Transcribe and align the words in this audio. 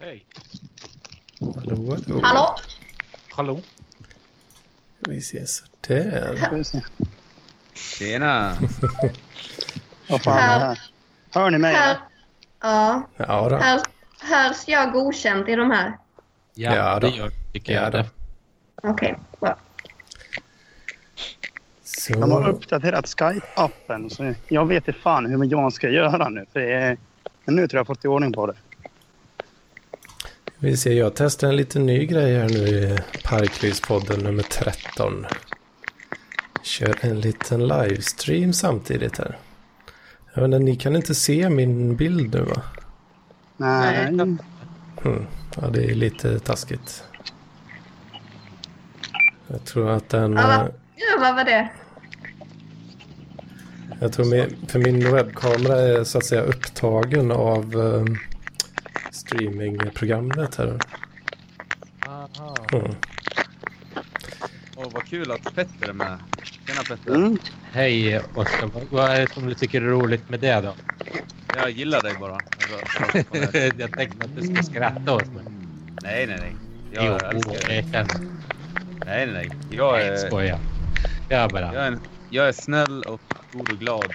Hej. 0.00 0.26
Hallå, 1.40 1.96
hallå. 2.06 2.20
Hallå? 2.22 2.56
Hallå. 3.30 3.60
Vi 4.98 5.18
ses 5.18 5.62
där. 5.80 6.50
Tjena! 7.74 8.56
Vad 10.08 10.22
fan 10.22 10.38
är 10.38 10.58
det 10.58 10.64
här? 10.64 10.80
Hör 11.34 11.50
ni 11.50 11.58
mig? 11.58 11.74
Här, 11.74 11.96
ja, 12.60 13.08
Ja 13.16 13.48
då. 13.48 13.56
här, 13.56 13.82
hörs 14.20 14.68
jag 14.68 14.92
godkänt 14.92 15.48
i 15.48 15.54
de 15.56 15.70
här? 15.70 15.98
Ja, 16.54 16.76
Ja 16.76 17.00
det 17.00 17.08
gör 17.08 17.30
tycker 17.52 17.72
Ja 17.72 17.82
jag. 17.82 17.92
Okej, 18.82 19.18
bra. 19.40 19.56
De 22.08 22.30
har 22.32 22.42
Så, 22.42 22.48
uppdaterat 22.48 23.04
Skype-appen. 23.06 24.08
Så 24.08 24.34
jag 24.48 24.66
vet 24.66 24.88
inte 24.88 25.00
fan 25.00 25.26
hur 25.26 25.44
jag 25.50 25.72
ska 25.72 25.88
göra 25.88 26.28
nu. 26.28 26.46
För 26.52 26.60
är... 26.60 26.96
Men 27.44 27.56
nu 27.56 27.68
tror 27.68 27.78
jag 27.78 27.80
jag 27.80 27.86
fått 27.86 28.04
i 28.04 28.08
ordning 28.08 28.32
på 28.32 28.46
det. 28.46 28.54
Vi 30.58 30.76
ser, 30.76 30.92
jag 30.92 31.14
testar 31.14 31.48
en 31.48 31.56
liten 31.56 31.86
ny 31.86 32.06
grej 32.06 32.38
här 32.38 32.48
nu 32.48 32.68
i 32.68 32.98
Parklivspodden 33.24 34.20
nummer 34.20 34.42
13. 34.42 35.26
Kör 36.62 36.96
en 37.00 37.20
liten 37.20 37.68
livestream 37.68 38.52
samtidigt 38.52 39.18
här. 39.18 39.38
Jag 40.34 40.44
inte, 40.44 40.58
ni 40.58 40.76
kan 40.76 40.96
inte 40.96 41.14
se 41.14 41.50
min 41.50 41.96
bild 41.96 42.34
nu 42.34 42.40
va? 42.40 42.62
Nej. 43.56 44.06
Mm. 44.06 44.38
Ja, 45.60 45.68
det 45.68 45.84
är 45.84 45.94
lite 45.94 46.38
taskigt. 46.38 47.04
Jag 49.46 49.64
tror 49.64 49.90
att 49.90 50.08
den... 50.08 50.32
Ja, 50.32 50.52
eh, 50.52 50.58
vad, 50.58 50.72
ja, 50.94 51.20
vad 51.20 51.34
var 51.34 51.44
det? 51.44 51.68
Jag 54.00 54.12
tror 54.12 54.26
min, 54.26 54.66
för 54.68 54.78
min 54.78 55.12
webbkamera 55.12 55.80
är 55.80 56.04
så 56.04 56.18
att 56.18 56.24
säga 56.24 56.42
upptagen 56.42 57.30
av 57.30 57.76
um, 57.76 58.18
streamingprogrammet 59.26 60.56
här. 60.56 60.78
Aha. 62.06 62.56
Mm. 62.72 62.94
Åh, 64.76 64.86
vad 64.92 65.04
kul 65.04 65.30
att 65.30 65.54
Petter 65.54 65.88
är 65.88 65.92
med. 65.92 66.18
Tjena 66.42 66.82
Petter. 66.88 67.14
Mm. 67.14 67.38
Hej 67.72 68.20
Oskar, 68.34 68.70
vad, 68.90 69.10
är 69.10 69.20
det 69.20 69.32
som 69.32 69.46
du 69.46 69.54
tycker 69.54 69.82
är 69.82 69.86
roligt 69.86 70.28
med 70.28 70.40
det 70.40 70.60
då? 70.60 70.74
Jag 71.56 71.70
gillar 71.70 72.02
dig 72.02 72.14
bara. 72.20 72.38
Jag 73.78 73.92
tänkte 73.92 74.24
att 74.24 74.36
du 74.36 74.42
skulle 74.42 74.62
skratta 74.62 75.14
åt 75.14 75.26
mig. 75.26 75.44
nej, 76.02 76.26
nej, 76.26 76.38
nej. 76.40 76.56
Jag 76.92 77.04
jo, 77.04 77.28
älskar 77.28 77.68
dig. 77.68 77.84
jag. 77.92 78.06
Nej, 79.06 79.26
nej, 79.26 79.32
nej. 79.32 79.50
Jag 79.70 80.02
är, 80.02 80.16
skojar. 80.16 80.58
Jag 81.28 81.50
bara... 81.50 81.74
jag, 81.74 81.82
är 81.82 81.86
en, 81.86 82.00
jag 82.30 82.48
är 82.48 82.52
snäll 82.52 83.02
och 83.02 83.20
god 83.52 83.70
och 83.70 83.78
glad. 83.78 84.14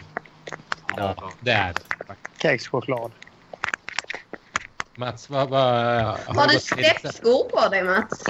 Ja, 0.97 1.31
där. 1.39 1.73
Kexchoklad. 2.41 3.11
Mats, 5.01 5.29
vad... 5.29 5.49
vad 5.49 5.63
har, 5.63 6.33
Har 6.33 6.47
du 6.47 6.59
steppskor 6.59 7.49
på 7.49 7.69
dig, 7.69 7.83
Mats? 7.83 8.23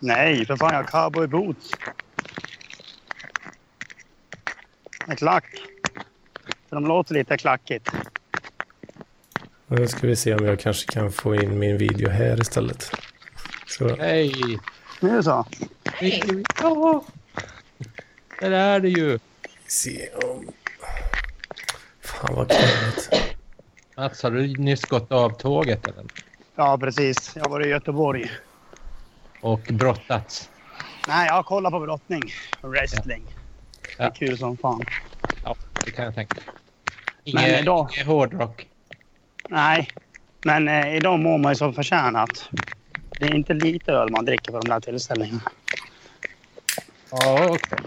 Nej, 0.00 0.46
för 0.46 0.56
fan 0.56 0.74
jag 0.74 0.82
har 0.82 0.84
cowboyboots. 0.84 1.70
Med 5.06 5.18
klack. 5.18 5.44
För 6.68 6.76
de 6.76 6.86
låter 6.86 7.14
lite 7.14 7.36
klackigt. 7.36 7.88
Nu 9.66 9.88
ska 9.88 10.06
vi 10.06 10.16
se 10.16 10.34
om 10.34 10.46
jag 10.46 10.60
kanske 10.60 10.92
kan 10.92 11.12
få 11.12 11.34
in 11.34 11.58
min 11.58 11.78
video 11.78 12.10
här 12.10 12.40
istället. 12.40 12.90
Så, 13.66 13.96
Hej! 13.96 14.58
Nu 15.00 15.10
är 15.10 15.16
det 15.16 15.22
så. 15.22 15.46
Hej. 15.92 16.44
Ja! 16.62 17.04
Där 18.40 18.50
är 18.50 18.80
det 18.80 18.88
ju! 18.88 19.18
se 19.66 20.08
om... 20.24 20.52
Fan 22.00 22.34
vad 22.34 22.50
krångligt. 22.50 23.25
Mats, 23.96 24.22
har 24.22 24.30
du 24.30 24.56
nyss 24.58 24.86
gått 24.86 25.12
av 25.12 25.30
tåget 25.38 25.86
eller? 25.86 26.04
Ja, 26.56 26.78
precis. 26.78 27.36
Jag 27.36 27.48
var 27.48 27.60
i 27.60 27.68
Göteborg. 27.68 28.30
Och 29.40 29.58
brottats? 29.60 30.50
Nej, 31.08 31.26
jag 31.26 31.34
har 31.34 31.42
kollat 31.42 31.72
på 31.72 31.80
brottning. 31.80 32.30
Wrestling. 32.62 33.34
Det 33.96 34.02
är 34.02 34.06
Ja. 34.06 34.12
kul 34.14 34.38
som 34.38 34.56
fan. 34.58 34.86
Ja, 35.42 35.56
det 35.84 35.90
kan 35.90 36.04
jag 36.04 36.14
tänka 36.14 36.34
Men 37.24 37.44
Inget, 37.44 37.60
idag- 37.60 37.88
inget 37.94 38.06
hårdrock? 38.06 38.66
Nej, 39.48 39.90
men 40.42 40.68
eh, 40.68 40.96
idag 40.96 41.18
mår 41.18 41.38
man 41.38 41.52
ju 41.52 41.56
som 41.56 41.74
förtjänat. 41.74 42.50
Det 43.18 43.26
är 43.26 43.30
inte 43.34 43.54
lite 43.54 43.92
öl 43.92 44.10
man 44.10 44.24
dricker 44.24 44.52
på 44.52 44.58
de 44.58 44.68
där 44.68 44.80
tillställningarna. 44.80 45.40
Ja, 47.10 47.54
okej. 47.54 47.78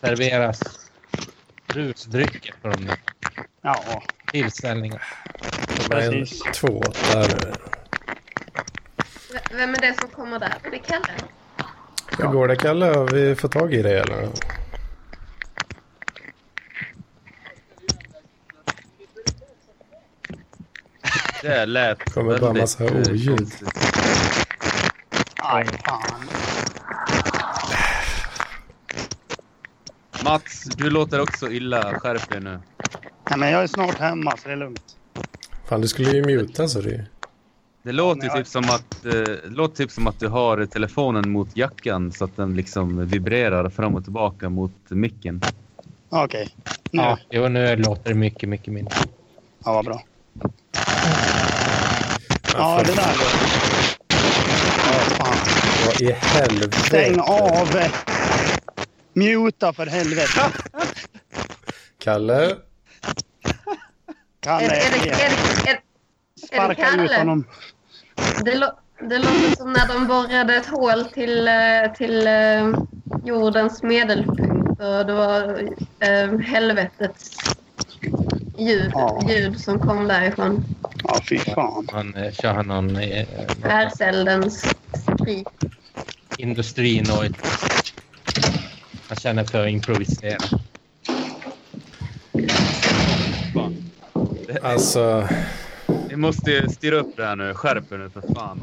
Serveras 0.00 0.90
rusdrycker 1.66 2.54
på 2.62 2.68
de 2.68 2.84
där 2.84 2.96
Ja, 3.62 4.02
tillställningarna. 4.32 5.00
Det 5.88 5.94
är 5.96 6.02
en 6.02 6.10
precis. 6.12 6.42
två 6.54 6.82
där. 7.12 7.28
V- 9.32 9.38
Vem 9.52 9.74
är 9.74 9.80
det 9.80 9.94
som 10.00 10.08
kommer 10.08 10.38
där? 10.38 10.54
Det 10.70 10.76
är 10.76 10.82
Kalle. 10.82 11.14
Hur 12.18 12.26
går 12.28 12.48
det 12.48 12.56
Kalle? 12.56 12.86
Har 12.86 13.08
vi 13.08 13.34
fått 13.34 13.52
tag 13.52 13.74
i 13.74 13.82
det 13.82 14.00
eller? 14.00 14.26
Det 21.42 21.66
lät 21.66 22.14
Kommer 22.14 22.38
bara 22.38 22.52
väldigt, 22.52 22.62
massa 22.62 22.84
eh, 22.84 22.96
oljud. 22.96 23.48
Aj, 25.36 25.64
fan. 25.84 26.24
Mats, 30.24 30.64
du 30.64 30.90
låter 30.90 31.20
också 31.20 31.50
illa. 31.50 31.98
Skärp 31.98 32.30
dig 32.30 32.40
nu. 32.40 32.60
Nej, 33.32 33.38
men 33.38 33.50
jag 33.52 33.62
är 33.62 33.66
snart 33.66 33.98
hemma 33.98 34.30
så 34.36 34.48
det 34.48 34.52
är 34.52 34.56
lugnt. 34.56 34.96
Fan 35.68 35.80
du 35.80 35.88
skulle 35.88 36.10
ju 36.10 36.24
muta 36.24 36.68
så 36.68 36.80
det 36.80 37.04
Det 37.82 37.92
låter 37.92 38.26
jag- 38.26 38.36
typ 38.36 38.46
som 38.46 38.64
att, 38.64 39.04
eh, 39.04 39.50
låter 39.50 39.76
typ 39.76 39.90
som 39.90 40.06
att 40.06 40.20
du 40.20 40.28
har 40.28 40.66
telefonen 40.66 41.30
mot 41.30 41.56
jackan 41.56 42.12
så 42.12 42.24
att 42.24 42.36
den 42.36 42.54
liksom 42.56 43.06
vibrerar 43.06 43.68
fram 43.70 43.94
och 43.94 44.04
tillbaka 44.04 44.48
mot 44.48 44.72
micken. 44.88 45.40
Okej, 46.08 46.48
nu. 46.90 47.02
Ja, 47.02 47.02
Ja. 47.02 47.18
jo, 47.30 47.48
nu 47.48 47.76
låter 47.76 48.08
det 48.08 48.14
mycket, 48.14 48.48
mycket 48.48 48.72
mindre. 48.74 48.94
vad 49.58 49.84
bra. 49.84 50.02
Ja, 52.54 52.82
det 52.86 52.92
där. 52.94 53.14
Ja, 54.86 54.92
fan. 55.18 55.36
Vad 55.86 56.00
i 56.00 56.12
helvete? 56.12 56.78
Stäng 56.78 57.20
av! 57.20 57.68
Muta 59.12 59.72
för 59.72 59.86
helvete. 59.86 60.40
Kalle? 61.98 62.54
Är, 64.42 64.58
Kalle, 64.58 64.64
är, 64.66 64.90
det, 64.90 64.98
är, 64.98 65.02
det, 65.04 65.10
är, 65.10 65.72
är 65.74 65.80
det 66.34 66.46
sparka 66.46 66.88
ut 66.88 66.96
Kalle? 66.96 67.18
honom. 67.18 67.44
Det, 68.44 68.54
lå- 68.54 68.76
det 69.08 69.18
låter 69.18 69.56
som 69.56 69.72
när 69.72 69.88
de 69.88 70.06
borrade 70.06 70.56
ett 70.56 70.66
hål 70.66 71.04
till, 71.04 71.48
eh, 71.48 71.92
till 71.96 72.26
eh, 72.26 72.74
jordens 73.24 73.82
medelpunkt 73.82 74.80
och 74.80 75.06
det 75.06 75.12
var 75.12 75.62
eh, 76.00 76.38
helvetets 76.38 77.36
ljud, 78.58 78.90
Ja. 78.94 79.22
ljud 79.28 79.60
som 79.60 79.78
kom 79.78 80.08
därifrån. 80.08 80.64
Ja, 81.04 81.20
fy 81.28 81.38
fan. 81.38 81.88
Man 81.92 82.14
eh, 82.14 82.32
kör 82.32 82.54
han 82.54 82.66
någon 82.66 82.96
eh, 82.96 83.26
Världseldens 83.62 84.74
skrik. 85.18 85.48
industrinoj. 86.38 87.30
Jag 89.08 89.20
känner 89.20 89.44
för 89.44 89.62
att 89.66 89.70
improvisera. 89.70 90.38
Alltså, 94.62 95.28
Vi 96.08 96.16
måste 96.16 96.68
styra 96.70 96.96
upp 96.96 97.16
det 97.16 97.24
här 97.24 97.36
nu. 97.36 97.54
Skärp 97.54 97.92
er 97.92 97.98
nu 97.98 98.10
för 98.10 98.34
fan. 98.34 98.60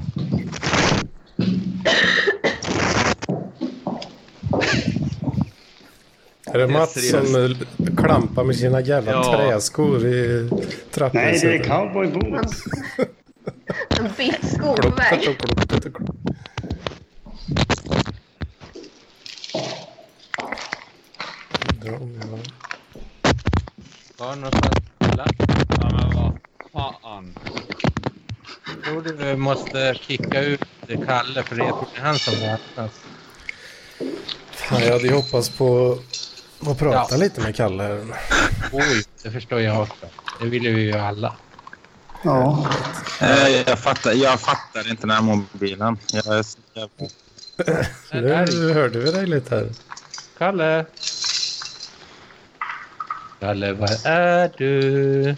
är 6.54 6.58
det 6.60 6.68
Mats 6.68 7.10
som 7.10 7.56
klampar 7.98 8.44
med 8.44 8.56
sina 8.56 8.82
jävla 8.82 9.12
Ja. 9.12 9.24
träskor 9.38 10.06
i 10.06 10.50
trapphuset? 10.92 11.44
Nej, 11.44 11.58
det 11.58 11.58
är 11.58 11.64
cowboyboots. 11.64 12.64
En 14.00 14.10
bit 14.18 14.52
skor 14.56 14.78
på 14.82 14.90
väg. 14.90 15.38
Var 24.18 24.30
det 24.30 24.36
någonstans 24.36 24.78
plats? 25.00 25.32
Ja, 25.82 25.90
men 25.92 26.16
vad 26.16 26.40
fan. 26.74 27.36
Jag 28.66 28.84
tror 28.84 29.02
du 29.02 29.36
måste 29.36 29.96
kicka 30.02 30.42
ut 30.42 30.62
Kalle 31.06 31.44
för 31.44 31.56
det 31.56 31.64
är 31.64 32.02
han 32.02 32.20
som 32.20 32.34
räknas. 32.34 32.92
Jag 34.72 34.92
hade 34.92 35.08
ju 35.08 35.14
hoppats 35.14 35.50
på 35.50 36.00
att 36.68 36.78
prata 36.80 37.08
Ja. 37.16 37.18
lite 37.18 37.42
med 37.42 37.56
Kalle. 37.56 38.06
Oj, 38.72 39.04
det 39.24 39.32
förstår 39.32 39.62
jag 39.62 39.82
också. 39.82 40.06
Det 40.40 40.46
vill 40.46 40.62
vi 40.76 40.82
ju 40.82 40.94
alla. 40.94 41.36
Ja. 42.24 42.68
Eh, 43.22 43.48
Jag 43.50 43.80
fattar, 43.80 44.12
jag 44.12 44.40
fattar 44.40 44.90
inte 44.90 45.02
den 45.02 45.10
här 45.16 45.22
mobilen. 45.22 45.98
Jag 46.14 46.38
är 46.38 46.44
så 46.44 46.58
jävla... 46.74 48.46
Nu 48.52 48.74
hörde 48.74 49.00
vi 49.00 49.12
dig 49.12 49.26
lite 49.26 49.56
här. 49.56 49.70
Kalle! 50.38 50.86
Kalle, 53.40 53.74
var 53.74 53.90
är 54.08 54.52
du? 54.58 55.36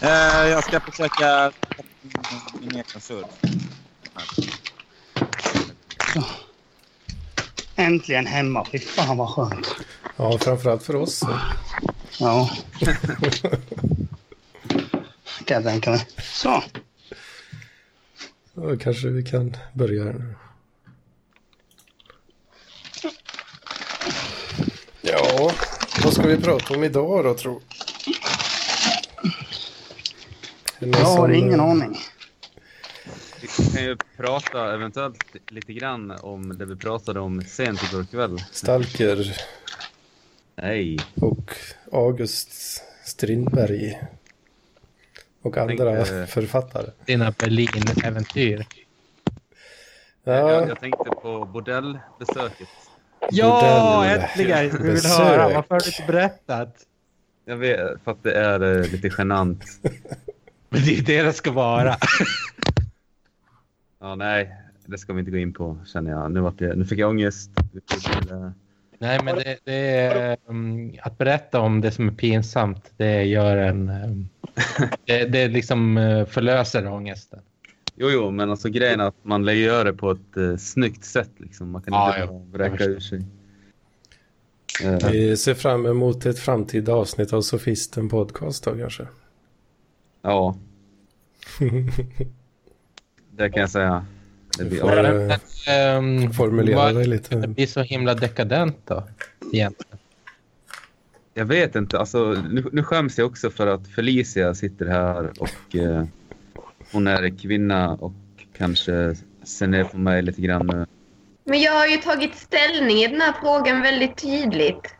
Eh, 0.00 0.48
jag 0.48 0.64
ska 0.64 0.80
försöka 0.80 1.52
min 2.60 2.70
egen 2.70 3.00
surf. 3.00 3.26
Äntligen 7.76 8.26
hemma. 8.26 8.66
Fy 8.72 8.78
fan 8.78 9.16
vad 9.16 9.28
skönt. 9.28 9.74
Ja, 10.16 10.38
framförallt 10.38 10.82
för 10.82 10.96
oss. 10.96 11.22
Ja. 12.20 12.50
kan 15.44 15.54
jag 15.54 15.64
tänka 15.64 15.90
mig. 15.90 16.06
Så. 16.22 16.62
Då 18.54 18.76
kanske 18.76 19.08
vi 19.08 19.22
kan 19.22 19.56
börja 19.72 20.04
här 20.04 20.12
nu. 20.12 20.34
Ja, 25.00 25.52
vad 26.04 26.12
ska 26.12 26.22
vi 26.22 26.36
prata 26.36 26.74
om 26.74 26.84
idag 26.84 27.24
då, 27.24 27.34
tro? 27.34 27.52
Är 27.52 27.52
det 27.52 27.54
någon 27.54 27.62
Jag 30.78 30.98
har 30.98 31.28
ingen 31.28 31.60
aning. 31.60 31.96
Vi 33.40 33.46
kan 33.48 33.82
ju 33.84 33.96
prata 34.16 34.74
eventuellt 34.74 35.24
lite 35.50 35.72
grann 35.72 36.10
om 36.10 36.58
det 36.58 36.66
vi 36.66 36.76
pratade 36.76 37.20
om 37.20 37.42
sent 37.42 37.80
igår 37.92 38.04
kväll. 38.04 38.38
Stalker 38.52 39.36
Nej, 40.56 40.98
och 41.20 41.54
August 41.92 42.52
Strindberg. 43.04 44.00
Och 45.42 45.56
andra 45.56 45.94
tänkte- 45.96 46.26
författare. 46.26 46.90
Dina 47.04 47.30
Berlin-äventyr. 47.38 48.66
jag, 50.24 50.36
Ja, 50.38 50.68
jag 50.68 50.80
tänkte 50.80 51.10
på 51.22 51.44
bordellbesöket. 51.44 52.68
Ja, 53.30 54.04
äntligen! 54.06 54.82
Vi 54.82 54.90
vill 54.90 55.04
höra. 55.06 55.54
Varför 55.54 55.74
har 55.74 55.80
du 55.80 55.86
inte 55.86 56.04
berättat? 56.06 56.76
Jag 57.44 57.56
vet, 57.56 58.02
för 58.04 58.10
att 58.10 58.22
det 58.22 58.32
är 58.32 58.76
eh, 58.76 58.90
lite 58.92 59.10
genant. 59.18 59.64
Men 60.68 60.80
det 60.84 60.98
är 60.98 61.02
det 61.02 61.22
det 61.22 61.32
ska 61.32 61.52
vara. 61.52 61.96
Ja, 64.00 64.14
nej, 64.14 64.56
det 64.86 64.98
ska 64.98 65.12
vi 65.12 65.20
inte 65.20 65.30
gå 65.30 65.38
in 65.38 65.52
på 65.52 65.78
känner 65.86 66.10
jag. 66.10 66.32
Nu, 66.32 66.50
det, 66.58 66.76
nu 66.76 66.84
fick 66.84 66.98
jag 66.98 67.10
ångest. 67.10 67.50
Nej, 68.98 69.20
men 69.24 69.36
det, 69.36 69.58
det 69.64 69.96
är... 69.96 70.36
um, 70.46 70.92
att 71.02 71.18
berätta 71.18 71.60
om 71.60 71.80
det 71.80 71.90
som 71.90 72.08
är 72.08 72.12
pinsamt, 72.12 72.92
det 72.96 73.24
gör 73.24 73.56
en... 73.56 73.88
um, 73.88 74.28
det, 75.04 75.24
det 75.24 75.48
liksom 75.48 75.96
uh, 75.96 76.26
förlöser 76.26 76.92
ångesten. 76.92 77.40
Jo, 77.96 78.08
jo, 78.10 78.30
men 78.30 78.50
alltså 78.50 78.68
grejen 78.68 79.00
är 79.00 79.04
att 79.04 79.24
man 79.24 79.44
göra 79.44 79.84
det 79.84 79.92
på 79.92 80.10
ett 80.10 80.36
uh, 80.36 80.56
snyggt 80.56 81.04
sätt. 81.04 81.30
Liksom. 81.36 81.70
Man 81.70 81.82
kan 81.82 81.94
Ja, 81.94 82.08
inte 82.08 82.20
ja. 82.20 82.26
bara 82.26 82.68
vräka 82.68 82.84
ur 82.84 83.00
sig. 83.00 83.24
Vi 85.10 85.36
ser 85.36 85.54
fram 85.54 85.86
emot 85.86 86.26
ett 86.26 86.38
framtida 86.38 86.92
avsnitt 86.92 87.32
av 87.32 87.42
Sofisten 87.42 88.08
Podcast 88.08 88.64
då 88.64 88.76
kanske. 88.76 89.06
Ja. 90.22 90.56
det 93.30 93.50
kan 93.50 93.60
jag 93.60 93.70
säga. 93.70 94.06
Det 94.58 94.64
blir, 94.64 94.80
får 94.80 94.92
ja. 94.96 95.12
eh, 95.32 95.38
Um, 95.98 96.32
formulera 96.32 96.92
dig 96.92 97.02
Det 97.04 97.10
lite. 97.10 97.36
blir 97.48 97.66
så 97.66 97.80
himla 97.80 98.14
dekadent 98.14 98.76
då, 98.84 99.04
egentligen. 99.52 99.98
Jag 101.34 101.44
vet 101.44 101.76
inte. 101.76 101.98
Alltså, 101.98 102.18
nu, 102.50 102.64
nu 102.72 102.82
skäms 102.82 103.18
jag 103.18 103.26
också 103.26 103.50
för 103.50 103.66
att 103.66 103.88
Felicia 103.88 104.54
sitter 104.54 104.86
här 104.86 105.32
och 105.40 105.76
eh, 105.76 106.04
hon 106.92 107.06
är 107.06 107.38
kvinna 107.38 107.88
och 107.94 108.12
kanske 108.56 109.16
ser 109.42 109.66
ner 109.66 109.84
på 109.84 109.98
mig 109.98 110.22
lite 110.22 110.40
grann 110.42 110.66
nu. 110.66 110.86
Men 111.44 111.60
jag 111.60 111.72
har 111.72 111.86
ju 111.86 111.96
tagit 111.96 112.34
ställning 112.34 112.96
i 112.96 113.08
den 113.08 113.20
här 113.20 113.34
frågan 113.42 113.82
väldigt 113.82 114.16
tydligt. 114.16 114.94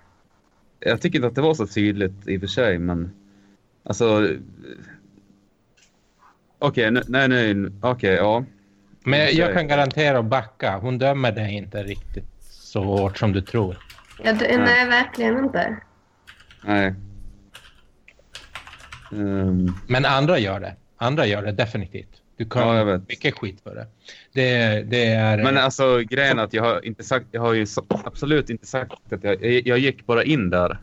Jag 0.80 1.00
tycker 1.00 1.18
inte 1.18 1.28
att 1.28 1.34
det 1.34 1.40
var 1.40 1.54
så 1.54 1.66
tydligt 1.66 2.28
i 2.28 2.36
och 2.36 2.40
för 2.40 2.48
sig, 2.48 2.78
men 2.78 3.10
alltså. 3.84 4.28
Okej, 6.58 6.90
nu- 6.90 7.02
nej, 7.08 7.28
nej, 7.28 7.54
okej, 7.82 8.14
ja. 8.14 8.44
Men 9.04 9.36
jag 9.36 9.54
kan 9.54 9.68
garantera 9.68 10.18
att 10.18 10.24
backa. 10.24 10.76
Hon 10.76 10.98
dömer 10.98 11.32
dig 11.32 11.54
inte 11.54 11.82
riktigt 11.82 12.24
så 12.40 12.84
hårt 12.84 13.18
som 13.18 13.32
du 13.32 13.40
tror. 13.40 13.76
Ja, 14.24 14.32
det, 14.32 14.58
nej, 14.58 14.86
verkligen 14.88 15.38
inte. 15.44 15.76
Nej. 16.64 16.94
Ehm, 19.12 19.72
Men 19.88 20.04
andra 20.04 20.38
gör 20.38 20.60
det. 20.60 20.74
Andra 20.96 21.26
gör 21.26 21.42
det 21.42 21.52
definitivt. 21.52 22.22
Du 22.36 22.44
kan 22.48 22.76
Ja, 22.76 22.84
vet. 22.84 23.08
mycket 23.08 23.34
skit 23.38 23.60
för 23.64 23.74
det. 23.74 23.86
Det, 24.32 24.82
det 24.82 25.04
är... 25.06 25.38
men 25.44 25.58
alltså 25.58 25.98
grejen 25.98 26.38
är 26.38 26.42
att 26.44 26.52
jag 26.52 26.62
har 26.62 26.84
inte 26.84 27.04
sagt, 27.04 27.26
jag 27.30 27.40
har 27.40 27.52
ju 27.52 27.66
så, 27.66 27.84
absolut 28.04 28.50
inte 28.50 28.66
sagt 28.66 28.92
att 29.12 29.24
jag, 29.24 29.44
jag, 29.44 29.66
jag 29.66 29.78
gick 29.78 30.06
bara 30.06 30.24
in 30.24 30.50
där. 30.50 30.78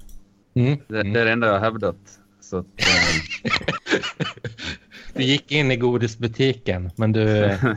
mm, 0.56 0.78
Det, 0.88 1.04
det 1.04 1.22
är 1.22 1.26
det 1.26 1.32
enda 1.32 1.48
jag 1.48 1.54
har 1.54 1.60
hävdat. 1.60 1.96
Så 2.42 2.58
att, 2.58 2.66
ehm, 2.66 3.52
Du 5.16 5.24
gick 5.24 5.52
in 5.52 5.72
i 5.72 5.76
godisbutiken, 5.78 6.92
men 6.96 7.12
du 7.12 7.46
eh, 7.46 7.60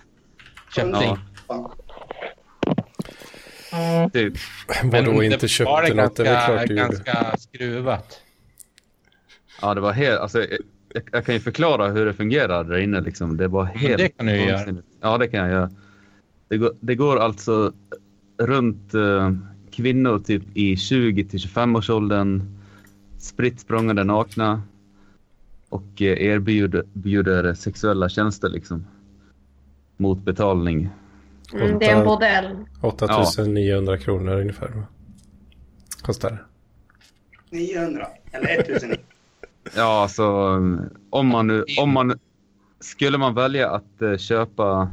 köpte 0.75 1.19
Ja. 1.49 1.73
inte. 4.05 4.19
typ. 4.19 4.35
Vadå 4.85 5.20
det 5.20 5.26
inte 5.26 5.38
var 5.38 5.49
köpte 5.49 5.94
något? 5.94 6.17
Det 6.17 6.23
är 6.23 6.35
ganska, 6.35 6.46
klart 6.46 6.69
du 6.69 6.75
gjorde. 6.75 6.82
ganska 6.82 7.37
skruvat. 7.38 8.20
Ja, 9.62 9.75
det 9.75 9.81
var 9.81 9.93
helt... 9.93 10.20
Alltså, 10.20 10.38
jag, 10.38 11.02
jag, 11.12 11.26
kan 11.26 11.35
ju 11.35 11.40
förklara 11.40 11.88
hur 11.88 12.06
det 12.06 12.12
fungerar 12.14 12.64
där 12.64 12.79
inne. 12.79 13.00
Liksom. 13.00 13.37
Det 13.37 13.49
var 13.49 13.64
helt... 13.64 13.99
det 13.99 14.08
kan 14.08 14.26
du 14.26 14.37
göra. 14.37 14.76
Ja, 15.00 15.19
det 15.19 15.29
kan 15.29 15.41
jag 15.41 15.50
göra. 15.50 15.70
Det 16.49 16.56
går, 16.56 16.73
det 16.81 16.94
går 16.94 17.17
alltså 17.17 17.73
runt 18.38 18.94
eh, 18.94 19.32
kvinnor 19.73 20.19
typ 20.19 20.43
i 20.55 20.76
20 20.76 21.25
till 21.25 21.41
25 21.41 21.76
års 21.76 21.91
åldern 21.91 22.58
spritt 23.19 23.61
språngande 23.61 24.05
nakna 24.05 24.62
och 25.69 26.03
eh, 26.03 26.23
erbjuder 26.23 26.85
bjuder 26.93 27.55
sexuella 27.55 28.09
tjänster 28.09 28.49
liksom. 28.49 28.87
Mot 29.97 30.25
betalning. 30.25 30.91
Mm, 31.53 31.79
det 31.79 31.87
är 31.87 31.97
en 31.97 32.05
bordell. 32.05 32.56
8900 32.81 33.99
kronor 33.99 34.41
ungefär. 34.41 34.82
Kostar 36.03 36.31
det. 36.31 36.38
900. 37.56 38.06
Eller 38.32 38.61
1000. 38.61 38.94
Ja, 39.76 40.03
alltså 40.03 40.26
om 41.11 41.26
man 41.26 41.47
nu... 41.47 41.65
Om 41.81 41.93
man, 41.93 42.19
skulle 42.81 43.19
man 43.19 43.35
välja 43.35 43.70
att 43.70 44.03
eh, 44.03 44.17
köpa 44.17 44.91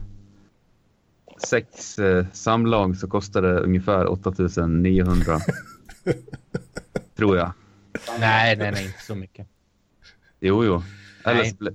sex 1.48 2.00
eh, 2.00 2.25
samlag 2.33 2.98
så 2.98 3.07
kostar 3.07 3.42
det 3.42 3.60
ungefär 3.60 4.07
8900. 4.07 5.39
Tror 7.18 7.38
jag. 7.38 7.51
Nej, 8.19 8.56
nej, 8.57 8.72
nej, 8.72 8.86
inte 8.86 9.01
så 9.01 9.16
mycket. 9.16 9.48
Jo, 10.45 10.65
jo. 10.65 10.83
Eller, 11.24 11.44
Nej. 11.44 11.74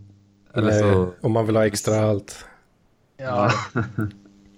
eller 0.54 0.72
så... 0.72 1.12
Om 1.20 1.32
man 1.32 1.46
vill 1.46 1.56
ha 1.56 1.66
extra 1.66 2.00
allt. 2.00 2.44
Ja, 3.16 3.52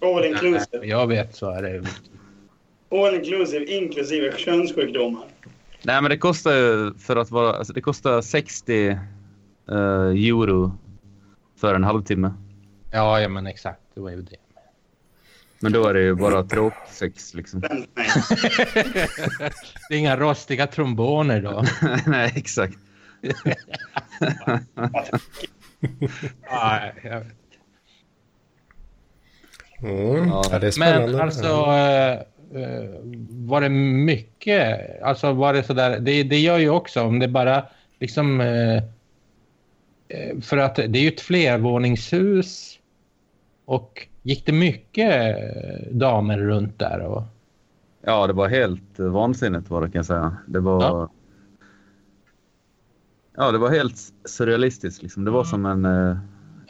All 0.00 0.24
inclusive. 0.24 0.86
jag 0.86 1.06
vet 1.06 1.36
så 1.36 1.50
är 1.50 1.62
det. 1.62 1.88
All 2.90 3.14
inclusive 3.14 3.64
inklusive 3.64 4.36
könssjukdomar. 4.36 5.24
Nej, 5.82 6.02
men 6.02 6.10
det 6.10 6.18
kostar 6.18 6.52
ju 6.52 6.94
för 6.94 7.16
att 7.16 7.30
vara... 7.30 7.52
Alltså, 7.52 7.72
det 7.72 7.80
kostar 7.80 8.22
60 8.22 8.88
eh, 8.88 8.96
euro 9.68 10.78
för 11.56 11.74
en 11.74 11.84
halvtimme. 11.84 12.32
Ja, 12.92 13.20
ja, 13.20 13.28
men 13.28 13.46
exakt. 13.46 13.80
Det 13.94 14.00
var 14.00 14.10
ju 14.10 14.22
det. 14.22 14.36
Men 15.60 15.72
då 15.72 15.86
är 15.86 15.94
det 15.94 16.02
ju 16.02 16.14
bara 16.14 16.42
tråksex 16.42 17.34
liksom. 17.34 17.60
Det 19.88 19.94
är 19.94 19.98
inga 19.98 20.16
rostiga 20.16 20.66
tromboner 20.66 21.42
då. 21.42 21.64
Nej, 22.06 22.32
exakt. 22.36 22.78
Ja, 26.50 26.80
jag 27.02 27.20
vet. 27.20 27.26
Mm. 29.82 30.28
Ja. 30.28 30.42
Ja, 30.52 30.58
det 30.58 30.66
är 30.66 30.70
spännande. 30.70 31.12
Men 31.12 31.20
alltså, 31.20 31.46
eh, 31.46 32.12
eh, 32.62 32.90
var 33.30 33.60
det 33.60 33.68
mycket? 33.68 34.80
Alltså 35.02 35.32
var 35.32 35.52
det 35.52 35.62
sådär? 35.62 36.00
Det, 36.00 36.22
det 36.22 36.38
gör 36.38 36.58
ju 36.58 36.70
också 36.70 37.02
om 37.02 37.18
det 37.18 37.28
bara 37.28 37.64
liksom... 38.00 38.40
eh, 38.40 38.82
För 40.42 40.56
att 40.56 40.74
det 40.76 40.98
är 40.98 41.02
ju 41.02 41.08
ett 41.08 41.20
flervåningshus. 41.20 42.78
Och 43.64 44.06
gick 44.22 44.46
det 44.46 44.52
mycket 44.52 45.36
damer 45.90 46.38
runt 46.38 46.78
där? 46.78 47.00
Och, 47.00 47.22
Ja, 48.04 48.26
det 48.26 48.32
var 48.32 48.48
helt 48.48 48.98
vansinnigt 48.98 49.70
var 49.70 49.80
det 49.82 49.86
kan 49.86 49.98
jag 49.98 50.06
säga. 50.06 50.36
Det 50.46 50.60
var... 50.60 50.82
Ja. 50.82 51.10
Ja, 53.36 53.52
det 53.52 53.58
var 53.58 53.70
helt 53.70 53.96
surrealistiskt. 54.24 55.02
Liksom. 55.02 55.24
Det 55.24 55.30
var 55.30 55.44
som 55.44 55.66
en... 55.66 55.84
Eh, 55.84 56.16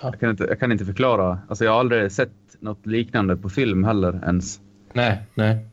Ja. 0.03 0.09
jag, 0.13 0.21
kan 0.21 0.31
inte, 0.31 0.45
jag 0.45 0.61
kan 0.61 0.73
inte 0.73 0.85
förklara. 0.85 1.39
Alltså, 1.49 1.65
jag 1.65 1.73
har 1.73 1.81
aldrig 1.81 2.13
sett 2.13 2.31
något 2.61 2.87
liknande 2.87 3.37
på 3.37 3.49
film 3.49 3.85
heller 3.85 4.21
ens. 4.25 4.61
nej, 4.93 5.23
nej. 5.35 5.67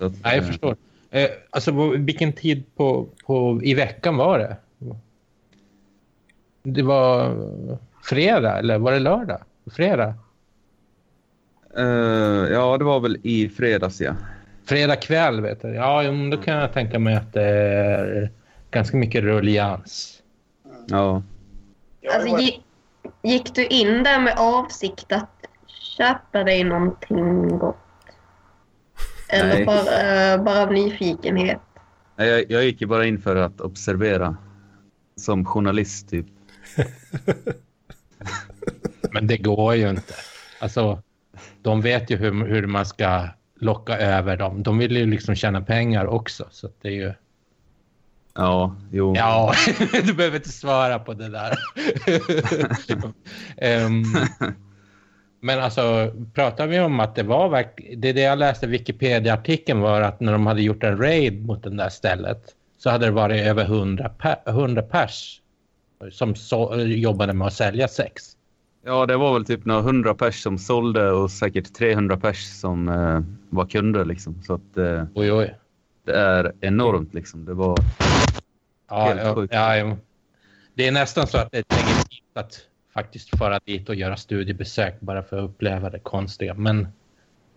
Att, 0.00 0.12
Nej, 0.12 0.12
jag 0.22 0.36
eh, 0.36 0.42
förstår. 0.44 0.76
Eh, 1.10 1.28
alltså 1.50 1.90
vilken 1.96 2.32
tid 2.32 2.64
på, 2.76 3.08
på, 3.26 3.60
i 3.62 3.74
veckan 3.74 4.16
var 4.16 4.38
det? 4.38 4.56
Det 6.62 6.82
var 6.82 7.36
fredag 8.02 8.58
eller 8.58 8.78
var 8.78 8.92
det 8.92 8.98
lördag? 8.98 9.38
Fredag? 9.70 10.14
eh, 11.76 11.84
ja, 12.52 12.78
det 12.78 12.84
var 12.84 13.00
väl 13.00 13.18
i 13.22 13.48
fredags, 13.48 14.00
ja. 14.00 14.14
Fredag 14.64 14.96
kväll 14.96 15.40
vet 15.40 15.64
jag. 15.64 15.74
Ja, 15.74 16.02
då 16.30 16.36
kan 16.36 16.54
jag 16.56 16.72
tänka 16.72 16.98
mig 16.98 17.14
att 17.16 17.32
det 17.32 17.42
är 17.42 18.30
ganska 18.70 18.96
mycket 18.96 19.22
rullians. 19.24 20.22
Ja. 20.88 21.22
Ja, 22.00 22.12
Alltså, 22.14 22.26
det 22.26 22.32
var- 22.32 22.40
gi- 22.40 22.60
gick 23.22 23.54
du 23.54 23.66
in 23.66 24.02
där 24.02 24.20
med 24.20 24.34
avsikt 24.38 25.12
att 25.12 25.30
köpa 25.96 26.44
dig 26.44 26.64
någonting 26.64 27.58
gott? 27.58 27.76
Eller 29.28 29.54
Nej. 29.54 29.64
bara, 29.64 30.32
eh, 30.32 30.42
bara 30.44 30.62
av 30.62 30.72
nyfikenhet? 30.72 31.60
Nej, 32.16 32.28
Jag, 32.28 32.50
jag 32.50 32.64
gick 32.64 32.80
ju 32.80 32.86
bara 32.86 33.06
in 33.06 33.20
för 33.22 33.36
att 33.36 33.60
observera. 33.60 34.36
Som 35.16 35.44
journalist 35.44 36.08
typ. 36.10 36.26
Men 39.12 39.26
det 39.26 39.36
går 39.36 39.74
ju 39.74 39.90
inte. 39.90 40.14
Alltså, 40.60 41.02
de 41.62 41.80
vet 41.80 42.10
ju 42.10 42.16
hur, 42.16 42.46
hur 42.46 42.66
man 42.66 42.86
ska 42.86 43.28
locka 43.60 43.98
över 43.98 44.36
dem. 44.36 44.62
De 44.62 44.78
vill 44.78 44.96
ju 44.96 45.06
liksom 45.06 45.34
tjäna 45.34 45.60
pengar 45.60 46.06
också. 46.06 46.48
Så 46.50 46.66
att 46.66 46.74
det 46.82 46.88
är 46.88 46.92
ju... 46.92 47.12
Ja, 48.34 48.76
jo. 48.92 49.14
Ja, 49.16 49.52
du 50.04 50.14
behöver 50.14 50.36
inte 50.36 50.48
svara 50.48 50.98
på 50.98 51.14
det 51.14 51.28
där. 51.28 51.58
Ehm, 53.56 54.02
men 55.40 55.60
alltså, 55.60 56.12
pratar 56.34 56.66
vi 56.66 56.80
om 56.80 57.00
att 57.00 57.14
det 57.14 57.22
var 57.22 57.48
verkligen... 57.48 58.00
Det, 58.00 58.12
det 58.12 58.20
jag 58.20 58.38
läste 58.38 58.66
i 58.66 58.68
Wikipedia-artikeln 58.68 59.80
var 59.80 60.00
att 60.00 60.20
när 60.20 60.32
de 60.32 60.46
hade 60.46 60.62
gjort 60.62 60.82
en 60.82 60.98
raid 60.98 61.46
mot 61.46 61.62
det 61.62 61.76
där 61.76 61.88
stället 61.88 62.42
så 62.78 62.90
hade 62.90 63.06
det 63.06 63.12
varit 63.12 63.46
över 63.46 63.64
100, 63.64 64.08
per, 64.08 64.36
100 64.46 64.82
pers 64.82 65.40
som 66.10 66.34
så, 66.34 66.74
jobbade 66.76 67.32
med 67.32 67.46
att 67.46 67.52
sälja 67.52 67.88
sex. 67.88 68.36
Ja, 68.84 69.06
det 69.06 69.16
var 69.16 69.34
väl 69.34 69.44
typ 69.44 69.64
några 69.64 69.80
hundra 69.80 70.14
pers 70.14 70.42
som 70.42 70.58
sålde 70.58 71.10
och 71.10 71.30
säkert 71.30 71.74
300 71.74 72.16
pers 72.16 72.44
som 72.44 72.88
eh, 72.88 73.20
var 73.50 73.66
kunder 73.66 74.04
liksom. 74.04 74.42
Så 74.42 74.54
att 74.54 74.76
eh, 74.76 75.04
Oj, 75.14 75.32
oj. 75.32 75.54
Det 76.04 76.12
är 76.16 76.52
enormt 76.60 77.14
liksom. 77.14 77.44
Det 77.44 77.54
var... 77.54 77.76
Ja, 78.88 79.04
Helt 79.04 79.20
ja, 79.22 79.34
sjukt. 79.34 79.54
ja. 79.54 79.96
Det 80.74 80.86
är 80.86 80.92
nästan 80.92 81.26
så 81.26 81.38
att 81.38 81.52
det 81.52 81.58
är 81.58 81.64
legitimt 81.70 82.30
att 82.34 82.60
faktiskt 82.94 83.38
fara 83.38 83.60
dit 83.64 83.88
och 83.88 83.94
göra 83.94 84.16
studiebesök 84.16 85.00
bara 85.00 85.22
för 85.22 85.38
att 85.38 85.44
uppleva 85.50 85.90
det 85.90 85.98
konstiga. 85.98 86.54
Men 86.54 86.88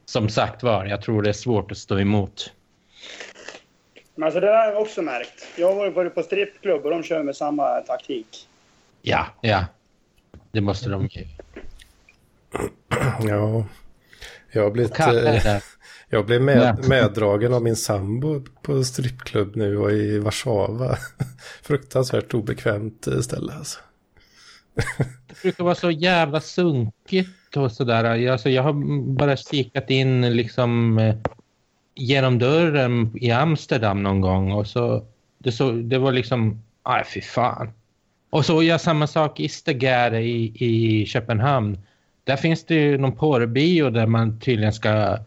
som 0.05 0.29
sagt 0.29 0.63
var, 0.63 0.85
jag 0.85 1.01
tror 1.01 1.21
det 1.21 1.29
är 1.29 1.33
svårt 1.33 1.71
att 1.71 1.77
stå 1.77 1.99
emot. 1.99 2.53
Men 4.15 4.23
alltså 4.23 4.39
det 4.39 4.47
där 4.47 4.57
har 4.57 4.65
jag 4.73 4.81
också 4.81 5.01
märkt. 5.01 5.47
Jag 5.57 5.75
har 5.75 5.89
varit- 5.89 6.15
på 6.15 6.23
strippklubb 6.23 6.85
och 6.85 6.91
de 6.91 7.03
kör 7.03 7.23
med 7.23 7.35
samma 7.35 7.79
taktik. 7.79 8.47
Ja, 9.01 9.25
ja. 9.41 9.65
Det 10.51 10.61
måste 10.61 10.89
de 10.89 11.07
ju. 11.11 11.25
Ja, 13.27 13.65
jag 14.51 14.63
har 14.63 14.71
blivit, 14.71 14.93
Kalle. 14.95 15.61
Jag 16.13 16.25
blev 16.25 16.41
med, 16.41 16.75
Nej. 16.79 16.89
meddragen 16.89 17.53
av 17.53 17.63
min 17.63 17.75
sambo 17.75 18.41
på 18.61 18.83
strippklubb 18.83 19.55
nu 19.55 19.77
och 19.77 19.91
i 19.91 20.19
Warszawa. 20.19 20.97
Fruktansvärt 21.61 22.33
obekvämt 22.33 23.07
ställe 23.21 23.53
alltså. 23.53 23.79
Det 25.27 25.41
brukar 25.41 25.63
vara 25.63 25.75
så 25.75 25.91
jävla 25.91 26.41
sunkigt 26.41 27.57
och 27.57 27.71
sådär. 27.71 28.29
Alltså, 28.29 28.49
jag 28.49 28.63
har 28.63 28.73
bara 29.13 29.37
kikat 29.37 29.89
in 29.89 30.35
liksom 30.35 30.99
eh, 30.99 31.15
genom 31.95 32.39
dörren 32.39 33.11
i 33.15 33.31
Amsterdam 33.31 34.03
någon 34.03 34.21
gång 34.21 34.51
och 34.51 34.67
så 34.67 35.05
det, 35.37 35.51
så, 35.51 35.71
det 35.71 35.97
var 35.97 36.11
liksom, 36.11 36.63
aj 36.83 37.03
fy 37.13 37.21
fan. 37.21 37.71
Och 38.29 38.45
så 38.45 38.63
gör 38.63 38.73
jag 38.73 38.81
samma 38.81 39.07
sak 39.07 39.39
i 39.39 39.49
Stegare 39.49 40.23
i, 40.23 40.65
i 40.65 41.05
Köpenhamn. 41.05 41.77
Där 42.23 42.35
finns 42.35 42.65
det 42.65 42.75
ju 42.75 42.97
någon 42.97 43.15
porrbio 43.15 43.89
där 43.89 44.07
man 44.07 44.39
tydligen 44.39 44.73
ska, 44.73 45.17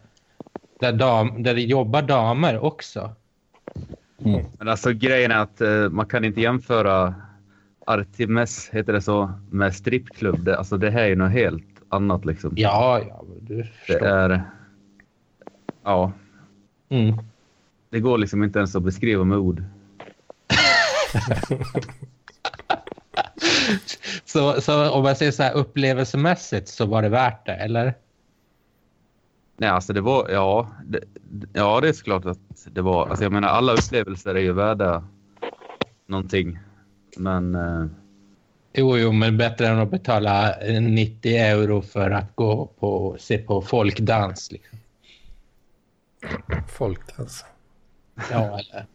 där, 0.79 0.93
dam, 0.93 1.43
där 1.43 1.55
det 1.55 1.61
jobbar 1.61 2.01
damer 2.01 2.59
också. 2.59 3.11
Men 4.57 4.67
alltså 4.67 4.91
grejen 4.93 5.31
är 5.31 5.37
att 5.37 5.61
eh, 5.61 5.89
man 5.89 6.05
kan 6.05 6.25
inte 6.25 6.41
jämföra 6.41 7.15
Artemis, 7.85 8.69
heter 8.73 8.93
det 8.93 9.01
så, 9.01 9.31
med 9.49 9.75
strippklubb. 9.75 10.43
Det, 10.43 10.57
alltså 10.57 10.77
det 10.77 10.89
här 10.89 11.01
är 11.01 11.07
ju 11.07 11.15
något 11.15 11.31
helt 11.31 11.63
annat 11.89 12.25
liksom. 12.25 12.53
Ja, 12.55 13.01
ja, 13.09 13.23
du 13.41 13.55
Det 13.57 13.63
förstår. 13.63 14.05
är... 14.05 14.41
Ja, 15.83 16.11
Mm. 16.89 17.17
det 17.89 17.99
går 17.99 18.17
liksom 18.17 18.43
inte 18.43 18.59
ens 18.59 18.75
att 18.75 18.83
beskriva 18.83 19.23
med 19.23 19.37
ord. 19.37 19.63
Så, 24.25 24.61
så 24.61 24.89
om 24.91 25.03
man 25.03 25.15
säger 25.15 25.31
så 25.31 25.43
här 25.43 25.53
upplevelsemässigt 25.53 26.67
så 26.67 26.85
var 26.85 27.01
det 27.01 27.09
värt 27.09 27.45
det, 27.45 27.53
eller? 27.55 27.93
Nej, 29.57 29.69
alltså 29.69 29.93
det 29.93 30.01
var... 30.01 30.29
Ja, 30.29 30.71
det, 30.85 30.99
ja, 31.53 31.81
det 31.81 31.89
är 31.89 31.93
såklart 31.93 32.25
att 32.25 32.39
det 32.71 32.81
var... 32.81 33.07
Alltså 33.07 33.23
jag 33.25 33.31
menar, 33.31 33.47
alla 33.47 33.73
upplevelser 33.73 34.35
är 34.35 34.39
ju 34.39 34.53
värda 34.53 35.03
någonting. 36.07 36.59
Men... 37.17 37.55
Eh, 37.55 37.85
Jo, 38.73 38.97
jo, 38.97 39.11
men 39.11 39.37
bättre 39.37 39.67
än 39.67 39.79
att 39.79 39.91
betala 39.91 40.55
90 40.81 41.35
euro 41.37 41.81
för 41.81 42.11
att 42.11 42.35
gå 42.35 42.65
på 42.79 43.15
se 43.19 43.37
på 43.37 43.61
folkdans. 43.61 44.51
Liksom. 44.51 44.79
Folkdans. 46.67 47.45
Ja, 48.31 48.59
eller 48.59 48.85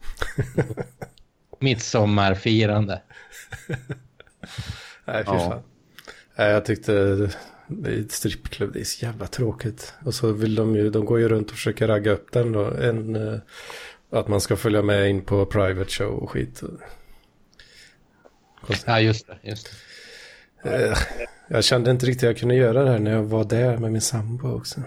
midsommarfirande. 1.61 3.03
Nej, 5.05 5.25
fy 5.25 5.33
Ja. 5.33 5.39
fan. 5.51 5.63
Nej, 6.37 6.51
jag 6.51 6.65
tyckte 6.65 7.29
strippklubb, 8.09 8.73
det 8.73 8.81
är 8.81 8.85
så 8.85 9.05
jävla 9.05 9.27
tråkigt. 9.27 9.95
Och 10.05 10.15
så 10.15 10.33
vill 10.33 10.55
de 10.55 10.77
ju, 10.77 10.91
de 10.91 11.05
går 11.05 11.21
ju 11.21 11.29
runt 11.29 11.51
och 11.51 11.57
försöker 11.57 11.87
ragga 11.89 12.11
upp 12.13 12.33
den 12.33 12.53
då. 12.53 12.65
En, 12.65 13.17
eh, 13.17 13.39
att 14.11 14.29
man 14.29 14.41
ska 14.41 14.57
följa 14.57 14.83
med 14.83 15.11
in 15.11 15.25
på 15.25 15.47
private 15.47 15.91
show 15.91 16.15
och 16.15 16.31
skit. 16.31 16.63
Konstigt. 18.67 18.85
Ja, 18.87 19.01
just 19.01 19.27
det. 19.27 19.39
Just 19.43 19.71
det. 20.63 20.87
Eh, 20.87 20.99
Jag 21.49 21.65
kände 21.65 21.91
inte 21.91 22.07
riktigt 22.07 22.23
att 22.23 22.29
jag 22.29 22.37
kunde 22.37 22.55
göra 22.55 22.85
det 22.85 22.91
här 22.91 22.99
när 22.99 23.11
jag 23.11 23.23
var 23.23 23.45
där 23.45 23.77
med 23.79 23.93
min 23.93 24.01
sambo 24.01 24.49
också. 24.57 24.81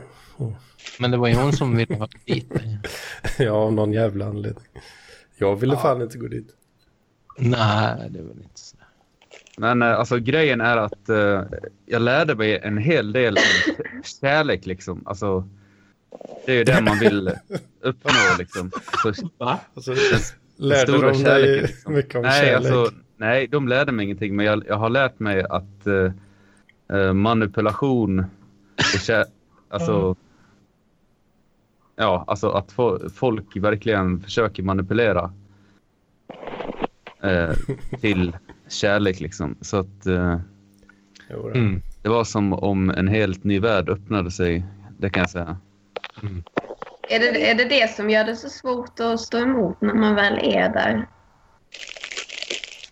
Men 0.99 1.11
det 1.11 1.17
var 1.17 1.27
ju 1.27 1.35
hon 1.35 1.53
som 1.53 1.77
ville 1.77 1.95
ha 1.95 2.07
dit. 2.25 2.51
Ja, 3.37 3.51
av 3.51 3.73
någon 3.73 3.93
jävla 3.93 4.25
anledning. 4.25 4.65
Jag 5.37 5.55
ville 5.55 5.77
fan 5.77 6.01
inte 6.01 6.17
gå 6.17 6.27
dit. 6.27 6.47
Nej, 7.37 8.09
det 8.09 8.21
väl 8.21 8.37
inte 8.37 8.59
så. 8.59 8.77
Men 9.57 9.81
eh, 9.81 9.99
alltså 9.99 10.19
grejen 10.19 10.61
är 10.61 10.77
att 10.77 11.09
eh, 11.09 11.43
jag 11.85 12.01
lärde 12.01 12.35
mig 12.35 12.59
en 12.63 12.77
hel 12.77 13.11
del 13.13 13.37
om 13.37 13.73
kärlek 14.03 14.65
liksom. 14.65 15.03
Alltså, 15.05 15.47
det 16.45 16.51
är 16.51 16.55
ju 16.57 16.63
det 16.63 16.81
man 16.81 16.99
vill 16.99 17.31
uppnå 17.81 18.11
liksom. 18.39 18.71
Alltså, 19.05 19.29
Va? 19.37 19.59
Alltså, 19.73 19.93
den 19.93 20.19
lärde 20.57 20.91
stora 20.91 21.11
de 21.11 21.23
kärleken, 21.23 21.51
dig 21.51 21.61
liksom. 21.61 21.93
mycket 21.93 22.15
om 22.15 22.21
nej, 22.21 22.41
kärlek? 22.41 22.55
Alltså, 22.55 22.91
nej, 23.17 23.47
de 23.47 23.67
lärde 23.67 23.91
mig 23.91 24.05
ingenting. 24.05 24.35
Men 24.35 24.45
jag, 24.45 24.63
jag 24.67 24.75
har 24.75 24.89
lärt 24.89 25.19
mig 25.19 25.43
att 25.49 25.87
eh, 25.87 26.11
eh, 26.97 27.13
manipulation 27.13 28.19
och 28.75 28.99
kär, 28.99 29.25
alltså, 29.69 30.15
ja, 31.95 32.23
alltså 32.27 32.49
att 32.49 32.71
få, 32.71 33.09
folk 33.15 33.55
verkligen 33.55 34.19
försöker 34.21 34.63
manipulera 34.63 35.33
eh, 37.21 37.53
till 38.01 38.35
kärlek 38.67 39.19
liksom. 39.19 39.57
Så 39.61 39.77
att 39.77 40.05
eh. 40.05 40.39
Mm. 41.29 41.81
det 42.01 42.09
var 42.09 42.23
som 42.23 42.53
om 42.53 42.89
en 42.89 43.07
helt 43.07 43.43
ny 43.43 43.59
värld 43.59 43.89
öppnade 43.89 44.31
sig. 44.31 44.65
Det 44.97 45.09
kan 45.09 45.21
jag 45.21 45.29
säga. 45.29 45.57
Är 47.09 47.19
det, 47.19 47.51
är 47.51 47.55
det 47.55 47.65
det 47.65 47.95
som 47.95 48.09
gör 48.09 48.23
det 48.23 48.35
så 48.35 48.49
svårt 48.49 48.99
att 48.99 49.19
stå 49.19 49.37
emot 49.37 49.81
när 49.81 49.93
man 49.93 50.15
väl 50.15 50.39
är 50.41 50.69
där? 50.69 51.07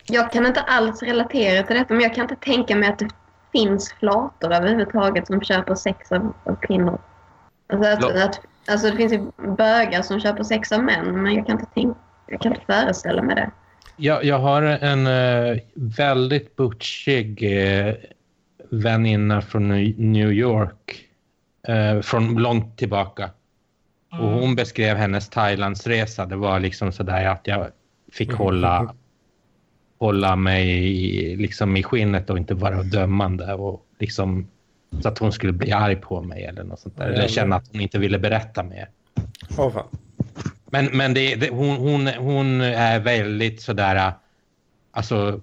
Jag 0.07 0.31
kan 0.31 0.45
inte 0.45 0.61
alls 0.61 1.03
relatera 1.03 1.63
till 1.63 1.75
detta, 1.75 1.93
men 1.93 2.03
jag 2.03 2.15
kan 2.15 2.21
inte 2.23 2.35
tänka 2.35 2.75
mig 2.75 2.89
att 2.89 2.99
det 2.99 3.09
finns 3.51 3.93
flator 3.93 4.53
överhuvudtaget 4.53 5.27
som 5.27 5.41
köper 5.41 5.75
sex 5.75 6.11
av, 6.11 6.33
av 6.43 6.55
kvinnor. 6.55 7.01
Alltså, 7.73 7.89
att, 7.89 8.01
Ja. 8.01 8.25
att, 8.25 8.41
alltså 8.67 8.89
det 8.89 8.97
finns 8.97 9.13
ju 9.13 9.31
bögar 9.55 10.01
som 10.01 10.19
köper 10.19 10.43
sex 10.43 10.71
av 10.71 10.83
män, 10.83 11.23
men 11.23 11.33
jag 11.33 11.45
kan 11.45 11.59
inte, 11.59 11.73
tänka, 11.73 11.99
jag 12.27 12.41
kan 12.41 12.53
inte 12.53 12.65
föreställa 12.65 13.21
mig 13.21 13.35
det. 13.35 13.51
Jag, 14.03 14.23
jag 14.25 14.39
har 14.39 14.61
en 14.61 15.07
eh, 15.07 15.57
väldigt 15.73 16.55
butchig 16.55 17.43
eh, 17.43 17.93
väninna 18.69 19.41
från 19.41 19.67
New- 19.97 20.31
York. 20.31 21.05
eh, 21.67 22.01
från 22.01 22.33
långt 22.35 22.77
tillbaka. 22.77 23.29
Och 24.11 24.17
hon 24.29 24.55
beskrev 24.55 24.97
hennes 24.97 25.29
Thailandsresa. 25.29 26.25
Det 26.25 26.35
var 26.35 26.59
liksom 26.59 26.91
sådär 26.91 27.25
att 27.25 27.47
jag 27.47 27.67
fick 28.11 28.33
hålla, 28.33 28.93
hålla 29.99 30.35
mig 30.35 30.69
i, 30.69 31.35
liksom 31.35 31.77
i 31.77 31.83
skinnet 31.83 32.29
och 32.29 32.37
inte 32.37 32.53
vara 32.53 32.83
dömande. 32.83 33.53
Och 33.53 33.85
liksom, 33.99 34.47
så 35.01 35.07
att 35.09 35.17
hon 35.17 35.31
skulle 35.31 35.53
bli 35.53 35.71
arg 35.71 35.95
på 35.95 36.21
mig 36.21 36.43
eller 36.43 36.63
något 36.63 36.79
sånt 36.79 36.97
där. 36.97 37.05
Eller 37.09 37.27
känna 37.27 37.55
att 37.55 37.67
hon 37.71 37.81
inte 37.81 37.99
ville 37.99 38.19
berätta 38.19 38.63
mer. 38.63 38.89
Åh, 39.57 39.71
fan. 39.71 39.87
Men, 40.73 40.85
men 40.85 41.13
det, 41.13 41.35
det, 41.35 41.49
hon, 41.49 41.77
hon, 41.77 42.07
hon 42.07 42.61
är 42.61 42.99
väldigt 42.99 43.61
sådär... 43.61 44.13
Alltså, 44.91 45.41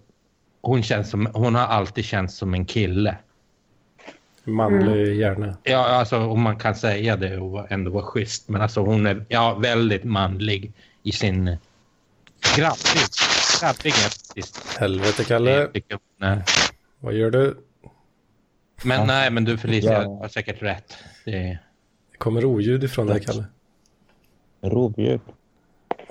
hon, 0.60 0.82
känns 0.82 1.10
som, 1.10 1.26
hon 1.34 1.54
har 1.54 1.66
alltid 1.66 2.04
känts 2.04 2.36
som 2.36 2.54
en 2.54 2.64
kille. 2.64 3.16
Manlig 4.44 5.16
hjärna. 5.16 5.56
Ja, 5.62 5.86
alltså 5.86 6.18
om 6.18 6.42
man 6.42 6.58
kan 6.58 6.74
säga 6.74 7.16
det 7.16 7.38
och 7.38 7.72
ändå 7.72 7.90
vara 7.90 8.04
schysst. 8.04 8.48
Men 8.48 8.60
alltså 8.62 8.80
hon 8.80 9.06
är 9.06 9.24
ja, 9.28 9.54
väldigt 9.54 10.04
manlig 10.04 10.72
i 11.02 11.12
sin... 11.12 11.56
Grabbig. 12.56 13.02
Grabbig 13.60 13.90
är 13.90 14.10
faktiskt. 14.10 14.76
Helvete, 14.78 15.24
Kalle. 15.24 15.68
Hon. 16.18 16.42
Vad 16.98 17.14
gör 17.14 17.30
du? 17.30 17.58
Men 18.82 19.00
Ja. 19.00 19.06
nej, 19.06 19.30
men 19.30 19.44
du 19.44 19.58
Felicia 19.58 20.02
Ja. 20.02 20.18
har 20.20 20.28
säkert 20.28 20.62
rätt. 20.62 20.96
Det, 21.24 21.58
Det 22.12 22.18
kommer 22.18 22.44
oljud 22.44 22.84
ifrån 22.84 23.06
dig, 23.06 23.20
Kalle. 23.24 23.44
Rovdjur. 24.60 25.20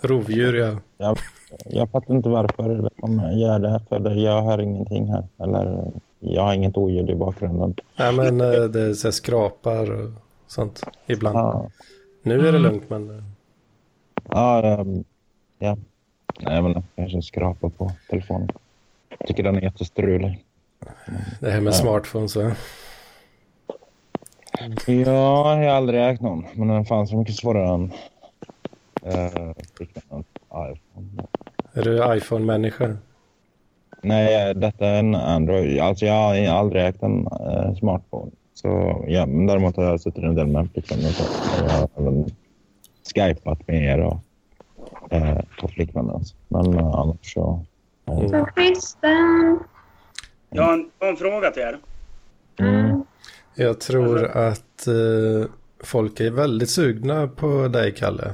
Rovdjur, 0.02 0.54
ja. 0.56 0.78
Jag, 0.98 1.18
jag 1.66 1.90
fattar 1.90 2.14
inte 2.16 2.30
varför 2.30 2.90
de 2.98 3.38
gör 3.40 3.60
det. 3.60 3.82
För 3.90 4.10
jag 4.16 4.42
hör 4.42 4.62
ingenting 4.62 5.08
här. 5.08 5.24
Eller 5.38 5.92
jag 6.20 6.42
har 6.42 6.54
inget 6.54 6.78
oljud 6.78 7.10
i 7.10 7.16
bakgrunden. 7.16 7.76
Nej, 7.96 8.14
men 8.14 8.42
eh, 8.42 8.48
det 8.64 8.82
är 8.82 8.94
så 8.94 9.12
skrapar 9.12 9.92
och 9.92 10.10
sånt 10.48 10.84
ibland. 11.08 11.38
Ja, 11.38 11.70
Nu 12.22 12.48
är 12.48 12.52
det 12.52 12.60
lugnt, 12.60 12.90
men 12.90 13.10
eh, 13.18 13.24
ja, 14.30 14.64
ehm, 14.64 15.04
ja. 15.60 15.78
Nej, 16.40 16.62
men 16.62 16.72
jag 16.74 16.84
kanske 16.96 17.22
skrapar 17.22 17.70
på 17.70 17.92
telefonen. 18.10 18.50
Jag 19.20 19.28
tycker 19.28 19.44
den 19.44 19.56
är 19.56 19.62
jättestrulig. 19.62 20.46
det 21.40 21.50
här 21.52 21.62
med 21.62 21.74
Ja. 21.74 21.78
smartphones, 21.78 22.36
va? 22.36 22.52
Ja, 24.88 24.94
jag 25.58 25.66
har 25.66 25.68
aldrig 25.68 26.02
ägt 26.10 26.22
någon. 26.22 26.46
Men 26.56 26.68
den 26.68 26.86
fanns 26.86 27.10
så 27.10 27.18
mycket 27.18 27.36
svårare 27.36 27.74
än 27.74 27.92
uh, 29.06 29.54
iPhone. 30.72 31.28
Är 31.74 31.84
du 31.84 32.16
iPhone-människa? 32.18 32.98
Nej, 34.02 34.54
detta 34.56 34.86
är 34.86 35.00
en 35.00 35.16
Android. 35.16 35.80
Alltså 35.80 36.06
jag 36.06 36.14
har 36.14 36.48
aldrig 36.48 36.86
ägt 36.86 37.04
en 37.04 37.28
eh, 37.28 37.76
smartphone. 37.76 38.32
Så, 38.54 39.04
ja, 39.08 39.26
men 39.26 39.46
däremot 39.46 39.76
har 39.76 39.84
jag 39.84 40.02
suttit 40.02 40.24
en 40.24 40.36
del 40.36 40.48
med 40.48 40.70
flickvän 40.74 41.00
och 41.00 41.06
så. 41.06 41.24
Och 41.24 41.70
Jag 41.70 41.74
har 41.74 41.90
även 41.98 42.26
skypat 43.16 43.68
med 43.68 43.84
er 43.84 44.00
och 44.00 44.20
eh, 45.14 45.42
på 45.62 45.68
flickvännen. 45.68 46.16
Alltså. 46.16 46.36
Men 46.48 46.74
eh, 46.74 46.88
annars 46.88 47.34
så... 47.34 47.66
Så 48.06 48.48
Kristen. 48.56 49.60
Jag 50.50 50.64
har 50.64 50.74
en, 50.74 50.90
en 51.00 51.16
fråga 51.16 51.52
till 51.52 51.62
er. 51.62 51.80
Mm. 52.60 53.04
Jag 53.56 53.80
tror 53.80 54.26
att 54.26 54.88
eh, 54.88 55.50
folk 55.84 56.20
är 56.20 56.32
väldigt 56.32 56.70
sugna 56.70 57.28
på 57.28 57.68
dig, 57.68 57.94
Kalle. 57.94 58.32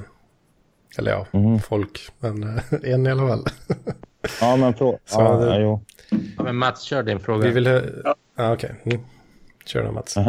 Eller 0.97 1.11
ja, 1.11 1.25
Mhm. 1.31 1.59
folk, 1.59 2.09
men 2.19 2.43
eh, 2.43 2.93
en 2.93 3.07
i 3.07 3.11
alla 3.11 3.27
fall. 3.27 3.45
Ja, 4.41 4.55
men. 4.55 4.73
Så 4.77 4.99
Ja, 5.11 5.37
det- 5.37 5.61
ja, 5.61 5.79
ja, 6.37 6.43
men 6.43 6.55
Mats, 6.55 6.81
kör 6.81 7.03
din 7.03 7.19
fråga. 7.19 7.47
Vi 7.47 7.51
vill 7.53 7.67
ha... 7.67 7.81
Ja. 8.03 8.15
Ja, 8.35 8.53
okej. 8.53 8.71
Mm. 8.83 8.99
Kör 9.65 9.83
då, 9.83 9.91
Mats. 9.91 10.15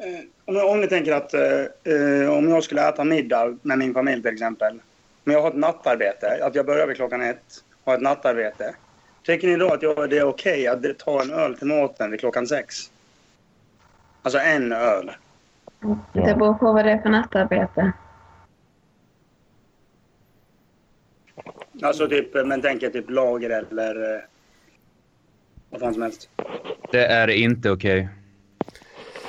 Eh, 0.00 0.06
om, 0.44 0.70
om 0.70 0.80
ni 0.80 0.86
tänker 0.86 1.12
att 1.12 1.34
eh, 1.34 2.30
om 2.38 2.48
jag 2.48 2.64
skulle 2.64 2.88
äta 2.88 3.04
middag 3.04 3.58
med 3.62 3.78
min 3.78 3.94
familj 3.94 4.22
till 4.22 4.32
exempel. 4.32 4.72
Om 5.26 5.32
jag 5.32 5.42
har 5.42 5.48
ett 5.48 5.56
nattarbete, 5.56 6.40
att 6.44 6.54
jag 6.54 6.66
börjar 6.66 6.86
vid 6.86 6.96
klockan 6.96 7.22
ett, 7.22 7.64
har 7.84 7.94
ett 7.94 8.00
nattarbete. 8.00 8.74
Tycker 9.22 9.48
ni 9.48 9.56
då 9.56 9.68
att 9.74 9.82
jag, 9.82 10.10
det 10.10 10.18
är 10.18 10.24
okej 10.24 10.66
att 10.66 10.98
ta 10.98 11.22
en 11.22 11.30
öl 11.32 11.58
till 11.58 11.66
maten 11.66 12.10
vid 12.10 12.20
klockan 12.20 12.46
sex? 12.46 12.76
Alltså 14.22 14.38
en 14.38 14.72
öl. 14.72 15.10
Det 16.12 16.20
beror 16.38 16.54
på 16.54 16.72
vad 16.72 16.84
det 16.84 16.90
är 16.92 16.98
för 16.98 17.08
nattarbete. 17.08 17.92
Alltså 21.82 22.08
typ, 22.08 22.34
men 22.46 22.62
tänker 22.62 22.90
typ 22.90 23.10
lager 23.10 23.50
eller 23.50 24.14
eh, 24.14 24.20
vad 25.70 25.80
fan 25.80 25.92
som 25.92 26.02
helst. 26.02 26.28
Det 26.92 27.06
är 27.06 27.28
inte 27.28 27.70
okej. 27.70 28.08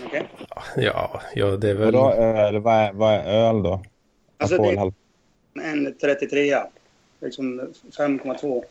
Okej? 0.05 0.29
Ja, 0.75 1.21
ja, 1.35 1.45
det 1.45 1.69
är 1.69 1.73
väl... 1.73 1.93
Vadå 1.93 2.13
öl? 2.13 2.59
Vad 2.59 2.73
är, 2.75 2.93
vad 2.93 3.13
är 3.13 3.23
öl 3.23 3.63
då? 3.63 3.83
Alltså 4.37 4.55
det 4.57 4.61
Alkoholhalt? 4.61 4.95
är 5.61 5.71
en 5.71 5.97
33 6.01 6.55
Liksom 7.21 7.61
5,2. 7.97 8.63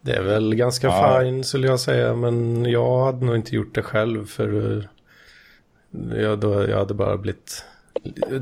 Det 0.00 0.12
är 0.12 0.22
väl 0.22 0.54
ganska 0.54 0.86
Ja. 0.86 1.20
fine 1.20 1.44
skulle 1.44 1.66
jag 1.66 1.80
säga, 1.80 2.14
men 2.14 2.64
jag 2.64 3.04
hade 3.04 3.24
nog 3.26 3.36
inte 3.36 3.54
gjort 3.54 3.74
det 3.74 3.82
själv 3.82 4.26
för 4.26 4.76
eh, 4.76 4.84
jag, 6.22 6.38
då, 6.38 6.68
jag 6.68 6.78
hade 6.78 6.94
bara 6.94 7.16
blivit... 7.16 7.64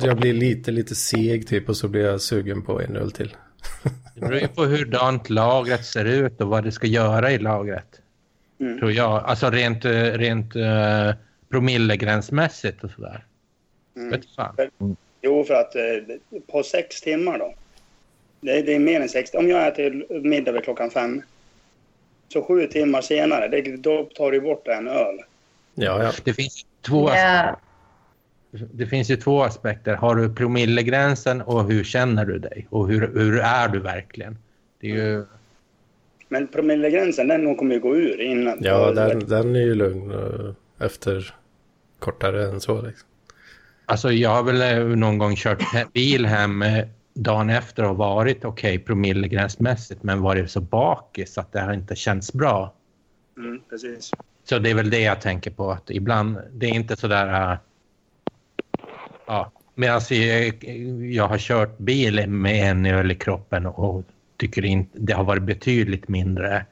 Jag 0.03 0.17
blir 0.17 0.33
lite, 0.33 0.71
lite 0.71 0.95
seg 0.95 1.49
typ 1.49 1.69
och 1.69 1.77
så 1.77 1.89
blir 1.89 2.03
jag 2.03 2.21
sugen 2.21 2.63
på 2.63 2.81
en 2.81 2.97
öl 2.97 3.13
till. 3.13 3.37
Det 4.15 4.21
beror 4.21 4.41
ju 4.41 4.49
på 4.49 4.65
hurdant 4.65 5.31
lagret 5.31 5.85
ser 5.87 6.05
ut 6.05 6.41
och 6.41 6.49
vad 6.49 6.65
det 6.65 6.73
ska 6.73 6.87
göra 6.87 7.31
i 7.33 7.39
lagret. 7.39 8.01
Mm. 8.61 8.79
Tror 8.79 8.93
jag. 8.93 9.25
Alltså 9.25 9.51
rent, 9.51 9.85
rent 10.15 10.57
uh, 10.57 11.13
promillegränsmässigt 11.49 12.85
och 12.85 12.91
sådär. 12.91 13.25
Mm. 13.97 14.11
Vet 14.11 14.27
fan. 14.37 14.57
Jo, 15.23 15.45
för 15.45 15.55
att 15.55 15.77
eh, 15.77 15.83
på 16.53 16.63
sex 16.63 17.01
timmar 17.01 17.39
då. 17.39 17.55
Det, 18.41 18.59
är- 18.59 18.63
det 18.63 18.75
är 18.75 18.79
mer 18.79 19.01
än 19.01 19.09
sex. 19.09 19.31
Om 19.35 19.49
jag 19.49 19.67
äter 19.69 20.21
middag 20.21 20.53
vid 20.53 20.65
klockan 20.65 20.91
fem. 20.91 21.23
Så 22.29 22.43
sju 22.43 22.67
timmar 22.67 23.01
senare, 23.03 23.49
det, 23.49 23.77
då 23.77 24.05
tar 24.05 24.31
du 24.33 24.41
bort 24.41 24.69
en 24.69 24.89
öl. 24.89 25.19
Ja, 25.75 26.03
ja. 26.03 26.13
Det 26.25 26.35
finns, 26.35 26.67
två, 26.83 27.11
Ja, 27.11 27.57
det 28.51 28.87
finns 28.87 29.11
ju 29.11 29.17
två 29.17 29.43
aspekter. 29.43 29.95
Har 29.95 30.15
du 30.15 30.35
promillegränsen 30.35 31.43
och 31.43 31.65
hur 31.65 31.85
känner 31.85 32.25
du 32.25 32.39
dig? 32.39 32.67
Och 32.71 32.89
hur, 32.89 33.01
hur 33.15 33.39
är 33.39 33.69
du 33.69 33.79
verkligen? 33.79 34.39
Det 34.81 34.91
är 34.91 34.95
ju... 34.95 35.25
Men 36.29 36.49
promillegränsen, 36.49 37.29
den 37.29 37.57
kommer 37.57 37.75
ju 37.75 37.81
gå 37.81 37.97
ur 37.97 38.21
innan. 38.21 38.59
ja 38.61 38.93
den, 38.93 39.19
den 39.19 39.57
är 39.57 39.61
ju 39.61 39.75
lugn 39.75 40.11
eh, 40.11 40.87
efter 40.87 41.35
kortare 41.99 42.49
än 42.49 42.61
så. 42.61 42.83
Liksom. 42.83 43.09
Alltså 43.87 44.13
jag 44.13 44.31
har 44.31 44.43
väl 44.43 44.63
eh, 44.63 44.97
någon 44.97 45.19
gång 45.19 45.37
kört 45.37 45.93
bil 45.93 46.27
hem 46.27 46.63
eh, 46.63 46.85
dagen 47.15 47.51
efter 47.51 47.85
och 47.85 47.97
varit 47.97 48.45
okej 48.45 48.79
promillegränsmässigt 48.79 50.03
men 50.03 50.21
varit 50.23 50.51
så 50.51 50.61
bakis 50.61 51.39
att 51.39 51.53
det 51.53 51.61
har 51.61 51.73
inte 51.73 51.97
känts 51.97 52.33
bra. 52.33 52.75
Mm, 53.37 53.61
precis. 53.71 54.11
Så 54.45 54.59
det 54.59 54.71
är 54.71 54.75
väl 54.75 54.91
det 54.91 55.01
jag 55.01 55.21
tänker 55.21 55.51
på 55.51 55.71
att 55.71 55.91
ibland, 55.91 56.39
det 56.53 56.67
är 56.67 56.75
inte 56.75 56.97
sådär... 56.97 57.53
äh, 57.53 57.59
ja, 59.31 59.53
medan 59.75 60.01
jag, 60.11 60.65
jag 61.13 61.29
har 61.29 61.39
kört 61.39 61.79
bil 61.79 62.29
med 62.29 62.71
en 62.71 62.87
öl 62.87 63.11
i 63.11 63.15
kroppen 63.15 63.67
och 63.67 64.05
tycker 64.37 64.65
inte, 64.65 64.99
det 64.99 65.13
har 65.13 65.25
varit 65.25 65.43
betydligt 65.43 66.09
mindre, 66.09 66.67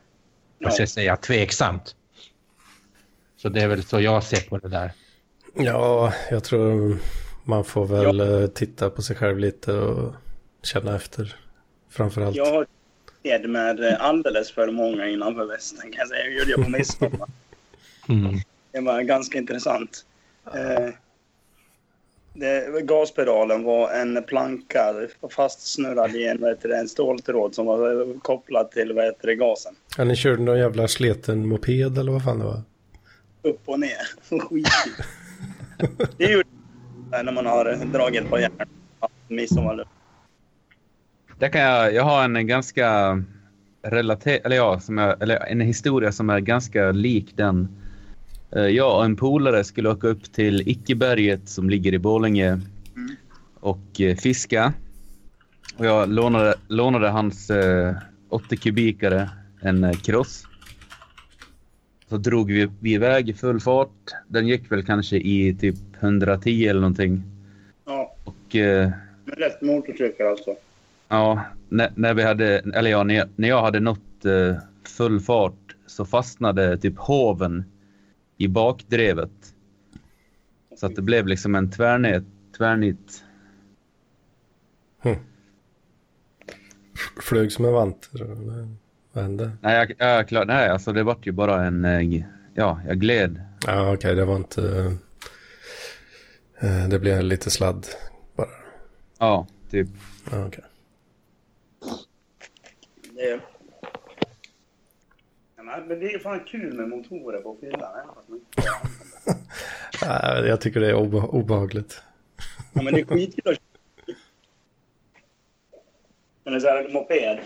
vad 0.58 0.72
ska 0.72 0.82
jag 0.82 0.88
säga, 0.88 1.16
tveksamt. 1.16 1.96
Så 3.36 3.48
det 3.48 3.60
är 3.60 3.68
väl 3.68 3.82
så 3.82 4.00
jag 4.00 4.22
ser 4.22 4.48
på 4.48 4.58
det 4.58 4.68
där. 4.68 4.92
Ja, 5.54 6.12
jag 6.30 6.44
tror 6.44 6.96
man 7.44 7.64
får 7.64 7.86
väl 7.86 8.20
eh, 8.20 8.46
titta 8.46 8.90
på 8.90 9.02
sig 9.02 9.16
själv 9.16 9.38
lite 9.38 9.72
och 9.72 10.14
känna 10.62 10.96
efter. 10.96 11.36
Framförallt. 11.90 12.36
Jag 12.36 12.52
har 12.52 12.66
led 13.24 13.50
med 13.50 13.80
eh, 13.80 14.00
alldeles 14.00 14.52
för 14.52 14.70
många 14.70 15.08
innanför 15.08 15.44
västen 15.44 15.92
kan 15.92 15.98
jag 15.98 16.08
säga. 16.08 16.24
Det 16.24 16.30
gjorde 16.30 16.50
jag 16.50 16.64
på 16.64 16.70
midsommar. 16.70 17.28
Mm. 18.08 18.36
Det 18.72 18.80
var 18.80 19.02
ganska 19.02 19.38
intressant. 19.38 20.04
Eh, 20.54 20.94
det, 22.38 22.82
gaspedalen 22.82 23.62
var 23.64 23.90
en 23.90 24.24
planka 24.24 24.94
fastsnurrad 25.30 26.14
i 26.16 26.26
en, 26.26 26.40
det, 26.40 26.76
en 26.76 26.88
ståltråd 26.88 27.54
som 27.54 27.66
var 27.66 28.18
kopplad 28.20 28.70
till 28.70 28.92
vad 28.92 29.04
heter 29.04 29.26
det, 29.26 29.34
gasen. 29.34 29.74
Ja, 29.96 30.04
ni 30.04 30.16
körde 30.16 30.42
någon 30.42 30.58
jävla 30.58 30.88
sleten 30.88 31.48
moped 31.48 31.98
eller 31.98 32.12
vad 32.12 32.24
fan 32.24 32.38
det 32.38 32.44
var? 32.44 32.62
Upp 33.42 33.62
och 33.64 33.80
ner. 33.80 34.38
Skit. 34.40 34.66
det 36.16 36.24
gjorde 36.24 36.48
jag 37.10 37.24
när 37.24 37.32
man 37.32 37.46
har 37.46 37.84
dragit 37.92 38.30
på 38.30 38.40
järn. 38.40 38.52
Midsommar. 39.28 39.84
Där 41.38 41.48
kan 41.48 41.60
jag, 41.60 41.94
jag 41.94 42.02
har 42.02 42.24
en 42.24 42.46
ganska 42.46 43.18
relater, 43.82 44.40
eller 44.44 44.56
ja, 44.56 44.80
som 44.80 44.98
är, 44.98 45.22
eller 45.22 45.36
en 45.36 45.60
historia 45.60 46.12
som 46.12 46.30
är 46.30 46.40
ganska 46.40 46.92
lik 46.92 47.36
den. 47.36 47.68
Eh, 48.56 48.62
Jag 48.66 48.96
och 48.96 49.04
en 49.04 49.16
polare 49.16 49.64
skulle 49.64 49.88
åka 49.90 50.08
upp 50.08 50.32
till 50.32 50.68
Ickeberget 50.68 51.48
som 51.48 51.70
ligger 51.70 51.94
i 51.94 51.98
Borlänge 51.98 52.60
och 53.60 54.00
eh, 54.00 54.16
fiska. 54.16 54.72
Och 55.76 55.86
jag 55.86 56.08
lånade, 56.08 56.54
lånade 56.68 57.08
hans 57.08 57.50
eh, 57.50 57.94
80 58.28 58.56
kubikare, 58.56 59.30
en 59.60 59.84
eh, 59.84 59.92
cross. 59.92 60.44
Så 62.08 62.16
drog 62.16 62.52
vi, 62.52 62.68
vi 62.80 62.92
iväg 62.92 63.28
i 63.28 63.34
full 63.34 63.60
fart. 63.60 64.14
Den 64.28 64.46
gick 64.48 64.72
väl 64.72 64.84
kanske 64.84 65.16
i 65.16 65.56
typ 65.60 65.76
110 66.00 66.66
eller 66.66 66.80
någonting. 66.80 67.22
Ja, 67.86 68.14
Och 68.24 68.56
eh, 68.56 68.90
med 69.24 69.38
rätt 69.38 69.62
motorcykel 69.62 70.26
alltså. 70.26 70.54
Ja, 71.08 71.44
när, 71.68 71.90
när 71.94 72.14
vi 72.14 72.22
hade, 72.22 72.58
eller 72.58 72.90
ja, 72.90 73.02
när 73.04 73.14
jag, 73.14 73.28
när 73.36 73.48
jag 73.48 73.62
hade 73.62 73.80
nått 73.80 74.24
eh, 74.24 74.56
full 74.96 75.20
fart 75.20 75.76
så 75.86 76.04
fastnade 76.04 76.76
typ 76.78 76.98
hoven 76.98 77.64
i 78.38 78.48
bakdrevet. 78.48 79.54
Så 80.76 80.86
att 80.86 80.96
det 80.96 81.02
blev 81.02 81.26
liksom 81.26 81.54
en 81.54 81.70
tvärnit. 81.70 82.24
tvärnit. 82.56 83.24
Flög 87.22 87.52
som 87.52 87.64
en 87.64 87.72
vanter. 87.72 88.22
eller 88.22 88.68
Vad 89.12 89.24
hände? 89.24 89.50
Nej, 89.60 89.76
jag, 89.76 89.94
jag, 89.98 90.28
klar, 90.28 90.44
nej, 90.44 90.68
alltså 90.68 90.92
det 90.92 91.02
vart 91.02 91.26
ju 91.26 91.32
bara 91.32 91.64
en... 91.66 91.84
eh, 91.84 92.22
Ja, 92.54 92.80
jag 92.86 93.00
gled. 93.00 93.42
Ja, 93.66 93.92
okej, 93.94 94.14
det 94.14 94.24
var 94.24 94.36
inte... 94.36 94.96
eh, 96.60 96.88
Det 96.88 96.98
blev 96.98 97.22
lite 97.22 97.50
sladd 97.50 97.86
bara. 98.36 98.48
Ja, 99.18 99.46
typ. 99.70 99.88
Ja, 100.30 100.46
okej. 100.46 100.64
Det... 103.14 103.40
Men 105.78 105.88
men 105.88 106.00
det 106.00 106.14
är 106.14 106.18
fan 106.18 106.40
kul 106.40 106.74
med 106.74 106.88
motorer 106.88 107.40
på 107.40 107.56
fyllan. 107.60 107.92
jag 110.46 110.60
tycker 110.60 110.80
det 110.80 110.88
är 110.88 110.94
obe 110.94 111.16
obehagligt. 111.16 112.02
Ja, 112.72 112.82
men 112.82 112.94
det 112.94 113.00
är 113.00 113.04
skitkul 113.04 113.52
att 113.52 113.58
köra. 113.58 114.16
Eller 116.44 116.60
så 116.60 116.66
här 116.68 116.88
moped. 116.88 117.38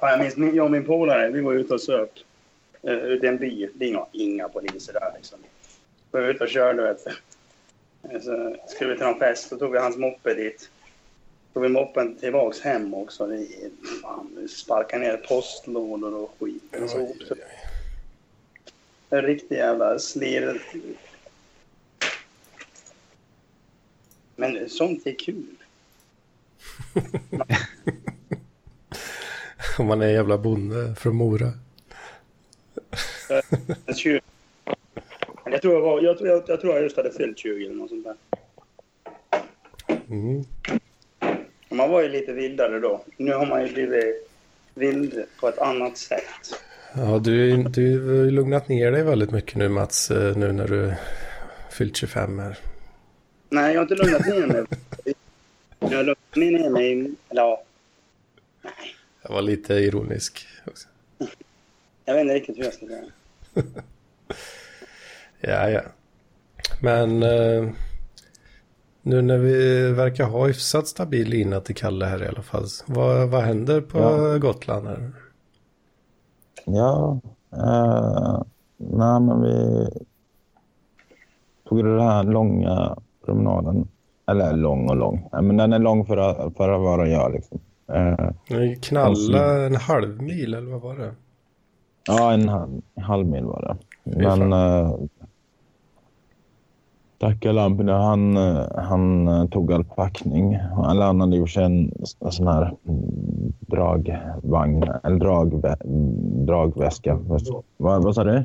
Ja, 0.00 0.10
jag 0.10 0.20
minns 0.20 0.36
min- 0.36 0.54
jag 0.54 0.64
och 0.64 0.70
min 0.70 0.84
polare, 0.84 1.30
vi 1.30 1.40
var 1.40 1.52
ute 1.52 1.74
och 1.74 1.80
söp. 1.80 2.10
Uh, 2.88 2.92
ute 2.92 3.26
i 3.26 3.28
en 3.28 3.36
bil. 3.38 3.70
Det 3.74 3.84
är 3.84 3.88
inga, 3.88 4.06
inga 4.12 4.48
poliser 4.48 4.92
där 4.92 5.12
liksom. 5.16 5.38
Vi 6.12 6.20
var 6.20 6.28
ute 6.28 6.44
och 6.44 6.50
körde 6.50 6.82
vet 6.82 7.04
du. 7.04 7.10
Eh, 8.14 8.20
Så 8.20 8.56
skulle 8.68 8.90
vi 8.92 8.96
till 8.98 9.06
någon 9.06 9.18
fest, 9.18 9.48
så 9.48 9.56
tog 9.58 9.72
vi 9.72 9.78
hans 9.78 9.96
moppe 9.96 10.34
dit. 10.34 10.70
Tog 11.54 11.62
vi 11.62 11.68
moppen 11.68 12.16
tillbaks 12.16 12.60
hem 12.60 12.94
också. 12.94 13.26
Det 13.26 13.46
fan, 14.02 14.48
sparkade 14.48 15.04
ner 15.06 15.16
postlådor 15.16 16.14
och 16.14 16.34
skit. 16.40 16.62
Så, 16.88 16.98
Oj, 16.98 17.16
oj, 17.20 17.26
oj. 17.30 17.38
en 19.10 19.22
riktig 19.22 19.56
jävla 19.56 19.98
slir. 19.98 20.62
Men 24.36 24.68
sånt 24.68 25.06
är 25.06 25.14
kul. 25.18 25.46
Om 29.78 29.86
man 29.86 30.02
är 30.02 30.06
en 30.06 30.12
jävla 30.12 30.38
bonde 30.38 30.94
från 30.94 31.16
Mora. 31.16 31.52
En 33.86 33.94
20. 33.94 34.20
Men 35.44 35.52
Jag 35.52 35.62
tror 35.62 35.74
jag, 35.74 35.80
var, 35.80 36.00
jag, 36.02 36.18
tror- 36.18 36.28
jag, 36.30 36.42
jag 36.48 36.60
tror 36.60 36.74
jag 36.74 36.82
just 36.82 36.96
hade 36.96 37.12
fyllt 37.12 37.38
20 37.38 37.66
eller 37.66 37.74
något 37.74 37.88
sånt 37.90 38.04
där. 38.04 38.16
Mm. 40.08 40.44
Man 41.74 41.90
var 41.90 42.02
ju 42.02 42.08
lite 42.08 42.32
vildare 42.32 42.80
då. 42.80 43.04
Nu 43.16 43.32
har 43.32 43.46
man 43.46 43.66
ju 43.66 43.72
blivit 43.72 44.30
vild 44.74 45.24
på 45.40 45.48
ett 45.48 45.58
annat 45.58 45.98
sätt. 45.98 46.24
Ja, 46.96 47.18
du, 47.18 47.62
du 47.62 48.06
har 48.06 48.24
ju 48.24 48.30
lugnat 48.30 48.68
ner 48.68 48.92
dig 48.92 49.02
väldigt 49.02 49.30
mycket 49.30 49.54
nu 49.56 49.68
Mats, 49.68 50.10
eh, 50.10 50.36
nu 50.36 50.52
när 50.52 50.68
du 50.68 50.94
fyllt 51.70 51.96
25 51.96 52.38
här. 52.38 52.58
Nej, 53.48 53.74
jag 53.74 53.80
har 53.80 53.82
inte 53.82 54.04
lugnat 54.04 54.26
ner 54.26 54.46
mig. 54.46 54.64
Jag 55.78 55.88
har 55.88 56.04
lugnat 56.04 56.36
ner 56.36 56.70
mig, 56.70 56.92
eller 57.28 57.42
ja, 57.42 57.62
Jag 59.22 59.30
var 59.30 59.42
lite 59.42 59.74
ironisk 59.74 60.46
också. 60.66 60.88
jag 62.04 62.14
vet 62.14 62.20
inte 62.20 62.34
riktigt 62.34 62.58
hur 62.58 62.64
jag 62.64 62.74
ska 62.74 62.86
säga. 62.86 63.04
Ja, 65.40 65.70
ja. 65.70 65.82
Men 66.82 67.22
eh, 67.22 67.68
nu 69.04 69.22
när 69.22 69.38
vi 69.38 69.90
verkar 69.92 70.24
ha 70.24 70.46
hyfsat 70.46 70.86
stabil 70.86 71.28
lina 71.28 71.60
till 71.60 71.74
Kalle 71.74 72.06
här 72.06 72.22
i 72.22 72.28
alla 72.28 72.42
fall. 72.42 72.64
Vad, 72.86 73.28
vad 73.28 73.42
händer 73.42 73.80
på 73.80 73.98
Ja. 73.98 74.38
Gotland 74.38 74.86
här? 74.86 75.12
Ja, 76.64 77.20
eh, 77.52 78.42
nej 78.76 79.20
men 79.20 79.42
vi 79.42 79.88
tog 81.68 81.84
den 81.84 82.00
här 82.00 82.24
långa 82.24 82.96
promenaden. 83.24 83.88
Eller 84.26 84.52
lång 84.52 84.88
och 84.90 84.96
lång. 84.96 85.28
Men 85.32 85.56
den 85.56 85.72
är 85.72 85.78
lång 85.78 86.06
för 86.06 86.16
att, 86.16 86.56
för 86.56 86.68
att 86.70 86.80
vara 86.80 87.08
jag 87.08 87.32
liksom. 87.32 87.58
Eh, 87.92 88.30
knalla 88.82 89.66
en 89.66 89.76
halv 89.76 90.22
mil 90.22 90.54
eller 90.54 90.70
vad 90.70 90.80
var 90.80 90.96
det? 90.96 91.14
ja, 92.06 92.32
en 92.32 92.48
halv, 92.48 92.80
en 92.94 93.02
halv 93.02 93.26
mil 93.26 93.44
var 93.44 93.62
det. 93.62 93.76
Men 94.18 94.52
eh, 94.52 94.94
Tacka 97.18 97.52
lamporna, 97.52 97.98
han, 97.98 98.36
han 98.74 99.28
eh, 99.28 99.46
tog 99.46 99.72
all 99.72 99.84
packning. 99.84 100.54
Eller 100.90 101.06
han 101.06 101.20
hade 101.20 101.36
gjort 101.36 101.56
en, 101.56 101.92
en 102.20 102.32
sån 102.32 102.46
här 102.46 102.74
mm, 102.88 103.52
dragvagn, 103.60 104.82
eller 105.02 105.18
dragvä, 105.18 105.76
dragväska. 106.46 107.18
Vad, 107.76 108.02
vad 108.04 108.14
sa 108.14 108.24
du? 108.24 108.42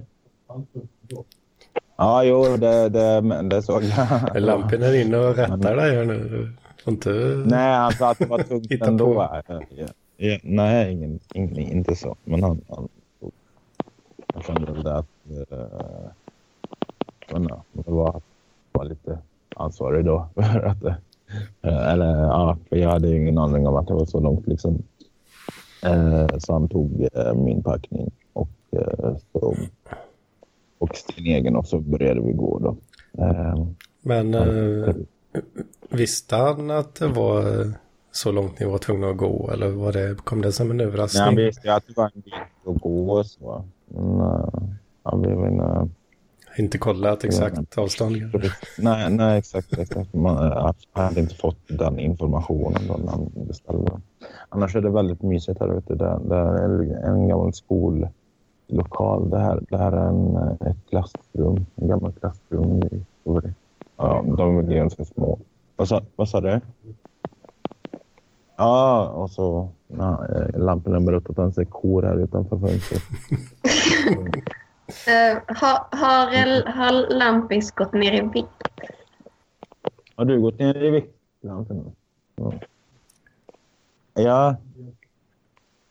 Ja, 1.97 2.23
jo, 2.23 2.57
det, 2.57 2.89
det, 2.89 3.21
det 3.43 3.61
såg 3.61 3.83
jag. 3.83 4.35
Är 4.35 5.01
inne 5.01 5.17
och 5.17 5.35
rättar 5.35 5.75
dig 5.75 5.95
här 5.95 6.05
nu? 6.05 6.49
Får 6.83 6.93
inte... 6.93 7.09
Nej, 7.45 7.77
han 7.77 7.91
sa 7.91 8.11
att 8.11 8.19
det 8.19 8.25
var 8.25 8.39
tungt 8.39 8.81
ändå. 8.81 9.29
Ja, 9.47 9.87
ja, 10.17 10.37
nej, 10.43 10.93
ingen, 10.93 11.19
ingen, 11.33 11.57
inte 11.57 11.95
så. 11.95 12.15
Men 12.23 12.43
han, 12.43 12.61
han 12.69 12.87
jag 14.33 14.45
kände 14.45 14.71
väl 14.71 14.83
det 14.83 14.97
att 14.97 15.05
uh, 15.29 16.09
det 17.73 17.91
var, 17.91 18.21
var 18.79 18.85
lite 18.85 19.19
ansvarig 19.55 20.05
då. 20.05 20.29
För 20.35 20.59
att, 20.65 20.83
eh, 21.61 21.91
eller 21.91 22.19
ja, 22.19 22.57
för 22.69 22.75
jag 22.75 22.89
hade 22.89 23.15
ingen 23.15 23.37
aning 23.37 23.67
om 23.67 23.75
att 23.75 23.87
det 23.87 23.93
var 23.93 24.05
så 24.05 24.19
långt 24.19 24.47
liksom. 24.47 24.83
Eh, 25.83 26.27
så 26.37 26.53
han 26.53 26.69
tog 26.69 27.07
eh, 27.13 27.33
min 27.33 27.63
packning 27.63 28.11
och, 28.33 28.49
så, 29.31 29.55
och 30.77 30.95
sin 30.95 31.25
egen 31.25 31.55
och 31.55 31.67
så 31.67 31.79
började 31.79 32.21
vi 32.21 32.31
gå 32.31 32.59
då. 32.59 32.75
Men 34.01 34.33
eh, 34.33 34.95
visste 35.89 36.35
han 36.35 36.71
att 36.71 36.95
det 36.95 37.07
var 37.07 37.43
så 38.11 38.31
långt 38.31 38.59
ni 38.59 38.65
var 38.65 38.77
tvungna 38.77 39.09
att 39.09 39.17
gå? 39.17 39.49
Eller 39.53 39.69
var 39.69 39.91
det, 39.91 40.15
kom 40.23 40.41
det 40.41 40.51
som 40.51 40.71
en 40.71 40.77
Nej, 40.77 40.85
han 40.85 40.93
överraskning? 40.93 41.35
visste 41.45 41.73
att 41.73 41.87
det 41.87 41.97
var 41.97 42.11
en 42.15 42.21
bit 42.21 42.33
att 42.65 42.81
gå 42.81 43.11
och 43.11 43.25
så. 43.25 43.63
Men 43.87 44.19
han 45.03 45.21
ville 45.21 45.47
inte... 45.47 45.89
Inte 46.59 46.77
kollat 46.77 47.23
exakt 47.23 47.77
avstånd? 47.77 48.15
Nej, 48.77 49.09
nej, 49.11 49.39
exakt. 49.39 49.77
exakt. 49.77 50.13
Man 50.13 50.63
hade 50.93 51.19
inte 51.19 51.35
fått 51.35 51.57
den 51.67 51.99
informationen 51.99 52.81
då 52.87 52.97
när 52.97 53.11
han 53.11 53.29
beställde. 53.47 53.91
Annars 54.49 54.75
är 54.75 54.81
det 54.81 54.89
väldigt 54.89 55.21
mysigt 55.21 55.59
här 55.59 55.77
ute. 55.77 55.95
Det, 55.95 56.19
det 56.29 56.35
är 56.35 57.05
en 57.09 57.27
gammal 57.27 57.53
skollokal. 57.53 59.29
Det 59.29 59.39
här, 59.39 59.63
det 59.69 59.77
här 59.77 59.91
är 59.91 60.07
en, 60.07 60.37
ett 60.67 60.77
klassrum. 60.89 61.65
En 61.75 61.87
gammal 61.87 62.11
klassrum. 62.13 62.83
i- 62.83 63.05
Ja, 63.97 64.23
de 64.37 64.57
är 64.57 64.61
ganska 64.75 65.05
små. 65.05 65.39
Vad 65.75 65.87
sa, 65.87 66.01
vad 66.15 66.29
sa 66.29 66.41
du? 66.41 66.61
Ja, 68.57 69.07
och 69.07 69.31
så 69.31 69.69
ja, 69.87 70.25
lamporna 70.53 70.99
berättat 70.99 71.29
att 71.29 71.37
han 71.37 71.53
ser 71.53 71.65
kor 71.65 72.03
här 72.03 72.15
utanför 72.23 72.57
fönstret. 72.59 73.01
Eh, 74.89 75.37
har, 75.47 75.97
har, 75.97 76.71
har 76.71 77.13
Lampis 77.13 77.71
gått 77.71 77.93
ner 77.93 78.13
i 78.13 78.21
vikt? 78.21 78.49
Har 80.15 80.25
du 80.25 80.41
gått 80.41 80.59
ner 80.59 80.83
i 80.83 80.89
vikt? 80.89 81.15
Ja. 81.41 81.65
ja. 84.13 84.57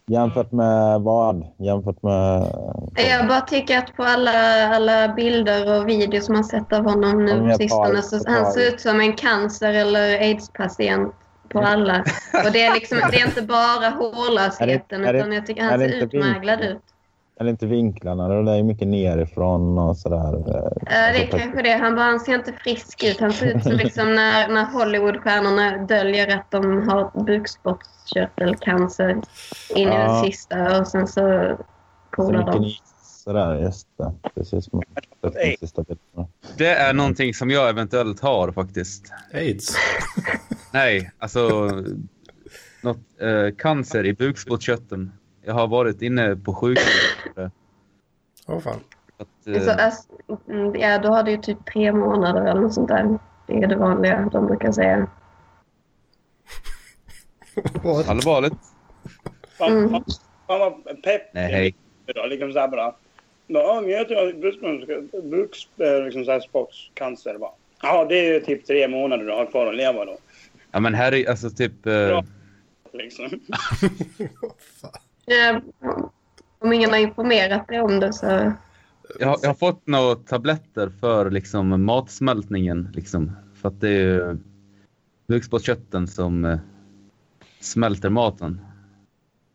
Jämfört 0.07 0.53
med 0.53 1.01
vad? 1.01 1.47
Jämfört 1.57 2.03
med... 2.03 2.53
Jag 2.97 3.29
bara 3.29 3.41
tycker 3.41 3.79
att 3.79 3.97
på 3.97 4.03
alla, 4.03 4.67
alla 4.69 5.15
bilder 5.15 5.81
och 5.81 5.89
videos 5.89 6.29
man 6.29 6.45
sett 6.45 6.73
av 6.73 6.85
honom 6.85 7.25
nu 7.25 7.51
på 7.51 7.57
sistone 7.57 8.03
så 8.03 8.31
han 8.31 8.53
ser 8.53 8.69
ut 8.69 8.81
som 8.81 9.01
en 9.01 9.13
cancer 9.13 9.75
eller 9.75 10.19
aids-patient 10.19 11.15
på 11.49 11.59
alla. 11.61 12.05
Och 12.45 12.53
det 12.53 12.63
är 12.63 12.75
liksom, 12.75 12.99
det 13.11 13.21
är 13.21 13.27
inte 13.27 13.43
bara 13.43 13.89
hårlösheten 13.99 15.05
utan 15.05 15.33
jag 15.33 15.47
tycker 15.47 15.63
han 15.63 15.79
ser 15.79 16.05
utmärglad 16.05 16.61
ut. 16.61 16.83
Eller 17.41 17.51
inte 17.51 17.67
vinklarna. 17.67 18.29
Det 18.29 18.53
är 18.53 18.63
mycket 18.63 18.89
nerifrån 18.89 19.79
och 19.79 19.97
sådär. 19.97 20.43
Ja, 20.47 21.13
det 21.13 21.23
är 21.23 21.27
kanske 21.39 21.63
det. 21.63 21.73
Han, 21.73 21.95
bara, 21.95 22.05
han 22.05 22.21
ser 22.21 22.35
inte 22.35 22.53
frisk 22.53 23.05
ut. 23.05 23.21
Han 23.21 23.33
ser 23.33 23.57
ut 23.57 23.63
som 23.63 23.73
liksom 23.73 24.15
när, 24.15 24.49
när 24.49 24.65
Hollywoodstjärnorna 24.65 25.77
döljer 25.87 26.37
att 26.39 26.51
de 26.51 26.89
har 26.89 27.25
bukspottkörtelcancer 27.25 29.11
in 29.75 29.89
i 29.89 29.93
Ja. 29.93 29.99
den 29.99 30.25
sista 30.25 30.81
och 30.81 30.87
sen 30.89 31.07
så 31.07 31.57
coolar 32.11 32.53
de. 32.53 32.71
Sådär, 33.03 33.55
just 33.55 33.89
det. 33.99 34.13
Precis 34.35 34.65
som 34.65 34.83
de 35.21 35.57
sista 35.61 35.83
bilderna. 35.83 36.29
Det 36.57 36.69
är 36.75 36.95
någonting 36.95 37.35
som 37.35 37.51
jag 37.51 37.69
eventuellt 37.69 38.21
har 38.21 38.53
faktiskt. 38.53 39.13
Aids? 39.35 39.77
Nej, 40.73 41.11
alltså 41.19 41.71
något, 42.83 42.99
eh, 43.21 43.55
cancer 43.59 44.07
i 44.07 44.13
bukspottkörteln. 44.15 45.13
Jag 45.49 45.55
har 45.55 45.69
varit 45.69 46.03
inne 46.03 46.37
på 46.37 46.55
sjukhus. 46.55 47.17
Åh 48.47 48.61
fan. 48.61 48.81
Att, 49.19 49.47
eh, 49.47 49.63
Så, 49.63 49.71
alltså, 49.71 50.09
mm, 50.49 50.75
ja, 50.75 50.99
då 50.99 51.09
har 51.09 51.23
du 51.23 51.31
ju 51.31 51.37
typ 51.37 51.73
tre 51.73 51.93
månader 51.93 52.41
eller 52.47 52.61
något 52.61 52.75
sånt 52.75 52.89
där. 52.89 53.19
Det 53.47 53.55
är 53.55 53.67
det 53.67 53.77
vanliga 53.77 54.29
de 54.33 54.47
brukar 54.47 54.73
säga. 54.73 55.07
What? 57.83 58.09
allvarligt? 58.09 58.55
Fan, 59.59 59.73
Mm. 59.73 59.91
fan, 59.91 60.05
fan 60.47 60.83
pepp 61.05 61.35
Nej. 61.35 61.75
Liksom 62.29 62.53
så 62.53 62.59
här 62.59 62.69
bara. 62.69 62.95
Ja, 63.47 63.81
men 63.81 63.91
jag 63.91 64.09
tror 64.09 64.19
att 64.29 64.35
eh, 65.81 66.05
liksom 66.05 66.25
så 66.25 66.31
här 66.31 66.41
spottscancer 66.41 67.39
bara. 67.39 67.51
Ja, 67.83 68.05
det 68.05 68.15
är 68.19 68.33
ju 68.35 68.41
typ 68.41 68.67
tre 68.67 68.89
månader 68.89 69.25
du 69.25 69.33
har 69.33 69.47
kvar 69.47 69.67
att 69.67 69.77
leva 69.77 70.05
då. 70.05 70.19
Ja, 70.71 70.81
men 70.81 70.95
här 70.95 71.15
är 71.15 71.31
alltså 71.31 71.51
typ... 71.51 71.87
Eh, 71.87 72.07
Bra. 72.09 72.25
Liksom. 72.93 73.31
Ja, 74.83 74.91
om 76.59 76.73
ingen 76.73 76.91
har 76.91 76.97
informerat 76.99 77.69
dig 77.69 77.81
om 77.81 78.01
det 78.01 78.13
så... 78.13 78.27
jag, 79.19 79.29
har- 79.29 79.39
jag 79.43 79.49
har 79.49 79.55
fått 79.55 79.87
några 79.87 80.15
tabletter 80.15 80.89
för 81.01 81.31
liksom 81.31 81.85
matsmältningen. 81.85 82.89
Liksom, 82.95 83.33
för 83.55 83.69
att 83.69 83.81
det 83.81 83.89
är 83.89 84.01
ju 84.03 84.39
bukspottkörteln 85.29 86.07
som 86.09 86.45
eh, 86.45 86.59
smälter 87.61 88.11
maten. 88.11 88.61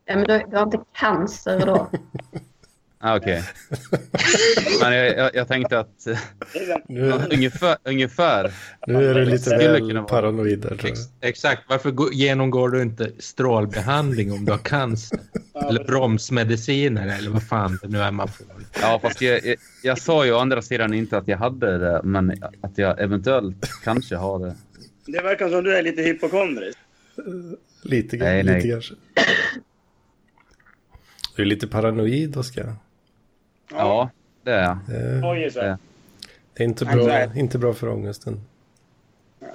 Ja, 0.04 0.16
men 0.16 0.24
du, 0.24 0.42
du 0.50 0.56
har 0.56 0.62
inte 0.64 0.80
cancer 0.92 1.66
då. 1.66 1.86
Ah, 3.06 3.16
Okej. 3.16 3.42
Men 4.80 4.92
jag, 4.92 5.16
jag, 5.18 5.30
jag 5.34 5.48
tänkte 5.48 5.78
att 5.78 6.06
Nu, 6.88 7.12
ungefär, 7.32 7.76
ungefär 7.84 8.52
nu 8.86 9.10
är 9.10 9.14
du 9.14 9.24
lite 9.24 9.50
väl 9.56 10.02
paranoid 10.02 10.58
där, 10.58 10.68
tror 10.68 10.80
jag. 10.82 10.90
Ex 10.92 11.00
exakt. 11.20 11.62
Varför 11.68 11.90
gå- 11.90 12.12
genomgår 12.12 12.68
du 12.68 12.82
inte 12.82 13.10
strålbehandling 13.18 14.32
om 14.32 14.44
du 14.44 14.52
har 14.52 14.58
cancer? 14.58 15.18
Eller 15.68 15.84
bromsmediciner 15.84 17.18
eller 17.18 17.30
vad 17.30 17.42
fan 17.48 17.78
det 17.82 17.88
nu 17.88 17.98
är 17.98 18.10
man 18.10 18.28
får. 18.28 18.46
Ja, 18.80 18.98
fast 19.02 19.20
jag, 19.20 19.46
jag, 19.46 19.56
jag 19.82 19.98
sa 19.98 20.24
ju 20.24 20.32
å 20.32 20.38
andra 20.38 20.62
sidan 20.62 20.94
inte 20.94 21.18
att 21.18 21.28
jag 21.28 21.38
hade 21.38 21.78
det, 21.78 22.00
men 22.04 22.42
att 22.60 22.78
jag 22.78 23.00
eventuellt 23.00 23.70
kanske 23.84 24.16
har 24.16 24.38
det. 24.38 24.54
Det 25.06 25.20
verkar 25.22 25.48
som 25.48 25.64
du 25.64 25.76
är 25.76 25.82
lite 25.82 26.02
hypokondrisk. 26.02 26.78
Lite, 27.82 28.16
Nej, 28.16 28.42
lite 28.42 28.52
nej. 28.58 28.70
kanske. 28.70 28.94
Du 31.36 31.42
är 31.42 31.46
lite 31.46 31.66
paranoid, 31.66 32.36
Oskar. 32.36 32.74
Ja, 33.70 34.10
det 34.42 34.50
är 34.52 34.62
jag. 34.62 34.78
Det, 34.88 35.20
Oj, 35.28 35.50
så. 35.50 35.58
Ja. 35.58 35.78
det 36.54 36.62
är 36.62 36.64
inte 36.66 36.84
bra, 36.84 37.34
inte 37.36 37.58
bra 37.58 37.74
för 37.74 37.88
ångesten. 37.88 38.40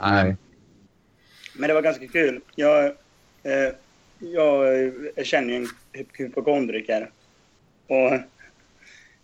Nej. 0.01 0.35
Men 1.55 1.67
det 1.67 1.73
var 1.73 1.81
ganska 1.81 2.07
kul. 2.07 2.41
Jag, 2.55 2.85
eh, 3.43 3.73
jag, 4.19 4.83
eh, 4.85 5.23
känner 5.23 5.49
ju 5.49 5.55
en 5.55 5.67
hyp- 5.93 6.07
hypokondriker. 6.17 7.11
Och 7.87 8.13
eh, 8.13 8.21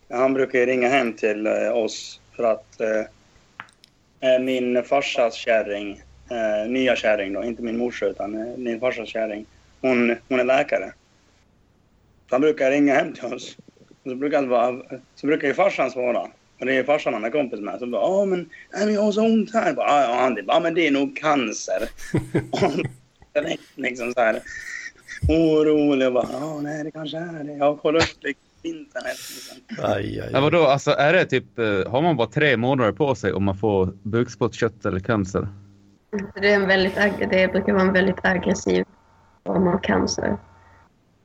han 0.10 0.34
brukar 0.34 0.60
ju 0.60 0.66
ringa 0.66 0.88
hem 0.90 1.14
till 1.14 1.48
eh, 1.48 1.72
oss 1.78 2.22
för 2.36 2.44
att 2.44 2.82
eh, 2.82 3.00
eh, 4.34 4.40
min 4.42 4.84
farsas 4.84 5.34
kärring, 5.34 6.02
eh, 6.32 6.70
nya 6.72 6.96
kärring 6.96 7.34
då, 7.34 7.44
inte 7.44 7.62
min 7.64 7.78
morsa 7.78 8.06
utan 8.06 8.36
eh, 8.36 8.58
min 8.58 8.80
farsas 8.80 9.10
kärring, 9.10 9.46
hon, 9.82 10.16
hon 10.30 10.40
är 10.40 10.44
läkare. 10.44 10.94
Så 12.30 12.36
han 12.36 12.42
brukar 12.42 12.72
ringa 12.72 12.96
hem 12.96 13.14
till 13.14 13.26
oss. 13.34 13.58
Så 14.06 14.16
brukar, 14.16 14.38
han 14.38 14.50
vara, 14.50 14.82
så 15.16 15.28
brukar 15.28 15.48
ju 15.48 15.54
farsan 15.54 15.92
svara. 15.92 16.22
Och 16.60 16.66
det 16.66 16.78
är 16.78 16.84
farsan 16.84 17.14
han 17.14 17.24
är 17.24 17.30
kompis 17.30 17.60
med. 17.60 17.80
Så 17.80 17.88
bara, 17.88 18.02
ja 18.02 18.26
men, 18.26 18.50
nej, 18.74 18.86
men 18.86 18.94
jag 18.94 19.02
har 19.02 19.12
så 19.12 19.22
ont 19.26 19.54
här. 19.54 19.68
Jag 19.68 19.76
Bara, 19.76 20.02
ja, 20.04 20.16
han, 20.22 20.38
ja 20.48 20.60
men 20.60 20.74
det 20.74 20.88
är 20.88 20.92
nog 20.92 21.18
cancer. 21.18 21.90
Direkt 23.34 23.62
liksom 23.76 24.14
så 24.14 24.20
här 24.20 24.40
orolig 25.30 26.08
och 26.08 26.14
bara, 26.14 26.28
ja 26.32 26.60
nej 26.62 26.84
det 26.84 26.92
kanske 26.92 27.18
är 27.18 27.44
det. 27.44 27.54
Jag 27.54 27.66
har 27.66 27.76
kollat 27.76 28.04
upp 28.04 28.18
det 28.22 28.34
på 28.34 28.68
internet. 28.68 29.18
Liksom. 29.36 29.58
Aj, 29.86 29.96
aj, 29.96 30.30
Ja, 30.32 30.38
aj. 30.38 30.42
vadå, 30.42 30.66
alltså 30.66 30.92
är 30.92 31.14
det 31.14 31.26
typ, 31.26 31.60
eh, 31.60 31.92
har 31.92 32.02
man 32.02 32.18
bara 32.18 32.28
tre 32.28 32.58
månader 32.58 32.92
på 32.92 33.16
sig 33.16 33.34
om 33.34 33.44
man 33.44 33.58
får 33.58 33.94
bukspottkörtel 34.04 34.92
eller 34.92 35.00
cancer? 35.00 35.48
Det, 36.42 36.52
är 36.52 36.56
en 36.56 36.68
väldigt, 36.68 36.96
det 37.30 37.52
brukar 37.52 37.74
vara 37.74 37.84
en 37.84 37.94
väldigt 37.94 38.26
aggressiv 38.26 38.86
form 39.46 39.68
av 39.68 39.78
cancer. 39.78 40.38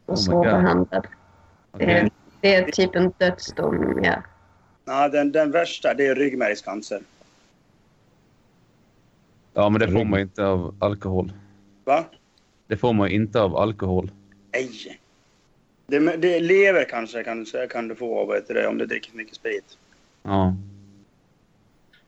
Och 0.07 0.13
my 0.13 0.17
svårbehandlad. 0.17 1.07
Det, 1.79 1.85
är, 1.85 2.11
det 2.41 2.55
är 2.55 2.71
typ 2.71 2.95
en 2.95 3.13
dödsdom, 3.19 4.01
ja. 4.03 4.23
Ja, 4.85 5.09
den, 5.09 5.33
den 5.33 5.51
värsta 5.51 5.95
det 5.95 6.07
är 6.07 6.15
ryggmärgscancer. 6.15 7.01
Ja, 9.55 9.69
men 9.69 9.81
det 9.81 9.89
får 9.89 10.05
man 10.05 10.21
inte 10.21 10.47
av 10.47 10.77
alkohol. 10.79 11.33
Va? 11.85 12.05
Det 12.67 12.77
får 12.77 12.93
man 12.93 13.09
inte 13.09 13.41
av 13.41 13.57
alkohol. 13.57 14.11
Nej. 14.53 15.01
Det, 15.87 16.17
det 16.17 16.41
lever 16.41 16.85
kanske, 16.85 17.25
kanske 17.25 17.67
kan 17.67 17.89
du 17.89 17.95
få 17.95 18.21
av 18.21 18.43
det, 18.49 18.67
om 18.67 18.79
du 18.79 18.87
dricker 18.87 19.17
mycket 19.17 19.35
sprit. 19.35 19.79
Ja. 20.23 20.57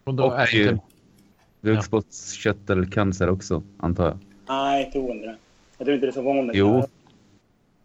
Och 0.05 0.15
då 0.15 0.31
är 0.31 0.55
ju 0.55 0.79
bukspottkörtelcancer 1.61 3.31
också, 3.31 3.63
antar 3.79 4.05
jag. 4.05 4.19
Nej, 4.49 4.83
jag 4.83 4.93
tror 4.93 5.11
inte 5.11 5.27
det. 5.27 5.37
Jag 5.79 5.85
tror 5.85 5.95
inte 5.95 6.07
det 6.07 6.11
är 6.11 6.15
så 6.15 6.23
vanligt. 6.23 6.57
Jo. 6.57 6.89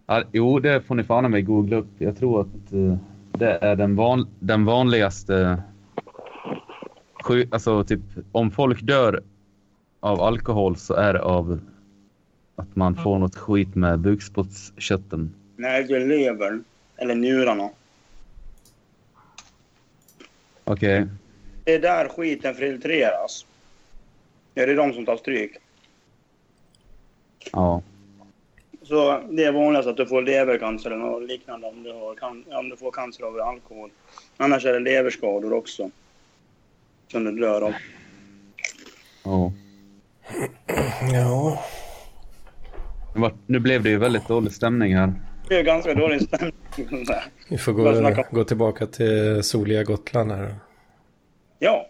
Ja, 0.10 0.24
jo, 0.32 0.60
det 0.60 0.82
får 0.82 0.96
ni 0.96 1.04
fan 1.04 1.32
mig 1.32 1.42
googla 1.42 1.78
upp. 1.78 1.88
Jag 1.98 2.18
tror 2.18 2.42
att 2.42 2.74
eh, 2.74 2.98
det 3.32 3.58
är 3.62 3.76
den, 3.76 3.96
van, 3.96 4.28
den 4.40 4.66
vanligaste... 4.66 5.64
Alltså, 7.52 7.84
typ, 7.84 8.00
om 8.32 8.52
folk 8.52 8.82
dör 8.82 9.24
av 10.00 10.22
alkohol 10.22 10.76
så 10.76 10.94
är 10.94 11.14
det 11.14 11.22
av 11.22 11.60
att 12.56 12.76
man 12.76 12.96
får 12.96 13.20
något 13.20 13.36
skit 13.36 13.76
med 13.76 14.00
bukspottkörteln. 14.00 15.34
Nej, 15.56 15.84
det 15.84 15.96
är 15.96 16.06
levern. 16.06 16.64
Eller 16.98 17.16
njurarna. 17.16 17.70
Okej. 20.64 21.08
Det 21.64 21.74
är 21.76 21.80
där 21.80 22.08
skiten 22.08 22.56
filtreras. 22.56 23.46
Ja, 24.54 24.66
det 24.66 24.72
är 24.72 24.78
de 24.78 24.94
som 24.94 25.06
tar 25.06 25.18
stryk. 25.18 25.58
Ja. 27.52 27.82
Så 28.88 29.24
det 29.30 29.44
är 29.44 29.52
vanligast 29.52 29.88
att 29.88 29.98
du 29.98 30.06
får 30.06 30.22
levercancer 30.22 30.92
eller 30.92 31.06
något 31.06 31.24
liknande 31.28 31.68
om 31.68 31.84
du, 31.84 31.92
har 31.94 32.16
can- 32.16 32.58
om 32.60 32.70
du 32.70 32.78
får 32.78 32.92
cancer 32.92 33.24
av 33.24 33.40
alkohol. 33.40 33.90
Annars 34.38 34.66
är 34.66 34.74
det 34.74 34.80
leverskador 34.80 35.54
också. 35.54 35.90
Som 37.12 37.24
du 37.24 37.32
dör 37.32 37.62
av. 37.62 37.74
ja. 39.24 39.52
Ja, 41.12 41.64
Nu 43.46 43.60
blev 43.60 43.84
det 43.84 43.90
ju 43.90 43.98
väldigt 43.98 44.28
dålig 44.28 44.54
stämning 44.54 44.96
här. 44.96 45.14
Det 45.50 45.60
är 45.60 45.64
ganska 45.64 45.94
dålig 45.94 46.22
stämning. 46.22 46.54
vi 47.50 47.58
får 47.58 47.72
gå, 47.72 48.24
gå 48.32 48.44
tillbaka 48.44 48.86
till 48.86 49.44
soliga 49.44 49.84
Gotland 49.84 50.32
här. 50.32 50.56
Ja, 51.60 51.88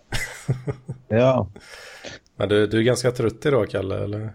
Ja, 1.08 1.48
Men 2.36 2.50
du, 2.50 2.68
du 2.68 2.78
är 2.80 2.84
ganska 2.84 3.12
trött 3.12 3.46
idag, 3.46 3.70
Kalle, 3.70 4.04
eller? 4.04 4.30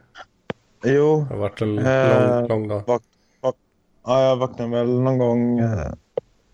Jo. 0.84 1.26
Det 1.28 1.34
har 1.34 1.40
varit 1.40 1.62
en 1.62 1.78
Eh, 1.78 2.40
lång, 2.40 2.48
lång 2.48 2.68
dag. 2.68 2.82
Vak, 2.86 3.02
vak, 3.40 3.56
ja, 4.04 4.22
jag 4.22 4.36
vaknade 4.36 4.70
väl 4.70 5.00
någon 5.00 5.18
gång, 5.18 5.58
eh, 5.58 5.92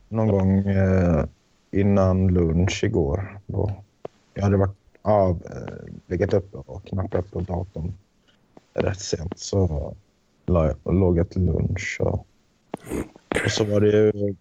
någon 0.08 0.28
gång 0.28 0.58
eh, 0.58 1.24
innan 1.70 2.28
lunch 2.28 2.84
igår. 2.84 3.40
Då 3.46 3.70
jag 4.34 4.42
hade 4.42 4.56
varit 4.56 4.76
av, 5.02 5.42
eh, 5.50 5.92
legat 6.06 6.32
uppe 6.32 6.56
och 6.56 6.84
knappat 6.84 7.30
på 7.30 7.40
datorn 7.40 7.92
rätt 8.74 9.00
sent. 9.00 9.38
Så 9.38 9.94
la 10.46 10.66
jag, 10.66 10.94
låg 10.94 11.18
jag 11.18 11.30
till 11.30 11.44
lunch. 11.44 11.98
Och, 12.00 12.26
och 13.44 13.50
så 13.50 13.64
var 13.64 13.80
det 13.80 13.90
ju 13.90 14.34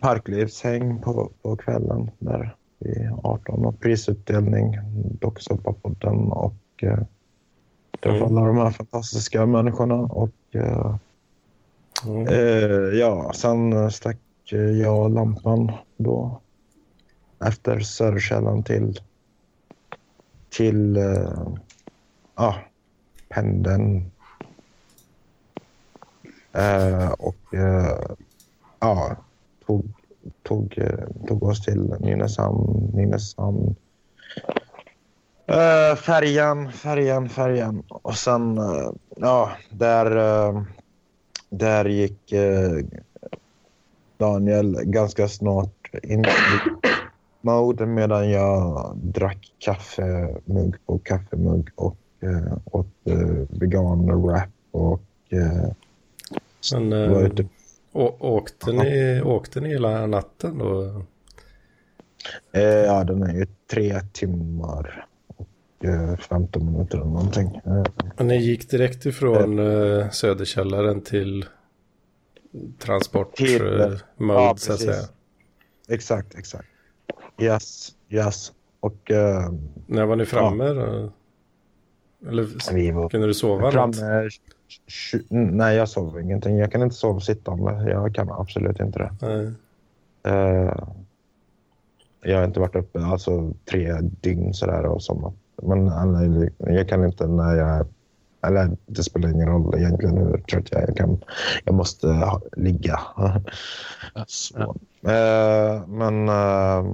parklivshäng 0.00 1.02
på, 1.02 1.30
på 1.42 1.56
kvällen 1.56 2.10
där 2.18 2.56
vid 2.78 3.10
18 3.22 3.64
och 3.64 3.80
prisutdelning, 3.80 4.78
Docksoppa-podden 5.20 6.30
och 6.30 6.54
eh, 6.82 6.98
träffa 8.02 8.24
alla 8.24 8.46
de 8.46 8.56
här 8.56 8.70
fantastiska 8.70 9.46
människorna. 9.46 9.94
Och 9.94 10.30
eh, 10.52 10.96
Mm. 12.06 12.26
Eh, 12.26 12.98
ja, 12.98 13.32
sen 13.34 13.90
stack 13.90 14.18
eh, 14.52 14.60
jag 14.60 15.14
lampan 15.14 15.72
då 15.96 16.40
efter 17.44 17.80
Söderkällan 17.80 18.62
till 18.62 19.00
till 20.48 20.96
eh, 20.96 21.48
ja, 22.36 22.54
pendeln. 23.28 24.10
Eh, 26.52 27.12
och 27.12 27.54
eh, 27.54 27.98
ja, 28.80 29.16
tog, 29.66 29.84
tog, 30.42 30.78
tog 31.26 31.42
oss 31.42 31.64
till 31.64 31.94
Nynäshamn, 32.00 32.90
Nynäshamn. 32.94 33.76
Eh, 35.46 35.96
färjan, 35.96 36.72
färjan, 36.72 37.28
färjan. 37.28 37.82
Och 37.88 38.14
sen, 38.14 38.58
eh, 38.58 38.90
ja, 39.16 39.52
där 39.70 40.16
eh, 40.16 40.62
där 41.50 41.84
gick 41.84 42.32
Daniel 44.18 44.78
ganska 44.84 45.28
snart 45.28 45.90
in 46.02 46.24
i 46.24 46.28
mode 47.40 47.86
medan 47.86 48.30
jag 48.30 48.92
drack 48.96 49.52
kaffemugg 49.58 50.76
på 50.86 50.98
kaffemugg 50.98 51.70
och 51.74 51.96
åt 52.64 52.86
eh, 53.04 53.16
vegan 53.48 54.22
wrap 54.22 54.48
och 54.70 55.02
Men 56.72 56.90
var 57.12 57.22
ute. 57.22 57.46
åkte, 57.92 58.72
ni, 58.72 59.22
åkte 59.22 59.60
ni 59.60 59.68
hela 59.68 60.06
natten 60.06 60.58
då? 60.58 61.02
Ja, 62.86 63.04
den 63.04 63.22
är 63.22 63.34
ju 63.34 63.46
tre 63.70 64.00
timmar 64.12 65.06
15 66.28 66.72
minuter 66.72 66.96
eller 66.98 67.06
någonting. 67.06 67.60
Eh, 67.64 67.84
Men 68.16 68.26
ni 68.28 68.36
gick 68.36 68.70
direkt 68.70 69.06
ifrån 69.06 69.58
eh, 69.58 70.10
Söderkällaren 70.10 71.00
till 71.00 71.44
transport 72.78 73.36
Till, 73.36 73.80
eh, 73.80 73.88
mode, 74.16 74.40
ja, 74.40 74.54
så 74.56 74.72
att 74.72 74.80
säga. 74.80 75.02
exakt, 75.88 76.34
exakt. 76.34 76.68
Yes, 77.40 77.92
yes. 78.08 78.52
Och 78.80 79.10
eh, 79.10 79.52
När 79.86 80.04
var 80.06 80.16
ni 80.16 80.24
framme? 80.24 80.64
då? 80.68 81.12
Eller 82.28 82.72
vi 82.74 82.90
var 82.90 83.08
kunde 83.08 83.26
du 83.26 83.34
sova? 83.34 83.70
Framme, 83.70 84.28
tju- 84.88 85.24
nej, 85.30 85.76
jag 85.76 85.88
sover 85.88 86.20
ingenting. 86.20 86.56
Jag 86.58 86.72
kan 86.72 86.82
inte 86.82 86.94
sova 86.96 87.20
sittande. 87.20 87.90
Jag 87.90 88.14
kan 88.14 88.30
absolut 88.30 88.80
inte 88.80 88.98
det. 88.98 89.12
Nej. 89.22 89.52
Eh, 90.34 90.74
jag 92.24 92.38
har 92.38 92.44
inte 92.44 92.60
varit 92.60 92.76
uppe 92.76 93.04
alltså 93.04 93.52
tre 93.64 93.92
dygn 94.00 94.54
sådär 94.54 94.86
och 94.86 95.02
somnat. 95.02 95.34
Men 95.62 95.86
jag 96.58 96.88
kan 96.88 97.04
inte 97.04 97.26
när 97.26 97.54
jag 97.54 97.86
Eller 98.46 98.76
det 98.86 99.02
spelar 99.02 99.30
ingen 99.30 99.48
roll 99.48 99.78
egentligen 99.78 100.16
hur 100.16 100.38
trött 100.38 100.68
jag 100.70 100.82
är. 100.82 100.86
Jag, 100.86 100.96
kan, 100.96 101.20
jag 101.64 101.74
måste 101.74 102.08
ha, 102.08 102.40
ligga. 102.56 103.00
Så. 104.26 104.76
Eh, 105.02 105.86
men 105.86 106.28
eh, 106.28 106.84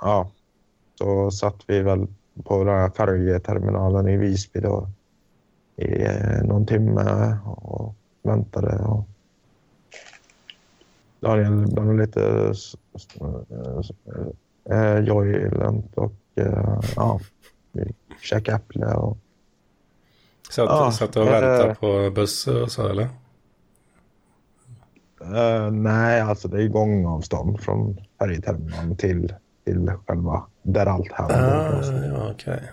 ja, 0.00 0.30
så 0.98 1.30
satt 1.30 1.56
vi 1.66 1.82
väl 1.82 2.06
på 2.44 2.64
den 2.64 2.78
här 2.78 2.90
färjeterminalen 2.90 4.08
i 4.08 4.16
Visby 4.16 4.60
då 4.60 4.88
i 5.76 6.02
eh, 6.02 6.42
någon 6.44 6.66
timme 6.66 7.36
och 7.44 7.94
väntade. 8.22 8.84
Och 8.84 9.04
Daniel 11.20 11.66
blev 11.72 11.98
lite 11.98 12.52
eh, 14.70 14.98
joylent 14.98 15.94
och 15.94 16.12
eh, 16.34 16.80
ja, 16.96 17.20
vi 17.74 17.94
käkade 18.20 18.56
äpple 18.56 18.86
och 18.86 19.18
Satt, 20.50 20.68
Ja, 20.68 20.92
satt 20.92 21.16
och 21.16 21.26
väntade 21.26 21.74
på 21.74 22.10
buss 22.14 22.46
och 22.46 22.72
så 22.72 22.88
eller? 22.88 23.08
Eh, 25.20 25.70
nej, 25.70 26.20
alltså 26.20 26.48
det 26.48 26.62
är 26.62 26.68
gångavstånd 26.68 27.60
från 27.60 28.00
färjeterminalen 28.18 28.96
till, 28.96 29.34
till 29.64 29.92
själva 30.06 30.42
där 30.62 30.86
allt 30.86 31.12
händer. 31.12 31.80
Ah, 31.82 32.06
ja, 32.06 32.30
okej. 32.32 32.70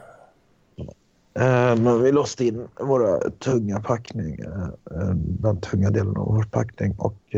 Eh, 1.33 1.75
men 1.75 2.03
vi 2.03 2.11
låste 2.11 2.45
in 2.45 2.67
våra 2.79 3.29
tunga 3.29 3.79
packning, 3.79 4.39
eh, 4.39 5.09
den 5.15 5.61
tunga 5.61 5.89
delen 5.89 6.17
av 6.17 6.35
vår 6.35 6.43
packning 6.43 6.95
och, 6.97 7.35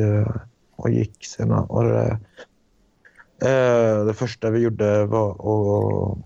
och 0.76 0.90
gick 0.90 1.26
sen. 1.26 1.52
Och 1.52 1.84
det, 1.84 2.20
det 4.06 4.14
första 4.14 4.50
vi 4.50 4.60
gjorde 4.60 5.06
var 5.06 5.32
att 5.32 6.18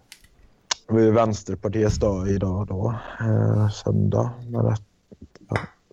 det 0.88 0.94
var 0.94 1.00
ju 1.00 1.12
Vänsterpartiets 1.12 2.00
dag 2.00 2.30
idag 2.30 2.68
då, 2.68 2.96
eh, 3.20 3.70
söndag 3.70 4.32
när 4.50 4.64
det 4.64 4.78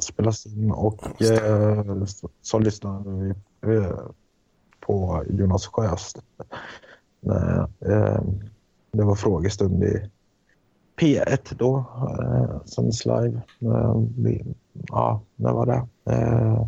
spelas 0.02 0.46
in 0.46 0.70
och 0.70 1.22
eh, 1.22 2.04
så, 2.04 2.28
så 2.42 2.58
lyssnade 2.58 3.10
vi 3.10 3.30
eh, 3.74 3.98
på 4.80 5.24
Jonas 5.30 5.66
Sjöstedt. 5.66 6.26
när, 7.20 7.60
eh, 7.80 8.22
det 8.92 9.04
var 9.04 9.14
frågestund 9.14 9.84
i 9.84 10.10
P1 11.00 11.54
då, 11.58 11.84
eh, 12.20 12.64
sänds 12.64 13.06
live. 13.06 13.42
Eh, 13.60 14.02
vi, 14.16 14.44
ja, 14.72 15.20
när 15.36 15.52
var 15.52 15.66
det? 15.66 16.12
Eh, 16.12 16.66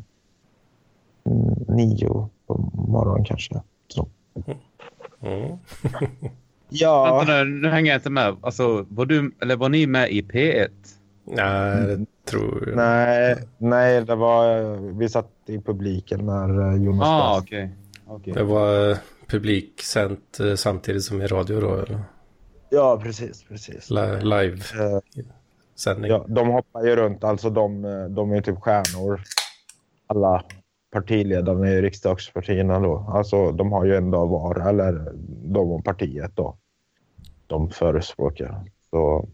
mm, 1.25 1.65
nio 1.69 2.29
på 2.47 2.71
morgonen 2.75 3.25
kanske. 3.25 3.63
Så. 3.89 4.09
Mm. 5.21 5.59
Ja, 6.69 7.17
Vänta 7.19 7.45
nu, 7.45 7.51
nu 7.61 7.69
hänger 7.69 7.91
jag 7.93 7.99
inte 7.99 8.11
med. 8.11 8.37
Alltså, 8.41 8.87
var, 8.89 9.07
du, 9.07 9.35
eller 9.43 9.57
var 9.57 9.69
ni 9.69 9.87
med 9.87 10.11
i 10.11 10.23
P1? 10.23 10.69
Nej, 11.25 11.87
det 11.87 12.07
tror 12.31 12.65
jag. 12.69 12.77
nej, 12.77 13.37
nej, 13.59 14.05
det 14.05 14.15
var, 14.15 14.77
vi 14.99 15.09
satt 15.09 15.31
i 15.47 15.59
publiken 15.61 16.27
när 16.27 16.71
eh, 16.75 16.85
Jonas 16.85 17.09
Ah, 17.09 17.39
okej. 17.39 17.71
Okej. 18.07 18.33
Det 18.33 18.43
var 18.43 18.91
eh, 18.91 18.97
publiksänt 19.29 20.41
eh, 20.41 20.55
samtidigt 20.55 21.05
som 21.05 21.23
i 21.23 21.27
radio 21.27 21.61
då? 21.61 21.75
Eller? 21.75 22.01
Ja, 22.71 23.01
precis, 23.03 23.45
precis. 23.49 23.91
Li- 23.91 24.21
Live-sändning? 24.21 26.11
Ja, 26.11 26.25
de 26.29 26.49
hoppar 26.49 26.85
ju 26.87 26.97
runt, 26.97 27.25
alltså 27.25 27.51
de, 27.51 27.83
de 28.15 28.33
är 28.33 28.41
typ 28.41 28.59
stjärnor. 28.61 29.21
Alla 30.07 30.45
partiledarna 30.91 31.69
i 31.71 31.83
riksdagspartierna 31.83 32.81
då. 32.81 33.07
Alltså 33.09 33.53
de 33.53 33.73
har 33.73 33.85
ju 33.85 33.97
en 33.97 34.11
dag 34.11 34.27
var, 34.29 34.69
eller 34.69 35.13
de 35.45 35.71
och 35.71 35.85
partiet 35.85 36.31
då. 36.35 36.57
De 37.47 37.71
förespråkar. 37.71 38.65
Så, 38.91 39.29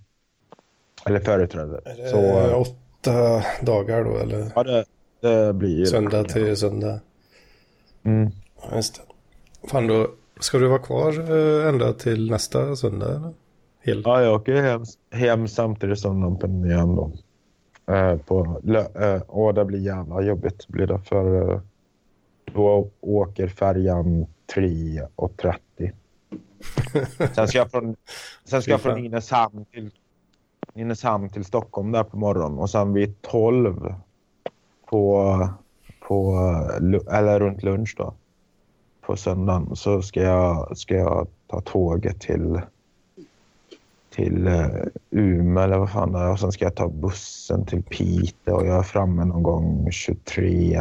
eller 1.06 1.20
företräder. 1.20 1.80
Så, 2.10 2.16
Eh, 2.18 2.60
åtta 2.60 3.42
dagar 3.62 4.04
då 4.04 4.16
eller? 4.16 4.52
ja, 4.54 4.62
det, 4.62 4.84
det 5.20 5.52
blir. 5.52 5.84
Söndag 5.84 6.24
till 6.24 6.56
söndag? 6.56 7.00
Mm. 8.02 8.30
Ja, 8.62 8.76
just 8.76 8.94
det. 8.94 9.68
Fan 9.68 9.86
då, 9.86 10.06
ska 10.40 10.58
du 10.58 10.68
vara 10.68 10.78
kvar 10.78 11.12
eh, 11.30 11.68
ända 11.68 11.92
till 11.92 12.30
nästa 12.30 12.76
söndag 12.76 13.16
eller? 13.16 13.32
Hel... 13.84 14.02
Ja, 14.04 14.22
jag 14.22 14.34
åker 14.34 14.54
hem, 14.54 14.82
hem 15.10 15.48
samtidigt 15.48 15.98
som 15.98 16.20
Lampen 16.22 16.64
igen 16.64 16.96
då. 16.96 17.12
Eh, 17.86 18.16
på, 18.16 18.60
eh, 18.94 19.22
och 19.22 19.54
det 19.54 19.64
blir 19.64 19.78
jävla 19.78 20.22
jobbigt 20.22 20.68
blir 20.68 20.86
det 20.86 20.98
för 20.98 21.52
eh, 21.52 21.60
då 22.44 22.90
åker 23.00 23.48
färjan 23.48 24.26
3.30. 24.54 25.92
Sen 27.34 27.48
ska 27.48 27.58
jag 27.58 27.70
från, 27.70 27.96
sen 28.44 28.62
ska 28.62 28.70
jag 28.70 28.80
från. 28.80 29.02
Nynäshamn 29.02 29.64
till, 29.64 29.90
Nynäshamn 30.74 31.28
till 31.28 31.44
Stockholm 31.44 31.92
där 31.92 32.04
på 32.04 32.16
morgonen 32.16 32.58
och 32.58 32.70
sen 32.70 32.92
vid 32.92 33.22
12 33.22 33.94
på, 34.86 35.48
på 36.00 36.38
eller 37.10 37.40
runt 37.40 37.62
lunch 37.62 37.94
då 37.98 38.14
på 39.00 39.16
söndagen 39.16 39.76
så 39.76 40.02
ska 40.02 40.22
jag, 40.22 40.78
ska 40.78 40.94
jag 40.94 41.28
ta 41.46 41.60
tåget 41.60 42.20
till 42.20 42.60
till 44.12 44.48
uh, 44.48 44.66
Umeå 45.10 45.62
eller 45.64 45.78
vad 45.78 45.90
fan 45.90 46.12
det 46.12 46.18
är 46.18 46.30
och 46.32 46.40
sen 46.40 46.52
ska 46.52 46.64
jag 46.64 46.74
ta 46.74 46.88
bussen 46.88 47.66
till 47.66 47.82
Piteå 47.82 48.54
och 48.54 48.66
jag 48.66 48.78
är 48.78 48.82
framme 48.82 49.24
någon 49.24 49.42
gång 49.42 49.88
23 49.92 50.74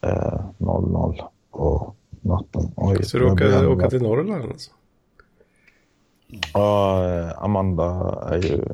eh, 0.00 0.40
00 0.58 1.22
på 1.52 1.94
natten. 2.20 2.72
Oj, 2.76 3.04
Så 3.04 3.18
du 3.18 3.30
åker, 3.30 3.68
åka 3.68 3.90
till 3.90 4.02
Norrland 4.02 4.44
alltså? 4.44 4.70
Ja, 6.54 7.04
eh, 7.18 7.42
Amanda 7.42 8.18
är 8.30 8.36
ju 8.42 8.64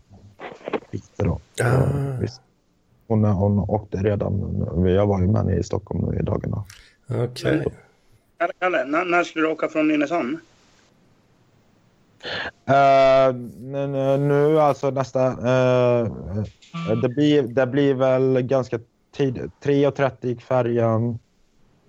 Piteå 0.90 1.26
då. 1.26 1.64
Ah. 1.64 1.82
Hon, 3.08 3.24
är- 3.24 3.32
hon 3.32 3.58
åkte 3.58 3.96
redan. 3.96 4.64
Jag 4.86 5.06
var 5.06 5.20
ju 5.20 5.26
med 5.26 5.36
henne 5.36 5.56
i 5.56 5.62
Stockholm 5.62 6.10
nu 6.10 6.18
i 6.18 6.22
dagarna. 6.22 6.64
Okej. 7.08 7.66
Kalle 8.58 8.84
när, 8.84 9.04
när 9.04 9.24
skulle 9.24 9.46
du 9.46 9.52
åka 9.52 9.68
från 9.68 9.88
Nynäshamn? 9.88 10.40
Uh, 12.68 13.34
nu 14.18 14.60
alltså 14.60 14.90
nästa... 14.90 15.26
eh, 15.26 16.12
det, 17.02 17.08
blir, 17.08 17.42
det 17.42 17.66
blir 17.66 17.94
väl 17.94 18.42
ganska 18.42 18.78
tidigt. 19.16 19.50
3.30 19.62 20.10
gick 20.26 20.42
färjan. 20.42 21.18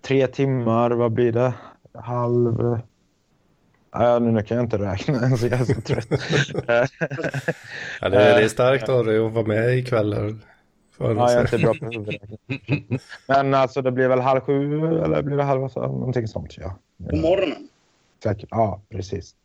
Tre 0.01 0.27
timmar, 0.27 0.91
vad 0.91 1.11
blir 1.11 1.31
det? 1.31 1.53
Halv... 1.93 2.59
Uh, 3.95 4.19
nu 4.19 4.41
kan 4.41 4.57
jag 4.57 4.63
inte 4.65 4.77
räkna 4.77 5.13
ens, 5.17 5.41
jag 5.43 5.51
är 5.61 5.65
så 5.65 5.81
trött. 5.81 6.07
Ja, 8.01 8.09
det, 8.09 8.17
är- 8.17 8.35
det 8.37 8.43
är 8.43 8.47
starkt 8.47 8.89
av 8.89 9.05
dig 9.05 9.25
att 9.25 9.31
vara 9.33 9.45
med 9.45 9.77
ikväll 9.77 10.13
här. 10.13 10.35
Ja, 10.99 11.31
jag 11.31 11.31
är 11.31 11.41
inte 11.41 11.57
bra 11.57 11.73
på 11.73 11.85
huvudräkning. 11.85 12.99
Men 13.27 13.53
alltså 13.53 13.81
det 13.81 13.91
blir 13.91 14.07
väl 14.07 14.19
halv 14.19 14.39
sju 14.41 14.87
eller 15.03 15.21
blir 15.21 15.37
det 15.37 15.43
halv 15.43 15.63
åtta? 15.63 15.79
Någonting 15.79 16.27
sånt 16.27 16.57
ja. 16.57 16.75
På 17.09 17.15
morgonen? 17.15 17.67
Säkert. 18.23 18.49
Ja, 18.51 18.81
precis. 18.89 19.35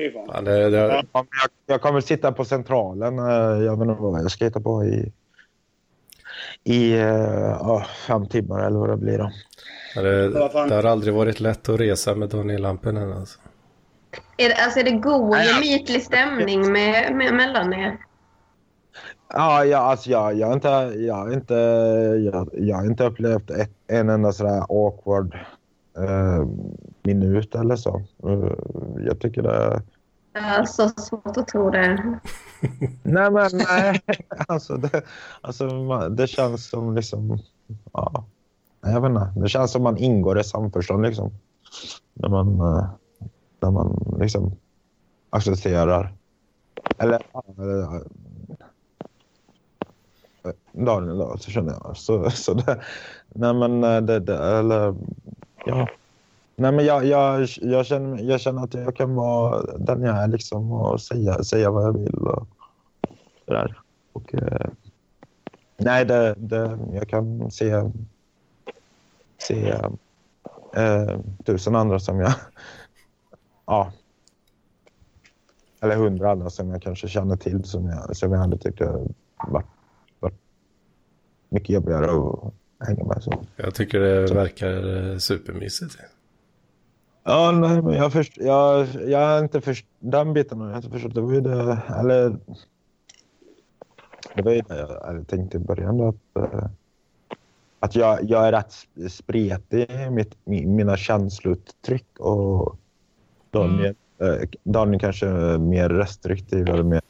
Fy 0.00 0.12
fan. 0.12 0.28
Ja, 0.34 0.40
det, 0.40 0.70
det, 0.70 0.76
Ja, 0.78 1.02
jag, 1.12 1.24
jag 1.66 1.80
kommer 1.82 2.00
sitta 2.00 2.32
på 2.32 2.44
centralen. 2.44 3.18
eh, 3.18 3.64
Jag 3.64 3.76
vet 3.78 3.88
inte 3.88 4.02
vad 4.02 4.20
jag 4.20 4.30
ska 4.30 4.44
hitta 4.44 4.60
på 4.60 4.84
i, 4.84 5.12
i 6.64 6.98
ja, 7.60 7.84
fem 8.06 8.26
timmar 8.28 8.66
eller 8.66 8.78
vad 8.78 8.88
det 8.90 8.96
blir. 8.96 9.18
Då. 9.18 9.30
ja, 9.94 10.02
det, 10.02 10.28
det 10.68 10.74
har 10.74 10.84
aldrig 10.84 11.14
varit 11.14 11.40
lätt 11.40 11.68
att 11.68 11.80
resa 11.80 12.14
med 12.14 12.28
Daniel 12.28 12.62
Lampinen 12.62 13.12
alltså. 13.12 13.38
Är 14.36 14.48
det, 14.48 14.54
alltså 14.64 14.80
är 14.80 14.84
det 14.84 14.90
god 14.90 15.36
jag- 15.36 15.46
gemytlig 15.46 16.02
stämning 16.02 16.72
med, 16.72 17.14
med, 17.14 17.34
mellan 17.34 17.72
er? 17.72 17.96
Ja, 19.32 19.64
ja, 19.64 19.78
alltså 19.78 20.10
jag, 20.10 20.34
jag, 20.38 20.46
har 20.46 20.54
inte, 20.54 20.68
jag, 20.98 21.14
har 21.14 21.32
inte, 21.32 21.54
jag, 22.32 22.48
jag 22.52 22.76
har 22.76 22.86
inte 22.86 23.04
upplevt 23.04 23.50
ett, 23.50 23.70
en 23.86 24.08
enda 24.08 24.32
sådär 24.32 24.60
awkward 24.68 25.34
eh, 25.98 26.46
minut 27.02 27.54
eller 27.54 27.76
så. 27.76 28.02
Eh, 28.26 28.52
jag 29.06 29.20
tycker 29.20 29.42
det... 29.42 29.82
Är 30.32 30.64
så 30.64 30.88
svårt 30.88 31.36
att 31.36 31.48
tro 31.48 31.70
det. 31.70 31.96
Nej, 33.02 33.30
men 33.30 33.50
nej. 33.52 34.00
Alltså 34.48 34.76
det, 34.76 35.02
alltså, 35.40 35.88
det 36.08 36.26
känns 36.26 36.68
som 36.68 36.94
liksom... 36.94 37.38
Ja, 37.92 38.24
jag 38.80 39.00
vet 39.00 39.10
inte. 39.10 39.32
Det 39.36 39.48
känns 39.48 39.72
som 39.72 39.82
man 39.82 39.96
ingår 39.96 40.40
i 40.40 40.44
samförstånd 40.44 41.02
liksom. 41.02 41.30
När 42.14 42.28
man, 42.28 42.60
eh, 42.60 42.86
när 43.60 43.70
man 43.70 44.16
liksom 44.20 44.56
accepterar. 45.30 46.12
Eller... 46.98 47.22
eh, 47.58 48.00
Daniel 50.72 51.18
då, 51.18 51.36
så 51.38 51.50
känner 51.50 51.72
jag. 51.72 51.96
Så, 51.96 52.30
så 52.30 52.54
det, 52.54 52.80
nej 53.28 53.54
men 53.54 53.80
det, 54.06 54.20
det, 54.20 54.58
eller 54.58 54.94
ja. 55.64 55.88
Nej 56.60 56.72
men 56.72 56.84
jag, 56.84 57.04
jag, 57.04 57.48
jag, 57.60 57.86
känner, 57.86 58.22
jag 58.22 58.40
känner 58.40 58.64
att 58.64 58.74
jag 58.74 58.96
kan 58.96 59.14
vara 59.14 59.62
den 59.78 60.02
jag 60.02 60.16
är 60.16 60.28
liksom 60.28 60.72
och 60.72 61.00
säga, 61.00 61.44
säga 61.44 61.70
vad 61.70 61.84
jag 61.84 61.98
vill 61.98 62.14
och 62.14 62.48
sådär. 63.44 63.80
Och, 64.12 64.34
eh, 64.34 64.70
nej, 65.76 66.04
det, 66.04 66.34
det, 66.38 66.78
jag 66.92 67.08
kan 67.08 67.50
se, 67.50 67.90
se 69.38 69.68
eh, 70.74 71.20
tusen 71.44 71.76
andra 71.76 71.98
som 71.98 72.20
jag... 72.20 72.32
Ja. 73.66 73.92
Eller 75.80 75.96
hundra 75.96 76.30
andra 76.30 76.50
som 76.50 76.70
jag 76.70 76.82
kanske 76.82 77.08
känner 77.08 77.36
till 77.36 77.64
som 77.64 77.86
jag, 77.86 78.16
som 78.16 78.32
jag 78.32 78.38
hade 78.38 78.58
tyckt 78.58 78.80
varit, 79.48 79.66
varit 80.20 80.40
mycket 81.48 81.70
jobbigare 81.70 82.04
att 82.06 82.88
hänga 82.88 83.04
med. 83.04 83.22
Så. 83.22 83.44
Jag 83.56 83.74
tycker 83.74 84.00
det 84.00 84.34
verkar 84.34 85.10
eh, 85.10 85.18
supermysigt. 85.18 85.98
Ja, 87.30 87.50
nej, 87.52 87.82
men 87.82 87.92
jag, 87.94 88.12
först, 88.12 88.36
jag, 88.36 88.86
jag 89.06 89.18
har 89.18 89.38
inte 89.38 89.60
först, 89.60 89.86
den 89.98 90.32
biten 90.32 90.60
har 90.60 90.68
jag 90.68 90.78
inte 90.78 90.90
förstått. 90.90 91.14
Det 91.14 91.20
var 91.20 91.32
ju 91.32 91.40
det, 91.40 91.78
eller... 91.98 92.36
Det 94.34 94.42
var 94.42 94.52
ju 94.52 94.60
det 94.60 94.78
jag 94.78 95.28
tänkte 95.28 95.56
i 95.56 95.60
början 95.60 96.00
att, 96.00 96.36
eh, 96.38 96.64
att 97.80 97.96
jag, 97.96 98.18
jag 98.22 98.46
är 98.48 98.52
rätt 98.52 98.72
spretig 99.12 99.90
i 99.90 100.10
mitt, 100.10 100.36
mi- 100.44 100.66
mina 100.66 100.96
känslouttryck 100.96 102.18
och 102.18 102.76
Daniel, 103.50 103.94
eh, 104.18 104.48
Daniel 104.64 105.00
kanske 105.00 105.26
är 105.26 105.58
mer 105.58 105.88
restriktiv 105.88 106.68
eller 106.68 106.82
mer, 106.82 107.02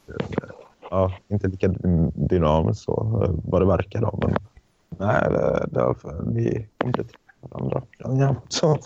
ja, 0.89 1.13
inte 1.27 1.47
lika 1.47 1.67
dynamisk 2.13 2.83
så 2.83 3.03
vad 3.45 3.61
det 3.61 3.65
verkar 3.65 4.01
då. 4.01 4.19
Men 4.21 4.35
nej, 4.97 5.29
det, 5.29 5.67
det 5.71 5.79
var 5.79 5.93
för, 5.93 6.23
vi 6.27 6.67
kompletterar 6.77 7.30
varandra. 7.41 7.81
Ja, 7.97 8.35
så, 8.49 8.79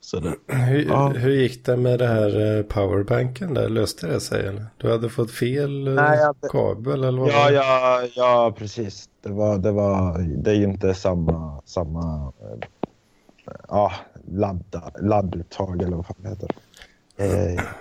så 0.00 0.20
det, 0.20 0.34
Hur, 0.46 0.86
Ja. 0.88 1.08
hur 1.08 1.30
gick 1.30 1.64
det 1.66 1.76
med 1.76 1.98
det 1.98 2.06
här 2.06 2.56
eh, 2.58 2.62
powerbanken 2.62 3.54
där? 3.54 3.68
Löste 3.68 4.06
det 4.06 4.20
sig 4.20 4.46
eller? 4.46 4.66
Du 4.76 4.90
hade 4.90 5.08
fått 5.08 5.30
fel 5.30 5.88
eh, 5.88 5.94
Nej, 5.94 6.18
jag- 6.18 6.50
kabel 6.50 7.04
eller 7.04 7.18
vad 7.20 7.28
Ja, 7.30 7.50
ja, 7.50 8.02
ja, 8.16 8.54
precis. 8.58 9.08
Det, 9.22 9.28
var, 9.32 9.58
det, 9.58 9.72
var, 9.72 10.18
det 10.18 10.50
är 10.50 10.54
ju 10.54 10.64
inte 10.64 10.94
samma, 10.94 11.60
samma 11.64 12.32
eh, 12.40 12.68
ja, 13.68 13.92
ladda, 14.32 14.90
ladduttag 15.00 15.82
eller 15.82 15.96
vad 15.96 16.06
fan 16.06 16.16
det 16.18 16.28
heter. 16.28 16.50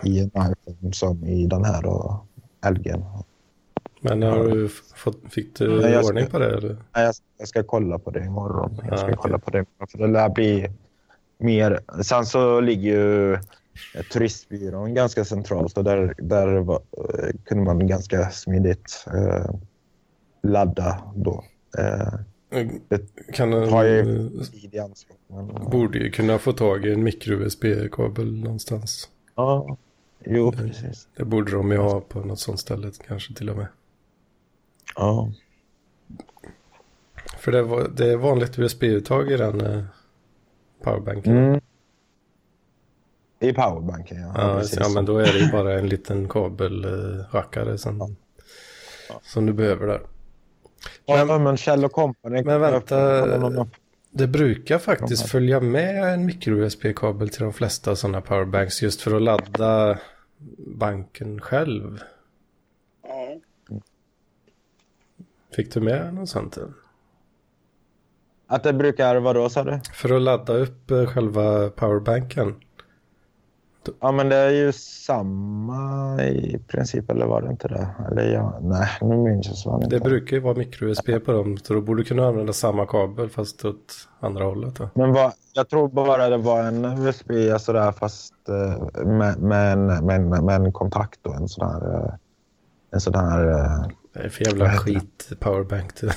I 0.03 0.19
en 0.19 0.27
iPhone 0.27 0.93
som 0.93 1.23
i 1.25 1.45
den 1.47 1.65
här 1.65 1.85
och 1.85 2.13
LG'n. 2.61 3.03
Men 4.01 4.23
har 4.23 4.43
du 4.43 4.69
fått, 4.95 5.17
fick 5.29 5.55
du 5.59 5.81
Nej, 5.81 5.91
jag 5.91 6.05
ska- 6.05 6.13
ordning 6.13 6.27
på 6.29 6.39
det? 6.39 6.45
Eller? 6.57 6.69
Nej, 6.95 7.05
Jag, 7.05 7.15
jag 7.37 7.47
ska 7.47 7.63
kolla 7.63 7.99
på 7.99 8.11
det 8.11 8.25
imorgon. 8.25 8.77
Ja, 8.77 8.83
Jag 8.89 8.97
ska 8.99 9.05
okej. 9.07 9.17
kolla 9.21 9.39
på 9.39 9.49
det 9.51 9.65
för 9.91 9.97
det 9.97 10.07
lär 10.07 10.29
bli 10.29 10.67
mer. 11.37 11.79
Sen 12.03 12.25
så 12.25 12.59
ligger 12.59 12.91
ju 12.91 13.33
eh, 13.33 13.39
turistbyrån 14.13 14.93
ganska 14.93 15.25
centralt 15.25 15.77
och 15.77 15.83
där, 15.83 16.13
där 16.17 16.47
var, 16.47 16.75
eh, 16.97 17.29
kunde 17.45 17.63
man 17.63 17.87
ganska 17.87 18.29
smidigt 18.29 19.05
eh, 19.13 19.51
ladda 20.43 21.03
då. 21.15 21.43
Eh, 21.77 22.13
Kan 23.33 23.53
en, 23.53 23.69
har 23.69 23.83
ju 23.83 24.29
tid 24.43 24.73
i 24.75 24.79
anspråk. 24.79 25.17
Men, 25.27 25.47
Borde 25.71 25.97
ju 25.99 26.11
kunna 26.11 26.37
få 26.39 26.53
tag 26.53 26.85
i 26.85 26.93
en 26.93 27.03
mikro-USB-kabel 27.03 28.39
någonstans. 28.43 29.09
ja, 29.35 29.77
jo, 30.25 30.51
precis. 30.51 31.07
Det 31.17 31.25
borde 31.25 31.51
de 31.51 31.71
ju 31.71 31.77
ha 31.77 32.01
på 32.01 32.19
något 32.19 32.39
sånt 32.39 32.59
ställe 32.59 32.91
kanske 33.07 33.33
till 33.33 33.49
och 33.49 33.57
med. 33.57 33.67
Ja. 34.99 35.31
För 37.37 37.51
det, 37.51 37.61
var, 37.61 37.87
det 37.87 38.11
är 38.11 38.15
vanligt 38.15 38.59
USB-uttag 38.59 39.31
i 39.31 39.37
den 39.37 39.61
eh, 39.61 39.83
powerbanken. 40.83 41.37
Mm. 41.37 41.61
I 43.39 43.53
powerbanken, 43.53 44.21
ja. 44.21 44.33
Ja, 44.35 44.59
precis. 44.59 44.79
ja, 44.79 44.89
men 44.89 45.05
då 45.05 45.17
är 45.17 45.33
det 45.33 45.39
ju 45.39 45.51
bara 45.51 45.79
en 45.79 45.89
liten 45.89 46.29
kabelrackare 46.29 47.77
som, 47.77 48.15
som 49.21 49.45
du 49.45 49.53
behöver 49.53 49.87
där. 49.87 50.01
Ja, 51.05 51.39
men 51.39 51.57
Kjell 51.57 51.85
och 51.85 51.91
Company. 51.91 52.43
Men 52.43 52.61
vänta. 52.61 52.99
Ja, 52.99 53.27
ja, 53.27 53.51
ja. 53.55 53.67
Det 54.11 54.27
brukar 54.27 54.77
faktiskt 54.77 55.21
här. 55.21 55.29
följa 55.29 55.59
med 55.59 56.13
en 56.13 56.25
micro-USB-kabel 56.25 57.29
till 57.29 57.43
de 57.43 57.53
flesta 57.53 57.95
sådana 57.95 58.21
powerbanks 58.21 58.81
just 58.81 59.01
för 59.01 59.15
att 59.15 59.21
ladda 59.21 59.99
banken 60.57 61.41
själv. 61.41 61.99
Ja. 63.03 63.39
Fick 65.59 65.73
du 65.73 65.81
med 65.81 66.13
något 66.13 66.29
sånt? 66.29 66.57
Att 68.47 68.63
det 68.63 68.73
brukar, 68.73 69.15
vadå 69.15 69.49
sa 69.49 69.63
du? 69.63 69.79
För 69.93 70.15
att 70.15 70.21
ladda 70.21 70.53
upp 70.53 70.91
eh, 70.91 71.05
själva 71.05 71.69
powerbanken. 71.69 72.55
Ja, 74.01 74.11
men 74.11 74.29
det 74.29 74.35
är 74.35 74.49
ju 74.49 74.71
samma 74.71 76.23
i 76.23 76.59
princip, 76.67 77.11
eller 77.11 77.25
var 77.25 77.41
det 77.41 77.49
inte 77.49 77.67
det? 77.67 77.87
Eller 78.11 78.33
ja, 78.33 78.59
nej, 78.61 78.87
nu 79.01 79.17
minns 79.17 79.47
jag 79.47 79.55
så 79.55 79.75
inte. 79.75 79.87
Det 79.95 79.99
brukar 79.99 80.35
ju 80.35 80.41
vara 80.41 80.53
micro-USB 80.55 81.25
på 81.25 81.31
dem, 81.31 81.57
så 81.57 81.73
då 81.73 81.81
borde 81.81 82.01
du 82.01 82.05
kunna 82.05 82.27
använda 82.27 82.53
samma 82.53 82.85
kabel 82.85 83.29
fast 83.29 83.65
åt 83.65 83.93
andra 84.19 84.43
hållet. 84.45 84.75
Då. 84.75 84.89
Men 84.93 85.13
vad, 85.13 85.33
jag 85.53 85.69
tror 85.69 85.87
bara 85.89 86.29
det 86.29 86.37
var 86.37 86.63
en 86.63 86.85
USB 86.85 87.31
sådär 87.59 87.91
fast 87.91 88.33
eh, 88.49 89.03
med, 89.05 89.39
med, 89.39 89.73
en, 89.73 89.85
med, 90.05 90.15
en, 90.15 90.29
med 90.45 90.55
en 90.55 90.73
kontakt 90.73 91.25
och 91.25 91.35
en 91.35 91.47
sån 91.47 91.67
här... 91.67 91.95
eh, 92.05 92.13
En 92.91 92.99
sån 93.01 93.15
här... 93.15 93.45
Det 94.19 94.25
är 94.25 94.29
för 94.29 94.45
jävla 94.45 94.69
skit 94.77 95.29
powerbank. 95.39 96.01
Det. 96.01 96.13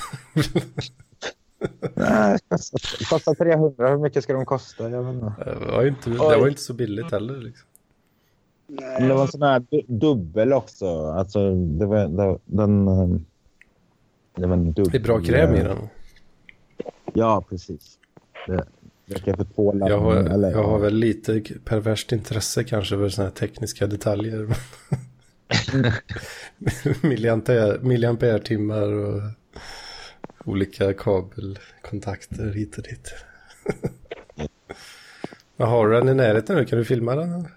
Nej, 1.95 2.39
kostar, 2.47 3.05
kostar 3.09 3.33
300. 3.33 3.89
Hur 3.89 3.97
mycket 3.97 4.23
ska 4.23 4.33
de 4.33 4.45
kosta? 4.45 4.89
Jag 4.89 5.03
vet 5.03 5.13
inte. 5.15 5.33
Det 5.45 5.71
var 5.71 5.85
inte, 5.85 6.09
det 6.09 6.17
var 6.17 6.47
inte 6.47 6.61
så 6.61 6.73
billigt 6.73 7.11
heller. 7.11 7.37
Liksom. 7.37 7.67
Nej. 8.67 9.07
Det 9.07 9.13
var 9.13 9.21
en 9.21 9.27
sån 9.27 9.41
här 9.41 9.65
du- 9.69 9.81
dubbel 9.87 10.53
också. 10.53 11.05
Alltså, 11.11 11.55
det 11.55 11.85
var, 11.85 11.97
det, 12.07 12.37
den... 12.45 12.87
eh, 12.87 13.07
Det 14.35 14.47
var 14.47 14.53
en 14.53 14.73
dubbel... 14.73 14.91
Det 14.91 14.97
är 14.97 15.03
bra 15.03 15.19
kräm 15.21 15.55
i 15.55 15.63
den. 15.63 15.77
Ja, 17.13 17.43
precis. 17.49 17.97
Det 18.47 18.65
räcker 19.05 19.33
för 19.35 19.43
två 19.43 19.71
laddningar. 19.73 19.89
Jag 19.89 19.99
har, 19.99 20.15
eller- 20.15 20.51
jag 20.51 20.63
har 20.63 20.79
väl 20.79 20.95
lite 20.95 21.41
perverst 21.65 22.11
intresse 22.11 22.63
kanske 22.63 22.97
för 22.97 23.09
sådana 23.09 23.29
här 23.29 23.35
tekniska 23.35 23.87
detaljer. 23.87 24.47
Milliampere, 27.01 27.79
milliampere-timmar 27.81 28.91
och 28.91 29.21
olika 30.45 30.93
kabelkontakter 30.93 32.53
hit 32.53 32.77
och 32.77 32.83
dit. 32.83 33.13
Vad 35.55 35.69
har 35.69 35.87
du 35.87 35.93
den 35.93 36.09
i 36.09 36.13
närheten 36.13 36.55
nu? 36.55 36.65
Kan 36.65 36.79
du 36.79 36.85
filma 36.85 37.15
den? 37.15 37.47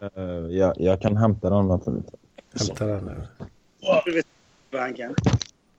Eh, 0.00 0.22
jag, 0.50 0.74
jag 0.76 1.00
kan 1.00 1.16
hämta 1.16 1.50
den. 1.50 1.68
Vänta 1.68 1.90
lite. 1.90 2.12
Hämta 2.58 2.86
den 2.86 3.04
nu. 3.04 3.26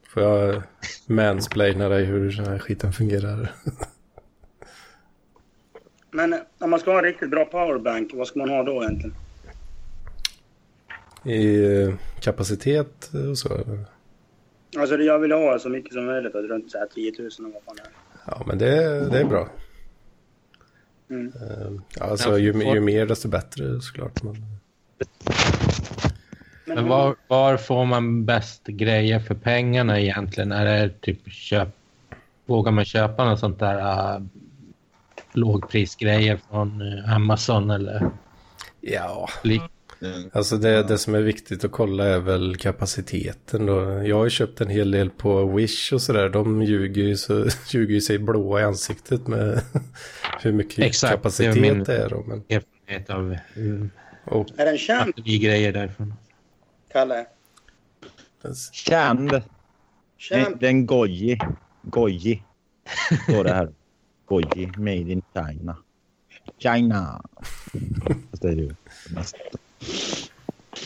Får 0.08 0.24
jag 0.24 0.64
mansplaina 1.06 1.90
dig 1.90 2.06
hur 2.06 2.32
den 2.32 2.46
här 2.46 2.60
skiten 2.60 2.94
fungerar? 2.94 3.52
Men 6.12 6.34
eh, 6.34 6.40
om 6.60 6.70
man 6.70 6.80
ska 6.80 6.92
ha 6.92 6.98
en 6.98 7.04
riktigt 7.04 7.30
bra 7.30 7.46
powerbank, 7.46 8.12
vad 8.14 8.28
ska 8.28 8.40
man 8.40 8.50
ha 8.50 8.64
då 8.64 8.84
egentligen? 8.84 9.16
I 11.28 11.74
eh, 11.82 11.94
kapacitet 12.20 13.12
och 13.30 13.38
så? 13.38 13.50
Alltså 14.78 14.98
det 14.98 15.04
jag 15.04 15.20
vill 15.20 15.32
ha 15.32 15.60
så 15.60 15.70
mycket 15.70 15.94
som 15.94 16.06
möjligt, 16.06 16.36
alltså 16.36 16.54
runt 16.54 16.72
så 16.72 16.78
här 16.78 16.88
10 16.96 17.14
000 17.20 17.28
och 17.28 17.54
vad 17.54 17.64
fan 17.64 17.76
det 17.76 17.82
är. 17.82 17.90
Ja, 18.26 18.44
men 18.46 18.58
det, 18.58 19.10
det 19.10 19.20
är 19.20 19.26
bra. 19.26 19.50
Mm. 21.10 21.28
Eh, 21.28 22.08
Alltså 22.10 22.38
ju, 22.38 22.54
ju 22.74 22.80
mer 22.80 23.06
desto 23.06 23.28
bättre 23.28 23.82
såklart. 23.82 24.24
Men... 24.24 24.36
Men 26.66 26.88
var, 26.88 27.16
var 27.28 27.58
får 27.58 27.86
man 27.86 28.26
bäst 28.26 28.68
grejer 28.68 29.20
för 29.20 29.36
pengarna 29.36 30.00
egentligen? 30.00 30.52
Är 30.52 30.66
det 30.66 31.02
typ 31.02 31.32
köp... 31.32 31.70
Vågar 32.46 32.72
man 32.72 32.86
köpa 32.86 33.26
något 33.26 33.40
sånt 33.40 33.60
där 33.60 34.16
uh, 34.16 34.26
lågprisgrejer 35.34 36.40
från 36.50 36.82
uh, 36.82 37.16
Amazon 37.16 37.70
eller 37.70 38.12
Ja, 38.82 39.30
lik? 40.00 40.36
alltså 40.36 40.58
det, 40.58 40.84
det 40.84 40.98
som 40.98 41.16
är 41.16 41.22
viktigt 41.22 41.64
att 41.64 41.72
kolla 41.72 42.06
är 42.06 42.20
väl 42.20 42.56
kapaciteten 42.56 43.66
då. 43.66 44.04
Jag 44.04 44.16
har 44.16 44.24
ju 44.24 44.30
köpt 44.30 44.62
en 44.62 44.70
hel 44.70 44.92
del 44.92 45.10
på 45.10 45.46
Wish 45.46 45.94
och 45.94 46.02
sådär. 46.02 46.30
De 46.30 46.64
ljuger 46.64 47.04
ju, 47.04 47.18
så, 47.18 47.46
ljuger 47.70 47.94
ju 47.94 48.02
sig 48.02 48.20
blåa 48.20 48.62
i 48.62 48.64
ansiktet 48.64 49.28
med 49.28 49.62
hur 50.42 50.52
mycket 50.52 50.80
Exakt, 50.80 51.14
kapacitet 51.14 51.54
det 51.54 51.60
är 51.60 51.74
min- 51.74 51.84
det 51.84 51.98
är. 51.98 52.10
Då. 52.10 52.24
Men, 52.28 52.44
erfarenhet 52.50 53.10
av 53.10 53.38
uh, 53.58 53.86
och, 54.26 54.48
Är 54.58 54.66
den 54.66 54.78
känd, 54.78 55.16
grejer 55.16 55.74
därifrån. 55.74 56.14
Kalle? 56.92 57.26
Känd. 58.72 59.42
Känd? 60.18 60.60
Den 60.60 60.86
goji. 60.86 61.40
Goji. 61.82 62.44
Står 63.24 63.44
det 63.44 63.54
här. 63.54 63.70
Goji. 64.26 64.72
Made 64.78 65.12
in 65.12 65.22
China. 65.34 65.78
China. 66.60 67.22
Fast 68.32 68.42
det 68.42 68.48
är 68.50 68.56
ju. 68.56 68.76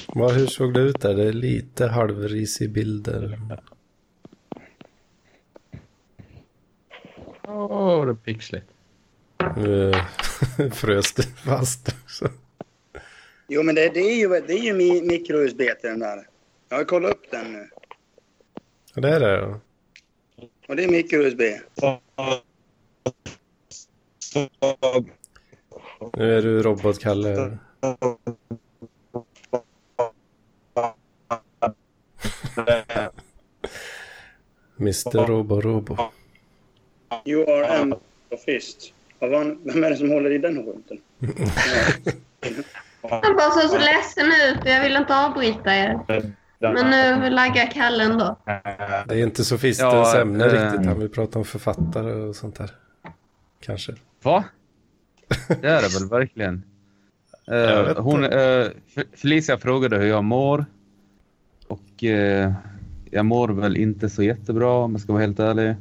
Vad, 0.08 0.32
hur 0.34 0.48
såg 0.48 0.74
det 0.74 0.80
ut 0.80 1.02
där? 1.02 1.14
Det 1.14 1.24
är 1.24 1.34
lite 1.34 1.88
halvrisig 1.88 2.72
bilder. 2.72 3.40
Åh, 7.48 8.06
det 8.06 8.12
är 8.12 8.16
pixligt. 8.16 8.68
Nu 9.58 9.94
frös 10.72 11.14
det 11.14 11.24
fast. 11.24 11.96
Så. 12.08 12.28
Jo 13.48 13.64
men 13.64 13.76
det, 13.76 13.90
det 13.90 14.00
är 14.00 14.16
ju, 14.16 14.28
det 14.30 14.54
är 14.54 14.64
ju 14.64 14.74
mi, 14.74 15.02
micro-USB 15.02 15.58
till 15.58 15.90
den 15.90 16.00
där. 16.00 16.28
Jag 16.70 16.78
har 16.78 16.84
kollat 16.86 17.12
upp 17.12 17.32
den 17.32 17.54
nu. 17.54 17.70
Ja, 18.94 19.02
Det 19.02 19.10
är 19.10 19.20
det. 19.20 19.32
ja. 19.40 19.60
Och 20.68 20.76
det 20.76 20.84
är 20.84 20.88
micro-USB. 20.90 21.42
Nu 26.18 26.38
är 26.38 26.42
du 26.42 26.62
robotkalle. 26.62 27.58
Mr. 34.80 35.28
Robo 35.28 35.62
Robo. 35.62 35.98
You 37.26 37.50
are 37.52 37.66
M 37.68 37.94
fist. 38.46 38.94
Vem 39.20 39.84
är 39.84 39.90
det 39.90 39.96
som 39.98 40.12
håller 40.12 40.32
i 40.32 40.38
den 40.38 40.56
skjuten? 40.56 40.98
Han 43.02 43.36
bara 43.38 43.52
såg 43.52 43.70
så 43.70 43.78
ledsen 43.78 44.26
ut 44.28 44.62
och 44.64 44.70
jag 44.70 44.84
vill 44.84 44.96
inte 44.96 45.16
avbryta 45.18 45.76
er. 45.76 46.00
Men 46.60 46.90
nu 46.90 47.30
laggar 47.30 47.72
Kalle 47.72 48.04
ändå. 48.04 48.38
Det 49.08 49.16
är 49.16 49.24
inte 49.24 49.44
sofistens 49.46 49.94
Ja, 50.14 50.22
ämne 50.22 50.46
eh, 50.46 50.52
riktigt. 50.52 50.86
Han 50.88 51.00
vill 51.00 51.10
prata 51.10 51.40
om 51.40 51.46
författare 51.46 52.12
och 52.14 52.36
sånt 52.36 52.56
där. 52.56 52.72
Kanske. 53.60 53.96
Va? 54.24 54.44
Det 55.48 55.68
är 55.68 55.82
det 55.82 56.00
väl 56.00 56.10
verkligen. 56.10 56.64
Jag 57.46 57.84
vet 57.84 57.98
hon, 57.98 58.24
F- 58.24 59.06
Felicia 59.16 59.58
frågade 59.58 59.98
hur 59.98 60.08
jag 60.08 60.24
mår. 60.24 60.66
Och 61.72 62.04
eh, 62.04 62.54
jag 63.12 63.26
mår 63.26 63.48
väl 63.48 63.78
inte 63.78 64.10
så 64.10 64.24
jättebra 64.24 64.72
om 64.72 64.92
jag 64.92 65.02
ska 65.02 65.14
vara 65.14 65.22
helt 65.22 65.40
ärlig. 65.40 65.76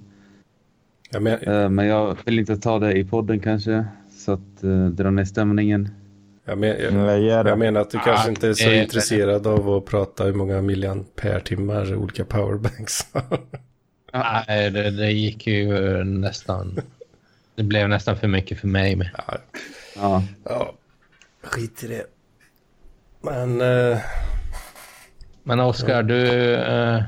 Ja, 1.10 1.20
men, 1.20 1.38
Eh, 1.38 1.68
men 1.68 1.86
jag 1.86 2.16
vill 2.24 2.38
inte 2.38 2.56
ta 2.56 2.78
det 2.78 2.92
i 2.92 3.04
podden 3.04 3.40
kanske. 3.40 3.84
Så 4.10 4.32
att 4.32 4.64
eh, 4.64 4.86
dra 4.86 5.10
ner 5.10 5.24
stämningen. 5.24 5.88
jag, 6.44 6.58
men, 6.58 7.24
jag, 7.24 7.46
jag 7.46 7.58
menar 7.58 7.80
att 7.80 7.90
du 7.90 7.98
kanske 7.98 8.30
inte 8.30 8.48
är 8.48 8.54
så 8.54 8.70
eh, 8.70 8.82
intresserad 8.82 9.46
av 9.46 9.70
att 9.70 9.84
prata 9.84 10.24
hur 10.24 10.34
många 10.34 10.62
milliampere-timmar 10.62 11.94
olika 11.94 12.24
powerbanks. 12.24 13.06
Nej, 14.12 14.70
det, 14.70 14.90
det 14.90 15.10
gick 15.10 15.46
ju 15.46 15.96
eh, 15.98 16.04
nästan... 16.04 16.80
Det 17.54 17.62
blev 17.62 17.88
nästan 17.88 18.16
för 18.16 18.28
mycket 18.28 18.60
för 18.60 18.68
mig 18.68 18.96
med. 18.96 19.10
Ja, 19.16 19.38
Ja. 19.96 20.22
ja, 20.44 20.74
skit 21.42 21.84
i 21.84 21.86
det. 21.86 22.06
Men... 23.20 23.60
Eh, 23.60 23.98
Men 25.42 25.60
Oskar, 25.60 26.02
du... 26.02 26.54
Eh, 26.54 27.02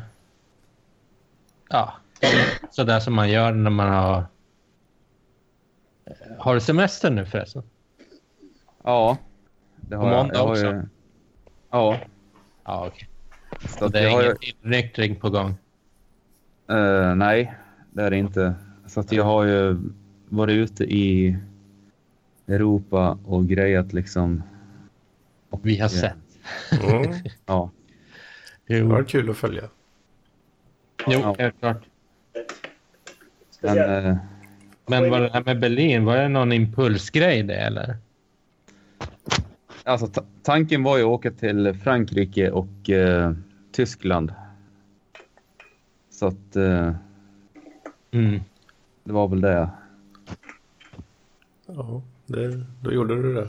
ja, 1.69 1.93
sådär 2.71 3.01
som 3.01 3.15
man 3.15 3.31
gör 3.31 3.53
när 3.53 3.71
man 3.71 3.89
har... 3.93 4.25
Har 6.39 6.55
du 6.55 6.61
semester 6.61 7.11
nu 7.11 7.27
förresten? 7.27 7.63
Ja. 8.85 9.19
Det 9.81 9.97
På 9.97 10.03
har 10.03 10.13
jag. 10.13 10.17
måndag 10.19 10.35
jag 10.35 10.43
har 10.45 10.51
också? 10.51 10.67
Ju, 10.67 10.83
ja. 11.71 11.99
Ja, 12.65 12.87
okej. 12.87 13.09
Så 13.79 13.85
att 13.85 13.93
det 13.93 14.03
jag 14.03 14.21
är 14.23 14.25
ingen 14.25 14.37
tillnyktring 14.61 15.17
på 15.17 15.31
gång? 15.31 15.55
eh, 16.69 17.15
nej, 17.15 17.55
det 17.91 18.03
är 18.03 18.11
det 18.11 18.17
inte. 18.17 18.55
Så 18.87 19.01
att 19.01 19.13
jag 19.13 19.25
har 19.25 19.45
ju 19.45 19.77
varit 20.29 20.53
ute 20.55 20.85
i 20.85 21.37
Europa 22.49 23.19
och 23.27 23.47
grejat 23.47 23.93
liksom. 23.93 24.43
Vi 25.63 25.77
har 25.79 25.85
Ja. 25.85 25.89
sett. 25.89 26.83
mm, 26.83 27.13
Ja. 27.47 27.71
Det 28.67 28.83
var 28.83 29.03
kul 29.03 29.31
att 29.31 29.37
följa. 29.37 29.63
Jo, 31.07 31.19
Ja. 31.21 31.37
helt 31.39 31.59
klart. 31.61 31.83
Men, 33.61 33.79
eh, 34.07 34.17
Men 34.87 35.11
vad 35.11 35.21
det 35.23 35.31
här 35.33 35.43
med 35.45 35.61
Berlin, 35.61 36.05
var 36.05 36.17
det 36.17 36.29
någon 36.29 36.53
impulsgrej 36.53 37.43
det 37.43 37.55
eller? 37.57 37.97
Alltså, 39.85 40.07
ta- 40.07 40.25
tanken 40.43 40.83
var 40.83 40.97
ju 40.97 41.03
att 41.03 41.09
åka 41.09 41.31
till 41.31 41.75
Frankrike 41.75 42.51
och 42.51 42.91
eh, 42.91 43.33
Tyskland. 43.73 44.33
Så 46.11 46.27
att 46.27 46.57
eh, 46.57 46.95
Mm. 48.11 48.41
det 49.05 49.13
var 49.13 49.29
väl 49.29 49.41
det. 49.41 49.71
Ja, 51.67 52.03
det, 52.27 52.65
då 52.83 52.93
gjorde 52.93 53.23
du 53.23 53.35
det. 53.35 53.49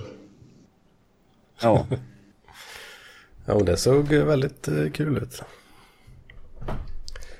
Ja, 1.62 1.88
Ja, 3.46 3.54
och 3.54 3.66
det 3.66 3.78
såg 3.78 4.08
väldigt 4.08 4.68
eh, 4.68 4.90
kul 4.92 5.18
ut. 5.18 5.44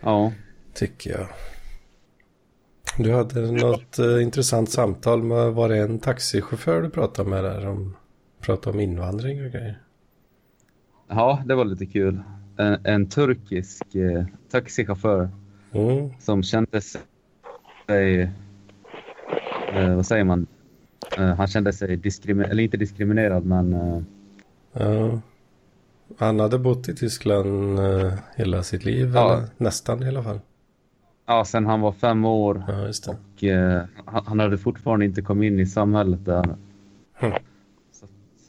ja. 0.02 0.32
Tycker 0.74 1.12
jag. 1.12 1.28
Du 2.98 3.14
hade 3.14 3.52
något 3.52 4.00
eh, 4.00 4.24
intressant 4.24 4.70
samtal 4.72 5.24
med, 5.24 5.54
var 5.54 5.70
det 5.70 5.78
en 5.78 6.00
taxichaufför 6.00 6.82
du 6.82 6.90
pratade 6.90 7.30
med 7.30 7.44
där? 7.44 7.68
Om, 7.68 7.96
pratade 8.40 8.74
om 8.74 8.80
invandring 8.80 9.46
och 9.46 9.52
grejer. 9.52 9.80
ja 11.08 11.44
det 11.46 11.56
var 11.56 11.66
lite 11.66 11.86
kul. 11.86 12.22
En, 12.58 12.78
en 12.86 13.10
turkisk 13.10 13.96
eh, 13.96 14.26
taxichaufför 14.52 15.30
Mm. 15.76 16.10
som 16.20 16.44
kände 16.44 16.82
sig... 16.82 18.22
Eh, 19.74 19.96
vad 19.96 20.06
säger 20.06 20.24
man? 20.24 20.48
Eh, 21.18 21.36
han 21.36 21.48
kände 21.48 21.74
sig 21.74 21.98
diskriminerad, 21.98 22.52
eller 22.52 22.64
inte 22.64 22.78
diskriminerad, 22.78 23.46
men... 23.46 23.74
Eh, 23.74 24.02
Ja. 24.74 25.22
Han 26.18 26.40
hade 26.40 26.60
bott 26.60 26.90
i 26.90 26.96
Tyskland 26.96 27.80
eh, 27.80 28.14
hela 28.36 28.64
sitt 28.64 28.86
liv, 28.86 29.12
Ja. 29.16 29.34
eller 29.34 29.48
nästan 29.58 30.04
i 30.04 30.08
alla 30.08 30.24
fall. 30.24 30.40
ja, 31.26 31.46
sen 31.46 31.66
han 31.66 31.82
var 31.82 31.92
fem 31.92 32.26
år 32.26 32.64
Ja, 32.68 32.86
just 32.86 33.06
det. 33.06 33.12
och 33.12 33.44
eh, 33.44 33.84
han, 34.06 34.40
hade 34.40 34.58
fortfarande 34.58 35.06
inte 35.06 35.22
kommit 35.22 35.48
in 35.52 35.60
i 35.60 35.66
samhället 35.66 36.26
där. 36.26 36.56
Hm. 37.14 37.32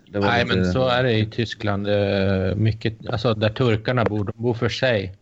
Nej, 0.06 0.44
lite- 0.44 0.56
men 0.56 0.72
så 0.72 0.88
är 0.88 1.02
det 1.02 1.12
i 1.12 1.26
Tyskland. 1.26 1.88
eh, 1.88 2.54
Mycket, 2.56 3.06
alltså 3.08 3.34
där 3.34 3.50
turkarna 3.50 4.04
bor, 4.04 4.24
de 4.24 4.32
bor 4.42 4.54
för 4.54 4.68
sig. 4.68 5.14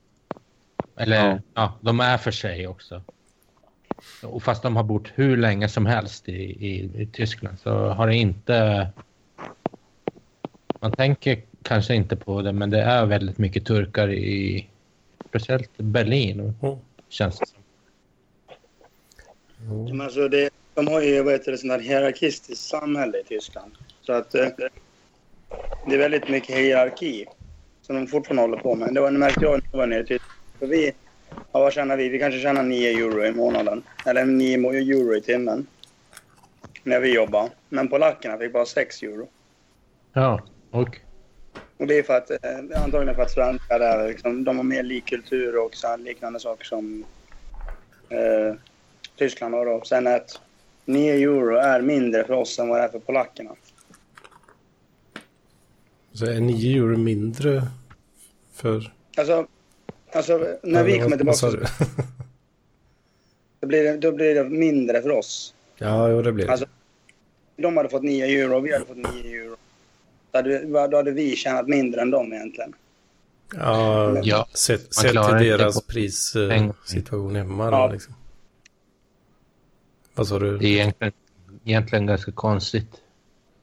Eller 0.96 1.16
Ja. 1.30 1.38
ja, 1.54 1.72
de 1.80 2.00
är 2.00 2.18
för 2.18 2.30
sig 2.30 2.66
också. 2.66 3.02
Och 4.24 4.42
fast 4.42 4.62
de 4.62 4.76
har 4.76 4.82
bott 4.82 5.08
hur 5.14 5.36
länge 5.36 5.68
som 5.68 5.86
helst 5.86 6.28
i, 6.28 6.32
i, 6.66 7.02
i 7.02 7.06
Tyskland 7.06 7.58
så 7.58 7.88
har 7.88 8.06
det 8.06 8.14
inte... 8.16 8.88
Man 10.80 10.92
tänker 10.92 11.42
kanske 11.62 11.94
inte 11.94 12.16
på 12.16 12.42
det, 12.42 12.52
men 12.52 12.70
det 12.70 12.80
är 12.82 13.06
väldigt 13.06 13.38
mycket 13.38 13.64
turkar 13.66 14.10
i 14.10 14.68
speciellt 15.28 15.70
Berlin, 15.78 16.40
Mm. 16.62 16.76
känns 17.08 17.38
det 17.38 17.46
som. 17.46 17.58
Men 19.84 20.00
alltså 20.00 20.28
det, 20.28 20.50
de 20.74 20.86
har 20.88 21.00
ju 21.02 21.22
vad 21.22 21.32
heter 21.32 21.52
det, 21.52 21.58
sånt 21.58 21.72
här 21.72 21.80
hierarkistiskt 21.80 22.64
samhälle 22.68 23.18
i 23.18 23.24
Tyskland. 23.24 23.72
Så 24.00 24.12
att 24.12 24.34
eh, 24.34 24.46
det 25.88 25.94
är 25.94 25.98
väldigt 25.98 26.28
mycket 26.28 26.56
hierarki 26.56 27.26
som 27.82 27.96
de 27.96 28.06
fortfarande 28.06 28.42
håller 28.42 28.56
på 28.56 28.74
med. 28.74 28.94
Det 28.94 29.00
var, 29.00 29.10
det 29.10 29.18
märkte 29.18 29.44
jag 29.44 29.52
när 29.52 29.68
jag 29.72 29.78
var 29.78 29.86
nere 29.86 30.00
i 30.00 30.06
Tyskland. 30.06 30.32
För 30.58 30.66
vi, 30.66 30.92
ja, 31.30 31.60
vad 31.60 31.72
tjänar 31.72 31.96
vi? 31.96 32.08
Vi 32.08 32.18
kanske 32.18 32.40
tjänar 32.40 32.62
9 32.62 32.90
euro 32.90 33.24
i 33.24 33.32
månaden. 33.32 33.82
Eller 34.06 34.24
9 34.24 34.56
mo- 34.56 34.74
euro 34.74 35.16
i 35.16 35.20
timmen. 35.20 35.66
När 36.82 37.00
vi 37.00 37.14
jobbar. 37.14 37.50
Men 37.68 37.88
polackerna 37.88 38.38
fick 38.38 38.52
bara 38.52 38.66
6 38.66 39.02
euro. 39.02 39.28
Ja, 40.12 40.40
och 40.70 40.98
Och 41.82 41.88
det 41.88 41.98
är 41.98 42.02
för 42.02 42.16
att, 42.16 42.30
eh, 42.30 42.82
antagligen 42.82 43.14
för 43.14 43.22
att 43.22 43.30
svenskar 43.30 43.80
är 43.80 44.08
liksom, 44.08 44.44
de 44.44 44.56
har 44.56 44.64
mer 44.64 44.82
lik 44.82 45.06
kultur 45.06 45.56
och 45.64 45.74
så 45.74 45.96
liknande 45.96 46.40
saker 46.40 46.64
som 46.64 47.04
eh, 48.08 48.54
Tyskland 49.16 49.54
har 49.54 49.66
då. 49.66 49.82
Sen 49.84 50.06
att 50.06 50.40
9 50.84 51.12
euro 51.12 51.56
är 51.56 51.80
mindre 51.80 52.24
för 52.24 52.34
oss 52.34 52.58
än 52.58 52.68
vad 52.68 52.78
det 52.78 52.84
är 52.84 52.88
för 52.88 52.98
polackerna. 52.98 53.50
Så 56.12 56.26
är 56.26 56.40
9 56.40 56.78
euro 56.78 56.96
mindre 56.96 57.62
för... 58.52 58.92
Alltså, 59.16 59.46
alltså 60.12 60.58
när 60.62 60.84
vi 60.84 60.96
Ja, 60.96 61.02
kommer 61.04 61.24
vad 61.24 61.36
sa 61.36 61.50
tillbaka 61.50 61.72
du? 61.78 61.84
så 63.60 63.66
blir 63.66 63.84
det, 63.84 63.96
då 63.96 64.12
blir 64.12 64.34
det 64.34 64.44
mindre 64.44 65.02
för 65.02 65.10
oss. 65.10 65.54
ja, 65.78 66.08
jo, 66.08 66.22
det 66.22 66.32
blir 66.32 66.46
det. 66.46 66.52
Alltså, 66.52 66.66
de 67.56 67.76
hade 67.76 67.88
fått 67.88 68.02
9 68.02 68.26
euro 68.26 68.56
och 68.56 68.66
vi 68.66 68.72
hade 68.72 68.84
fått 68.86 68.96
9 68.96 69.42
euro. 69.42 69.56
Då 70.32 70.38
hade, 70.38 70.48
vi- 70.58 70.66
då 70.90 70.96
hade 70.96 71.10
vi 71.10 71.36
tjänat 71.36 71.68
mindre 71.68 72.00
än 72.02 72.10
dem 72.10 72.32
egentligen. 72.32 72.74
ja, 73.54 74.18
Ja, 74.22 74.46
sett, 74.54 74.94
sett 74.94 75.10
till 75.10 75.48
deras 75.48 75.82
prissituation 75.86 77.36
hemma. 77.36 77.64
Ja. 77.70 77.86
Då, 77.86 77.92
liksom. 77.92 78.14
Vad 80.14 80.28
sa 80.28 80.38
du? 80.38 80.58
det 80.58 80.66
är 80.66 80.72
egentligen, 80.72 81.12
egentligen 81.64 82.06
ganska 82.06 82.32
konstigt 82.32 82.90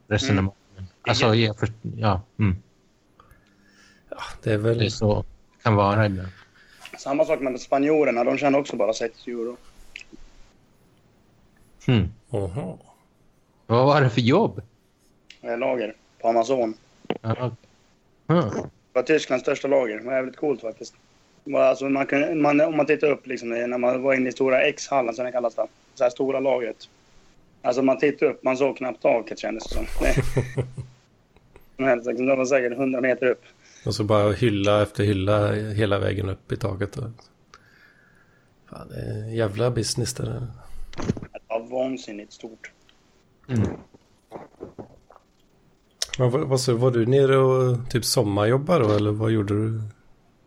resonemang. 0.07 0.53
Alltså, 1.01 1.35
ja, 1.35 1.53
för, 1.53 1.69
ja 1.97 2.21
mm, 2.39 2.55
Det 4.43 4.51
är 4.53 4.57
väl... 4.57 4.77
det 4.77 4.85
är 4.85 4.89
så 4.89 5.21
det 5.57 5.63
kan 5.63 5.75
vara 5.75 6.05
ibland. 6.05 6.29
Samma 6.97 7.25
sak 7.25 7.39
med 7.39 7.61
spanjorerna, 7.61 8.23
de 8.23 8.37
tjänar 8.37 8.59
också 8.59 8.75
bara 8.75 8.93
6 8.93 9.27
euro. 9.27 9.57
Mm. 11.87 12.07
Aha. 12.31 12.77
Vad 13.65 13.85
var 13.85 14.01
det 14.01 14.09
för 14.09 14.21
jobb? 14.21 14.61
Eh, 15.41 15.57
Lager 15.57 15.95
på 16.21 16.27
Amazon. 16.27 16.73
Ja. 17.21 17.55
Mm. 18.27 18.49
Det 18.49 18.69
var 18.93 19.03
Tysklands 19.03 19.43
största 19.43 19.67
lager. 19.67 19.97
Det 19.97 20.05
var 20.05 20.13
jävligt 20.13 20.37
coolt 20.37 20.61
faktiskt. 20.61 20.93
Alltså 21.55 21.89
man 21.89 22.05
kunde, 22.05 22.35
man, 22.35 22.61
om 22.61 22.77
man 22.77 22.85
tittar 22.85 23.07
upp 23.07 23.27
liksom, 23.27 23.49
när 23.49 23.77
man 23.77 24.01
var 24.01 24.13
inne 24.13 24.29
i 24.29 24.31
stora 24.31 24.61
X-hallen 24.61 25.13
som 25.13 25.25
det 25.25 25.31
kallas 25.31 25.55
där. 25.55 25.67
Så 25.95 26.03
här 26.03 26.11
stora 26.11 26.39
lagret. 26.39 26.89
Alltså 27.61 27.81
man 27.81 27.97
tittar 27.97 28.25
upp, 28.25 28.43
man 28.43 28.57
såg 28.57 28.77
knappt 28.77 29.01
taket 29.01 29.39
kändes 29.39 29.63
det 29.67 29.75
som. 29.75 29.85
Men 31.77 31.97
liksom, 31.97 32.25
de 32.25 32.37
var 32.37 32.45
säkert 32.45 32.71
100 32.73 33.01
meter 33.01 33.25
upp. 33.25 33.41
Och 33.85 33.95
så 33.95 34.03
bara 34.03 34.31
hylla 34.31 34.83
efter 34.83 35.03
hylla 35.03 35.51
hela 35.53 35.99
vägen 35.99 36.29
upp 36.29 36.51
i 36.51 36.57
taket. 36.57 36.93
Då. 36.93 37.11
Fan, 38.69 38.87
det 38.89 38.95
är 38.95 39.35
jävla 39.35 39.71
business 39.71 40.13
det 40.13 40.23
där. 40.23 40.47
Det 41.31 41.39
var 41.47 41.59
vansinnigt 41.59 42.33
stort. 42.33 42.71
Mm. 43.49 43.67
Men 46.19 46.29
vad, 46.31 46.47
vad 46.47 46.59
du, 46.65 46.73
var 46.73 46.91
du 46.91 47.05
nere 47.05 47.37
och 47.37 47.89
typ 47.89 48.05
sommarjobbade 48.05 48.83
då 48.83 48.91
eller 48.91 49.11
vad 49.11 49.31
gjorde 49.31 49.53
du? 49.53 49.81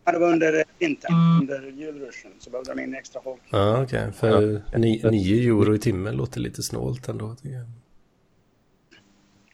Ja, 0.04 0.12
det 0.12 0.18
var 0.18 0.32
under 0.32 0.64
vintern, 0.78 1.14
under 1.40 1.70
julruschen, 1.70 2.30
så 2.38 2.50
behövde 2.50 2.74
de 2.74 2.82
in 2.82 2.94
extra 2.94 3.22
folk. 3.22 3.40
Ja, 3.50 3.82
okej. 3.82 4.12
För 4.12 4.62
ni, 4.78 5.02
9 5.10 5.50
euro 5.50 5.74
i 5.74 5.78
timmen 5.78 6.16
låter 6.16 6.40
lite 6.40 6.62
snålt 6.62 7.08
ändå. 7.08 7.34
tycker 7.34 7.54
jag. 7.54 7.66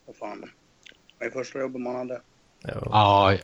Vad 0.06 0.16
fan. 0.16 0.40
Det 1.18 1.24
var 1.24 1.30
första 1.30 1.58
jobbet 1.58 1.80
man 1.80 1.96
hade. 1.96 2.20
Ja, 2.62 2.72
Ja, 2.84 3.38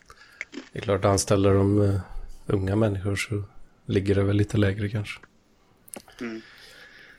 det 0.73 0.79
är 0.79 0.83
klart, 0.83 1.05
anställer 1.05 1.53
de 1.53 1.79
uh, 1.79 1.99
unga 2.45 2.75
människor 2.75 3.15
så 3.15 3.43
ligger 3.85 4.15
det 4.15 4.23
väl 4.23 4.35
lite 4.35 4.57
lägre 4.57 4.89
kanske. 4.89 5.19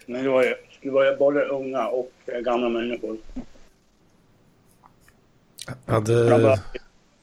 Men 0.06 0.24
det 0.24 0.28
var 0.28 0.44
ju, 0.44 0.54
det 0.82 0.90
var 0.90 1.04
ju 1.04 1.16
både 1.16 1.44
unga 1.44 1.86
och 1.86 2.12
eh, 2.26 2.40
gamla 2.40 2.68
människor. 2.68 3.16
De 5.66 5.92
Hade 5.92 6.60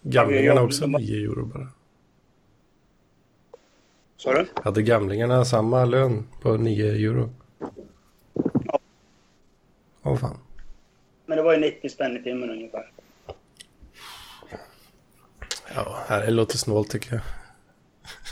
gamlingarna 0.02 0.56
jag- 0.56 0.66
också 0.66 0.88
9 0.88 1.16
euro 1.26 1.46
bara? 1.46 1.68
Sa 4.18 4.34
du? 4.34 4.46
Hade 4.64 4.82
gamlingarna 4.82 5.46
samma 5.46 5.86
lön 5.86 6.28
på 6.42 6.58
9 6.58 6.92
euro? 6.92 7.30
Ja. 8.66 8.80
Åh 10.04 10.18
fan. 10.18 10.38
Men 11.26 11.38
det 11.38 11.44
var 11.44 11.54
ju 11.54 11.60
90 11.60 11.90
spänn 11.90 12.18
i 12.18 12.24
timmen 12.24 12.50
ungefär. 12.50 12.92
Ja, 15.76 16.20
det 16.26 16.32
låter 16.32 16.58
snålt 16.58 16.90
tycker 16.90 17.12
jag. 17.14 17.22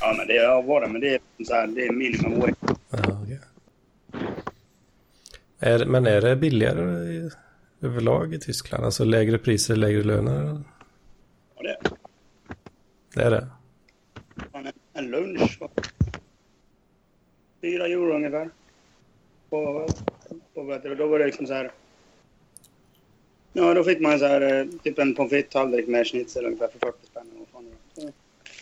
Ja, 0.01 0.13
men 0.17 0.27
det 0.27 0.47
var 0.67 0.81
det. 0.81 0.87
Men 0.87 1.01
det 1.01 1.15
är, 1.15 1.19
så 1.45 1.53
här, 1.53 1.67
det 1.67 1.87
är 1.87 1.91
minimum 1.93 2.39
wage. 2.39 2.55
Ja, 2.89 3.19
okej. 3.23 3.39
Är, 5.59 5.85
men 5.85 6.05
är 6.07 6.21
det 6.21 6.35
billigare 6.35 7.29
överlag 7.81 8.33
i 8.33 8.39
Tyskland? 8.39 8.85
Alltså 8.85 9.03
lägre 9.03 9.37
priser, 9.37 9.75
lägre 9.75 10.03
löner? 10.03 10.61
Och 11.55 11.63
det, 11.63 11.77
Det 13.15 13.21
är 13.21 13.31
det? 13.31 13.47
en, 14.93 15.11
lunch 15.11 15.57
var 15.59 15.69
4 17.61 17.85
euro 17.85 18.15
ungefär. 18.15 18.49
Och, 19.49 19.83
och 20.53 20.97
då 20.97 21.07
var 21.07 21.19
det 21.19 21.25
liksom 21.25 21.47
så 21.47 21.53
här. 21.53 21.71
Ja, 23.53 23.73
då 23.73 23.83
fick 23.83 23.99
man 23.99 24.19
så 24.19 24.25
här, 24.25 24.41
eh, 24.41 24.65
typ 24.83 24.99
en 24.99 25.15
pommes 25.15 25.31
frites-tallrik 25.31 25.87
med 25.87 26.07
schnitzel 26.07 26.45
ungefär 26.45 26.67
för 26.67 26.79
40 26.79 26.97
spänn. 27.05 27.27
det 27.95 28.13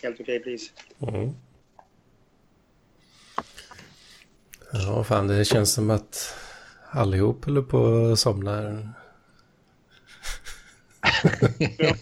Helt 0.02 0.20
okej 0.20 0.40
pris. 0.40 0.72
Mm. 1.00 1.30
Ja, 4.72 5.04
fan 5.04 5.26
det 5.28 5.44
känns 5.44 5.72
som 5.72 5.90
att 5.90 6.34
allihop 6.90 7.44
håller 7.44 7.62
på 7.62 8.10
att 8.12 8.18
somna 8.18 8.88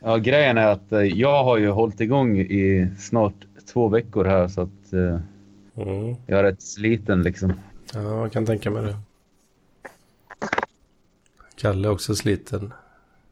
Ja, 0.00 0.16
grejen 0.16 0.58
är 0.58 0.66
att 0.66 0.92
eh, 0.92 1.00
jag 1.00 1.44
har 1.44 1.58
ju 1.58 1.68
hållit 1.68 2.00
igång 2.00 2.38
i 2.38 2.90
snart 2.98 3.34
två 3.72 3.88
veckor 3.88 4.24
här 4.24 4.48
så 4.48 4.60
att 4.60 4.92
eh, 4.92 5.20
Mm. 5.76 6.16
jag 6.26 6.38
är 6.38 6.42
rätt 6.42 6.62
sliten 6.62 7.22
liksom. 7.22 7.52
Ja, 7.94 8.00
jag 8.20 8.32
kan 8.32 8.46
tänka 8.46 8.70
mig 8.70 8.82
det. 8.82 8.96
Kalle 11.56 11.88
är 11.88 11.92
också 11.92 12.14
sliten 12.14 12.72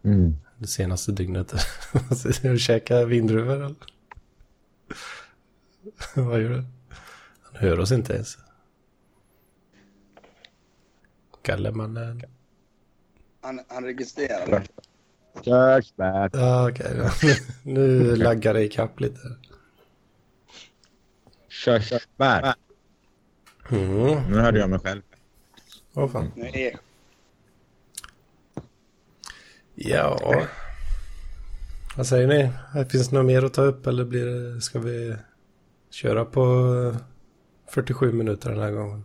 Mm. 0.04 0.36
det 0.58 0.66
senaste 0.66 1.12
dygnet. 1.12 1.54
Du 2.42 2.58
käkar 2.58 3.04
vindruvor 3.04 3.54
eller? 3.54 3.74
Vad 6.14 6.42
gör 6.42 6.50
du? 6.50 6.64
Han 7.42 7.54
hör 7.54 7.80
oss 7.80 7.92
inte 7.92 8.12
ens. 8.12 8.38
Kalle 11.42 11.70
mannen. 11.72 12.22
Han, 13.46 13.60
han 13.68 13.84
registrerade. 13.84 14.62
Körsbär. 15.42 16.30
Ja, 16.32 16.70
okej. 16.70 17.38
Nu 17.62 18.16
laggar 18.16 18.54
det 18.54 18.64
ikapp 18.64 19.00
lite. 19.00 19.20
Körsbär. 21.48 22.54
Mm. 23.70 24.22
Nu 24.30 24.38
hörde 24.38 24.58
jag 24.58 24.70
mig 24.70 24.78
själv. 24.78 25.02
Åh 25.94 26.08
fan. 26.08 26.32
Nu 26.36 26.50
är 26.54 26.76
Ja. 29.74 30.44
Vad 31.96 32.06
säger 32.06 32.26
ni? 32.26 32.52
Finns 32.84 33.08
det 33.08 33.16
något 33.16 33.26
mer 33.26 33.44
att 33.44 33.54
ta 33.54 33.62
upp 33.62 33.86
eller 33.86 34.04
blir 34.04 34.26
det, 34.26 34.60
ska 34.60 34.78
vi 34.78 35.16
köra 35.90 36.24
på 36.24 36.42
eh, 36.94 37.00
47 37.70 38.12
minuter 38.12 38.50
den 38.50 38.60
här 38.60 38.70
gången? 38.70 39.04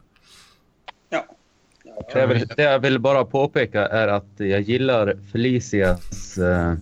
Det 2.13 2.19
jag, 2.19 2.27
vill, 2.27 2.47
det 2.47 2.63
jag 2.63 2.79
vill 2.79 2.99
bara 2.99 3.25
påpeka 3.25 3.87
är 3.87 4.07
att 4.07 4.25
jag 4.37 4.61
gillar 4.61 5.17
Felicias 5.31 6.37
eh, 6.37 6.73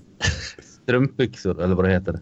strumpbyxor, 0.60 1.62
eller 1.64 1.76
vad 1.76 1.86
det 1.86 1.92
heter. 1.92 2.20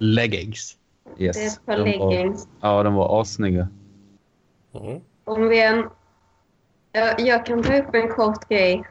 leggings. 0.00 0.76
Yes. 1.18 1.36
Det 1.36 1.42
är 1.42 1.46
ett 1.46 1.66
par 1.66 1.72
De 1.76 1.98
var- 1.98 2.10
leggings. 2.10 2.48
Ja, 2.60 2.82
de 2.82 2.94
var 2.94 3.20
assnygga. 3.20 3.68
Mm. 4.74 5.00
Om 5.24 5.48
vi 5.48 5.62
en... 5.62 5.84
Jag, 6.92 7.20
jag 7.20 7.46
kan 7.46 7.62
ta 7.62 7.76
upp 7.78 7.94
en 7.94 8.08
kort 8.08 8.48
grej. 8.48 8.84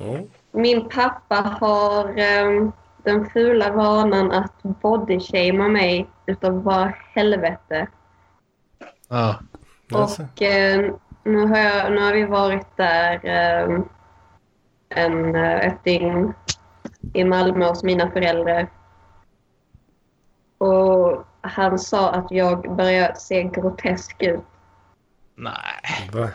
Mm. 0.00 0.26
Min 0.52 0.88
pappa 0.88 1.34
har 1.60 2.18
ehm, 2.18 2.72
den 3.02 3.30
fula 3.30 3.72
vanan 3.72 4.32
att 4.32 4.62
bodyshamea 4.62 5.68
mig 5.68 6.06
utav 6.26 6.62
bara 6.62 6.94
helvete. 7.14 7.86
Ja. 9.08 9.36
Alltså. 9.94 10.22
Och 10.22 10.42
eh, 10.42 10.92
nu, 11.26 11.46
har 11.46 11.58
jag, 11.58 11.92
nu 11.92 12.00
har 12.00 12.12
vi 12.12 12.24
varit 12.24 12.76
där 12.76 13.20
eh, 13.24 13.80
en, 14.88 15.34
eh, 15.34 15.66
ett 15.66 15.84
dygn 15.84 16.34
i 17.12 17.24
Malmö 17.24 17.68
hos 17.68 17.82
mina 17.82 18.10
föräldrar. 18.10 18.68
Och 20.58 21.24
han 21.40 21.78
sa 21.78 22.10
att 22.10 22.30
jag 22.30 22.76
börjar 22.76 23.14
se 23.14 23.42
grotesk 23.42 24.22
ut. 24.22 24.44
Nej. 25.34 26.10
Va? 26.12 26.28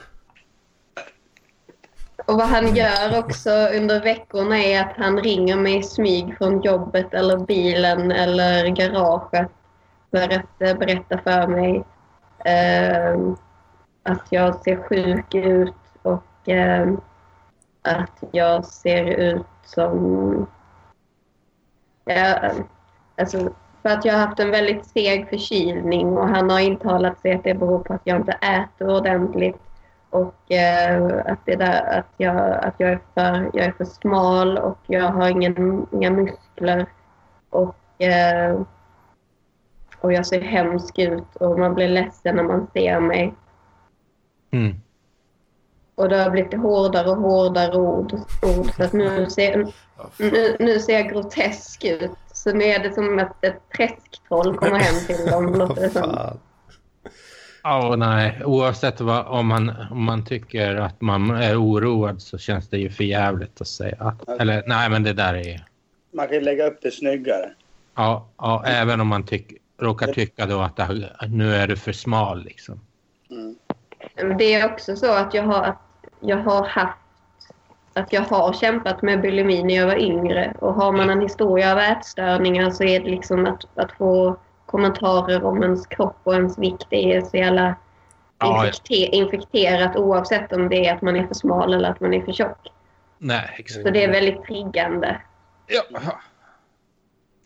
Och 2.26 2.38
vad 2.38 2.48
han 2.48 2.76
gör 2.76 3.20
också 3.20 3.50
under 3.50 4.04
veckorna 4.04 4.58
är 4.58 4.82
att 4.82 4.98
han 4.98 5.20
ringer 5.20 5.56
mig 5.56 5.78
i 5.78 5.84
smyg 5.84 6.38
från 6.38 6.62
jobbet 6.62 7.14
eller 7.14 7.38
bilen 7.38 8.12
eller 8.12 8.68
garaget 8.68 9.52
för 10.12 10.24
att 10.24 10.62
eh, 10.62 10.78
berätta 10.78 11.18
för 11.18 11.48
mig 11.48 11.84
eh, 12.46 13.36
att 14.04 14.28
jag 14.30 14.56
ser 14.56 14.76
sjuk 14.76 15.36
ut 15.36 15.74
och 16.02 16.49
eh, 16.49 16.93
att 17.82 18.24
jag 18.32 18.66
ser 18.66 19.06
ut 19.06 19.45
som... 19.66 20.47
Ja, 22.06 22.52
alltså, 23.18 23.49
för 23.82 23.89
att 23.89 24.06
jag 24.06 24.14
har 24.14 24.28
haft 24.28 24.39
en 24.39 24.52
väldigt 24.52 24.86
seg 24.86 25.30
förkylning 25.30 26.18
och 26.18 26.28
han 26.28 26.49
har 26.49 26.60
intalat 26.60 27.22
sig 27.22 27.34
att 27.34 27.43
det 27.43 27.54
beror 27.54 27.80
på 27.80 27.93
att 27.93 28.02
jag 28.04 28.18
inte 28.18 28.32
äter 28.32 28.97
ordentligt 28.97 29.62
och 30.10 30.52
eh, 30.52 31.22
att, 31.26 31.39
det 31.45 31.56
där, 31.56 31.99
att, 31.99 32.14
jag, 32.18 32.52
att 32.52 32.76
jag, 32.78 32.89
är 32.89 32.99
för, 33.14 33.49
jag 33.54 33.66
är 33.66 33.72
för 33.72 33.86
smal 33.86 34.58
och 34.58 34.80
jag 34.88 35.10
har 35.10 35.30
ingen, 35.30 35.88
inga 35.91 36.12
muskler. 36.12 36.86
Och, 37.49 38.02
eh, 38.02 38.62
och 39.99 40.14
jag 40.14 40.26
ser 40.26 40.41
hemsk 40.41 40.99
ut 40.99 41.36
och 41.36 41.60
man 41.60 41.74
blir 41.74 41.88
ledsen 41.88 42.36
när 42.36 42.43
man 42.43 42.68
ser 42.74 42.99
mig. 42.99 43.34
Mm. 44.52 44.76
Och 45.95 46.10
det 46.10 46.24
har 46.24 46.30
blivit 46.30 46.54
hårdare 46.54 47.10
och 47.10 47.18
hårdare 47.18 47.78
ord. 47.78 48.14
ord 48.41 48.72
så 48.76 48.84
att 48.84 48.93
nu 48.93 49.30
ser, 49.30 49.68
nu, 50.18 50.56
nu 50.60 50.80
ser 50.80 50.93
jag 50.93 51.10
grotesk 51.10 51.86
ut. 51.86 52.12
Så 52.34 52.54
nu 52.54 52.64
är 52.64 52.84
det 52.84 52.93
som 52.93 53.20
att 53.20 53.45
ett 53.45 53.62
träsktroll 53.78 54.58
kommer 54.58 54.80
hem 54.80 55.06
till 55.08 55.26
dem. 55.32 55.54
Låter 55.60 55.82
det 55.82 55.89
som. 55.89 56.38
Ja, 57.64 57.95
nej. 57.97 58.41
Oavsett 58.45 59.02
vad, 59.02 59.26
om, 59.26 59.47
man, 59.47 59.72
om 59.91 60.04
man 60.04 60.26
tycker 60.26 60.76
att 60.76 61.02
man 61.02 61.30
är 61.32 61.62
oroad 61.62 62.22
så 62.22 62.38
känns 62.38 62.70
det 62.70 62.78
ju 62.78 62.89
för 62.89 63.04
jävligt 63.04 63.62
att 63.62 63.68
säga. 63.68 63.95
Att, 63.99 64.30
eller 64.41 64.64
nej, 64.68 64.89
men 64.89 65.04
det 65.04 65.14
där 65.14 65.34
är... 65.34 65.66
Man 66.14 66.28
kan 66.28 66.36
ju 66.36 66.41
lägga 66.41 66.68
upp 66.68 66.80
det 66.82 66.91
snyggare. 66.91 67.52
Ja, 67.95 68.30
ja 68.38 68.64
även 68.66 69.02
om 69.02 69.08
man 69.08 69.26
tyck, 69.26 69.54
råkar 69.82 70.14
tycka 70.14 70.45
då 70.45 70.60
att 70.60 70.76
det, 70.76 71.10
nu 71.28 71.56
är 71.56 71.68
du 71.68 71.76
för 71.76 71.91
smal 71.91 72.43
liksom. 72.43 72.80
Mm. 73.30 73.56
Det 74.38 74.54
är 74.54 74.72
också 74.72 74.95
så 74.95 75.14
att 75.14 75.34
jag 75.34 75.43
har, 75.43 75.76
jag 76.20 76.38
har 76.38 76.64
haft 76.66 76.97
att 77.93 78.14
jag 78.14 78.22
har 78.22 78.54
kämpat 78.54 79.02
med 79.02 79.22
bulimi 79.22 79.64
när 79.64 79.76
jag 79.76 79.86
var 79.86 79.99
yngre. 79.99 80.54
Och 80.60 80.74
har 80.74 80.91
man 80.91 81.10
en 81.10 81.22
historia 81.22 81.72
av 81.72 81.80
ätstörningar 81.80 82.72
så 82.72 82.84
är 82.84 82.99
det 82.99 83.10
liksom 83.10 83.45
att, 83.45 83.66
att 83.76 83.91
få 83.91 84.38
kommentarer 84.66 85.43
om 85.43 85.64
ens 85.64 85.88
kropp 85.88 86.18
och 86.24 86.34
ens 86.34 86.58
vikt 86.58 86.86
det 86.89 87.14
är 87.14 87.22
så 87.22 87.38
jävla 87.38 87.76
Ja, 88.41 88.47
ja. 88.47 88.66
infekte, 88.66 88.93
infekterat 88.93 89.95
oavsett 89.95 90.54
om 90.54 90.70
det 90.70 90.88
är 90.88 90.95
att 90.95 91.02
man 91.02 91.16
är 91.16 91.28
för 91.28 91.34
smal 91.34 91.74
eller 91.74 91.89
att 91.89 91.99
man 91.99 92.14
är 92.14 92.22
för 92.22 92.32
tjock. 92.32 92.68
Nej, 93.18 93.56
exakt. 93.58 93.86
Så 93.86 93.89
det 93.89 94.04
är 94.04 94.12
väldigt 94.12 94.43
triggande. 94.43 95.22
Ja. 95.68 95.82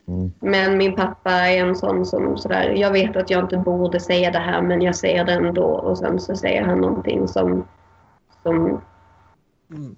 Mm. 0.07 0.31
Men 0.39 0.77
min 0.77 0.95
pappa 0.95 1.31
är 1.31 1.57
en 1.57 1.75
sån 1.75 2.05
som 2.05 2.37
sådär, 2.37 2.69
jag 2.69 2.91
vet 2.91 3.15
att 3.15 3.29
jag 3.29 3.43
inte 3.43 3.57
borde 3.57 3.99
säga 3.99 4.31
det 4.31 4.39
här 4.39 4.61
men 4.61 4.81
jag 4.81 4.95
säger 4.95 5.25
det 5.25 5.33
ändå. 5.33 5.65
Och 5.65 5.97
sen 5.97 6.19
så 6.19 6.35
säger 6.35 6.61
han 6.61 6.81
någonting 6.81 7.27
som, 7.27 7.67
som 8.43 8.81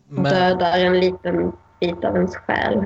Men, 0.09 0.23
dödar 0.23 0.79
en 0.79 0.99
liten 0.99 1.51
bit 1.79 2.03
av 2.03 2.15
ens 2.15 2.35
själ. 2.35 2.83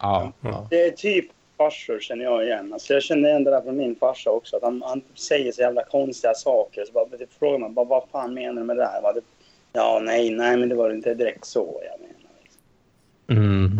ja, 0.00 0.32
ja. 0.40 0.66
Det 0.70 0.86
är 0.86 0.90
typ 0.90 1.30
farsor 1.56 2.00
känner 2.00 2.24
jag 2.24 2.44
igen. 2.44 2.72
Alltså 2.72 2.92
jag 2.92 3.02
känner 3.02 3.28
igen 3.28 3.44
det 3.44 3.50
där 3.50 3.62
från 3.62 3.76
min 3.76 3.96
farsa 3.96 4.30
också. 4.30 4.56
Att 4.56 4.62
han, 4.62 4.82
han 4.86 5.02
säger 5.14 5.52
så 5.52 5.60
jävla 5.60 5.84
konstiga 5.84 6.34
saker. 6.34 6.84
Så 6.84 6.92
bara, 6.92 7.04
det 7.04 7.32
frågar 7.38 7.58
man 7.58 7.74
bara, 7.74 7.86
vad 7.86 8.04
fan 8.12 8.34
menar 8.34 8.60
du 8.60 8.66
med 8.66 8.76
det 8.76 8.82
där? 8.82 9.02
Va? 9.02 9.12
Det, 9.12 9.20
ja, 9.72 10.00
nej, 10.02 10.30
nej, 10.30 10.56
men 10.56 10.68
det 10.68 10.74
var 10.74 10.90
inte 10.90 11.14
direkt 11.14 11.44
så 11.44 11.80
jag 11.82 12.00
menar. 12.00 13.44
Mm. 13.46 13.78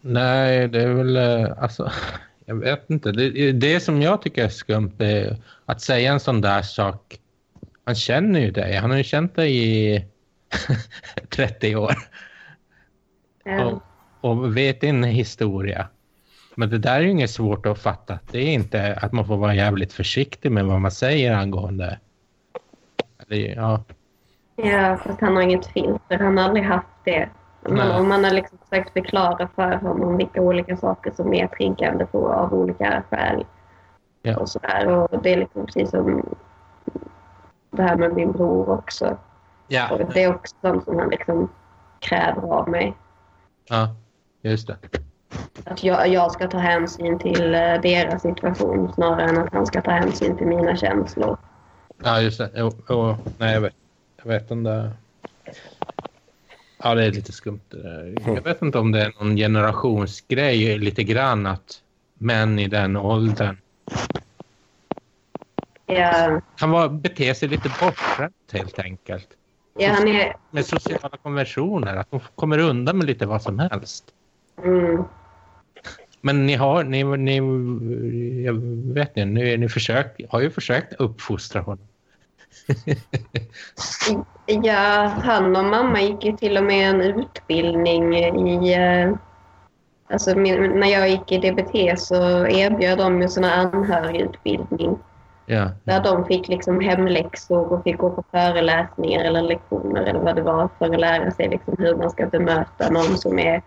Nej, 0.00 0.68
det 0.68 0.82
är 0.82 0.94
väl 0.94 1.16
eh, 1.16 1.62
alltså. 1.62 1.92
Jag 2.44 2.54
vet 2.54 2.90
inte. 2.90 3.12
Det, 3.12 3.52
det 3.52 3.80
som 3.80 4.02
jag 4.02 4.22
tycker 4.22 4.44
är 4.44 4.48
skumt 4.48 4.96
är 4.98 5.36
att 5.66 5.80
säga 5.80 6.12
en 6.12 6.20
sån 6.20 6.40
där 6.40 6.62
sak. 6.62 7.18
Han 7.84 7.94
känner 7.94 8.40
ju 8.40 8.50
dig. 8.50 8.76
Han 8.76 8.90
har 8.90 8.98
ju 8.98 9.04
känt 9.04 9.36
dig 9.36 9.56
i 9.56 10.04
30 11.28 11.76
år 11.76 11.94
Eh, 13.44 13.66
och, 13.66 13.82
och 14.20 14.56
vet 14.56 14.80
din 14.80 15.04
historia. 15.04 15.88
Men 16.54 16.70
det 16.70 16.78
där 16.78 16.94
är 16.96 17.00
ju 17.00 17.10
inget 17.10 17.30
svårt 17.30 17.66
att 17.66 17.78
fatta. 17.78 18.18
Det 18.30 18.38
är 18.38 18.52
inte 18.52 18.98
att 19.02 19.12
man 19.12 19.26
får 19.26 19.36
vara 19.36 19.54
jävligt 19.54 19.92
försiktig 19.92 20.52
med 20.52 20.64
vad 20.64 20.80
man 20.80 20.90
säger 20.90 21.32
angående. 21.32 21.98
Eller, 23.18 23.54
ja. 23.56 23.84
Ja, 24.56 24.96
fast 25.04 25.20
han 25.20 25.36
har 25.36 25.42
inget 25.42 25.66
filter. 25.66 26.18
Han 26.18 26.36
har 26.38 26.44
aldrig 26.44 26.64
haft 26.64 26.86
det. 27.04 27.28
Men 27.60 27.90
om 27.90 28.08
man 28.08 28.24
har 28.24 28.30
liksom 28.30 28.58
försökt 28.58 28.92
förklara 28.92 29.48
för 29.54 29.72
honom 29.72 30.16
vilka 30.16 30.40
olika 30.40 30.76
saker 30.76 31.10
som 31.10 31.34
är 31.34 31.46
triggande 31.46 32.06
på 32.06 32.32
av 32.32 32.54
olika 32.54 33.02
skäl. 33.10 33.44
Ja. 34.22 34.36
Och 34.36 34.48
sådär. 34.48 34.86
Och 34.86 35.22
det 35.22 35.32
är 35.32 35.36
liksom 35.36 35.66
precis 35.66 35.90
som 35.90 36.36
det 37.70 37.82
här 37.82 37.96
med 37.96 38.14
min 38.14 38.32
bror 38.32 38.70
också. 38.70 39.16
Ja. 39.68 39.90
Och 39.90 40.12
det 40.14 40.22
är 40.22 40.34
också 40.34 40.56
sånt 40.60 40.84
som 40.84 40.98
han 40.98 41.08
liksom 41.10 41.48
kräver 42.00 42.42
av 42.42 42.68
mig. 42.68 42.94
ja, 43.68 43.94
just 44.42 44.66
det. 44.66 44.76
Att 45.64 45.84
jag, 45.84 46.08
jag 46.08 46.32
ska 46.32 46.48
ta 46.48 46.58
hänsyn 46.58 47.18
till 47.18 47.54
eh, 47.54 47.80
deras 47.82 48.22
situation 48.22 48.92
snarare 48.92 49.28
än 49.28 49.38
att 49.38 49.52
han 49.52 49.66
ska 49.66 49.82
ta 49.82 49.90
hänsyn 49.90 50.36
till 50.36 50.46
mina 50.46 50.76
känslor. 50.76 51.36
Ja, 52.04 52.20
just 52.20 52.38
det. 52.38 52.50
Jo, 52.54 52.70
jo, 52.88 53.16
nej, 53.38 53.54
jag 53.54 53.60
vet. 53.60 53.74
Jag 54.22 54.30
vet 54.30 54.50
om 54.50 54.62
det... 54.62 54.90
Ja, 56.82 56.94
det 56.94 57.04
är 57.04 57.10
lite 57.12 57.32
skumt. 57.32 57.60
det 57.68 57.82
där. 57.82 58.14
Jag 58.34 58.42
vet 58.42 58.62
inte 58.62 58.78
om 58.78 58.92
det 58.92 59.00
är 59.02 59.12
någon 59.20 59.36
generationsgrej 59.36 60.78
lite 60.78 61.04
grann 61.04 61.46
att 61.46 61.82
män 62.18 62.58
i 62.58 62.68
den 62.68 62.96
åldern 62.96 63.56
Ja, 65.86 66.40
kan 66.58 66.70
vara, 66.70 66.88
bete 66.88 67.34
sig 67.34 67.48
lite 67.48 67.70
bortskämt 67.80 68.34
helt 68.52 68.78
enkelt. 68.78 69.28
ja 69.78 69.88
han 69.92 70.08
är... 70.08 70.36
Med 70.50 70.66
sociala 70.66 71.16
konventioner, 71.22 71.96
att 71.96 72.10
de 72.10 72.20
kommer 72.34 72.58
undan 72.58 72.98
med 72.98 73.06
lite 73.06 73.26
vad 73.26 73.42
som 73.42 73.58
helst. 73.58 74.04
Mm, 74.64 75.04
Men 76.20 76.46
ni 76.46 76.54
har, 76.54 76.84
ni, 76.84 77.04
ni 77.04 77.36
jag 78.44 78.54
vet 78.94 79.16
ni, 79.16 79.24
ni, 79.24 79.56
ni 79.56 79.68
försökt, 79.68 80.20
har 80.30 80.40
ju 80.40 80.50
försökt 80.50 80.92
uppfostra 80.92 81.60
honom. 81.60 81.86
Ja, 84.46 85.12
han 85.22 85.56
och 85.56 85.64
mamma 85.64 86.00
gick 86.00 86.24
ju 86.24 86.32
till 86.36 86.56
och 86.56 86.64
med 86.64 86.90
en 86.90 87.00
utbildning 87.00 88.14
i... 88.16 88.74
eh, 88.74 89.12
Alltså 90.12 90.34
när 90.34 90.86
jag 90.86 91.08
gick 91.08 91.32
i 91.32 91.38
DBT 91.38 92.00
så 92.00 92.46
erbjöd 92.46 92.98
de 92.98 93.22
ju 93.22 93.28
här 93.44 93.66
anhörigutbildning. 93.66 94.98
Ja, 95.46 95.70
Där 95.84 96.02
de 96.04 96.24
fick 96.24 96.48
liksom 96.48 96.80
hemläxor 96.80 97.72
och 97.72 97.82
fick 97.84 97.98
gå 97.98 98.10
på 98.10 98.24
föreläsningar 98.30 99.24
eller 99.24 99.42
lektioner 99.42 100.02
eller 100.02 100.20
vad 100.20 100.36
det 100.36 100.42
var 100.42 100.68
för 100.78 100.94
att 100.94 101.00
lära 101.00 101.30
sig 101.30 101.48
liksom 101.48 101.74
hur 101.78 101.96
man 101.96 102.10
ska 102.10 102.26
bemöta 102.26 102.90
någon 102.90 103.16
som 103.18 103.38
är, 103.38 103.62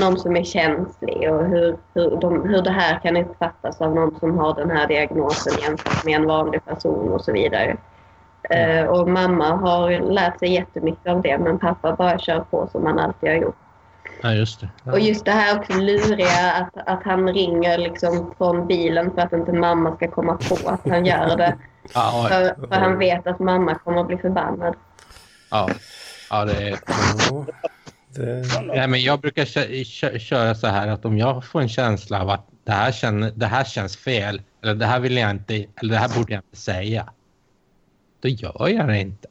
någon 0.00 0.18
som 0.18 0.36
är 0.36 0.44
känslig 0.44 1.32
och 1.32 1.44
hur, 1.44 1.76
hur, 1.94 2.16
de, 2.20 2.48
hur 2.48 2.62
det 2.62 2.70
här 2.70 2.98
kan 3.02 3.16
uppfattas 3.16 3.80
av 3.80 3.94
någon 3.94 4.18
som 4.18 4.38
har 4.38 4.54
den 4.54 4.70
här 4.70 4.86
diagnosen 4.86 5.52
jämfört 5.62 6.04
med 6.04 6.14
en 6.14 6.26
vanlig 6.26 6.64
person 6.64 7.08
och 7.12 7.20
så 7.24 7.32
vidare. 7.32 7.76
Eh, 8.50 8.84
och 8.84 9.08
mamma 9.08 9.56
har 9.56 9.90
lärt 10.12 10.38
sig 10.38 10.52
jättemycket 10.52 11.06
av 11.12 11.22
det 11.22 11.38
men 11.38 11.58
pappa 11.58 11.92
bara 11.96 12.18
kör 12.18 12.40
på 12.40 12.68
som 12.72 12.86
han 12.86 12.98
alltid 12.98 13.28
har 13.30 13.36
gjort. 13.36 13.56
ja 14.22 14.32
just 14.32 14.60
det. 14.60 14.68
Ja. 14.84 14.92
Och 14.92 15.00
just 15.00 15.24
det 15.24 15.30
här 15.30 15.58
också 15.58 15.72
luriga 15.72 16.52
att, 16.52 16.88
att 16.88 17.02
han 17.04 17.32
ringer 17.32 17.78
liksom 17.78 18.34
från 18.38 18.66
bilen 18.66 19.10
för 19.14 19.20
att 19.22 19.32
inte 19.32 19.52
mamma 19.52 19.96
ska 19.96 20.08
komma 20.10 20.36
på 20.48 20.68
att 20.68 20.88
han 20.88 21.06
gör 21.06 21.36
det. 21.36 21.56
Ja, 21.94 22.26
För, 22.28 22.66
för 22.68 22.74
han 22.80 22.98
vet 22.98 23.26
att 23.26 23.38
mamma 23.38 23.74
kommer 23.74 24.00
att 24.00 24.06
bli 24.06 24.18
förbannad. 24.18 24.74
ja, 25.50 25.68
ja, 26.30 26.44
det 26.44 26.52
är... 26.68 26.78
Ja, 27.30 27.44
det, 28.14 28.44
Nej, 28.66 28.88
men 28.88 29.00
jag 29.02 29.20
brukar 29.20 29.44
kö- 29.44 29.84
kö- 29.84 30.18
köra 30.18 30.54
så 30.54 30.66
här 30.66 30.88
att 30.88 31.04
om 31.04 31.18
jag 31.18 31.44
får 31.44 31.60
en 31.60 31.68
känsla 31.68 32.22
av 32.22 32.30
att 32.30 32.46
det 32.64 32.72
här, 32.72 32.92
känner, 32.92 33.32
det 33.34 33.46
här 33.46 33.64
känns 33.64 33.96
fel 33.96 34.42
eller 34.62 34.74
det 34.74 34.86
här 34.86 35.00
vill 35.00 35.16
jag 35.16 35.30
inte, 35.30 35.54
eller 35.54 35.92
det 35.94 35.96
här 35.98 36.18
borde 36.18 36.32
jag 36.32 36.38
inte 36.38 36.56
säga. 36.56 37.08
Då 38.20 38.28
gör 38.28 38.68
jag 38.68 38.88
det 38.88 39.00
inte. 39.00 39.28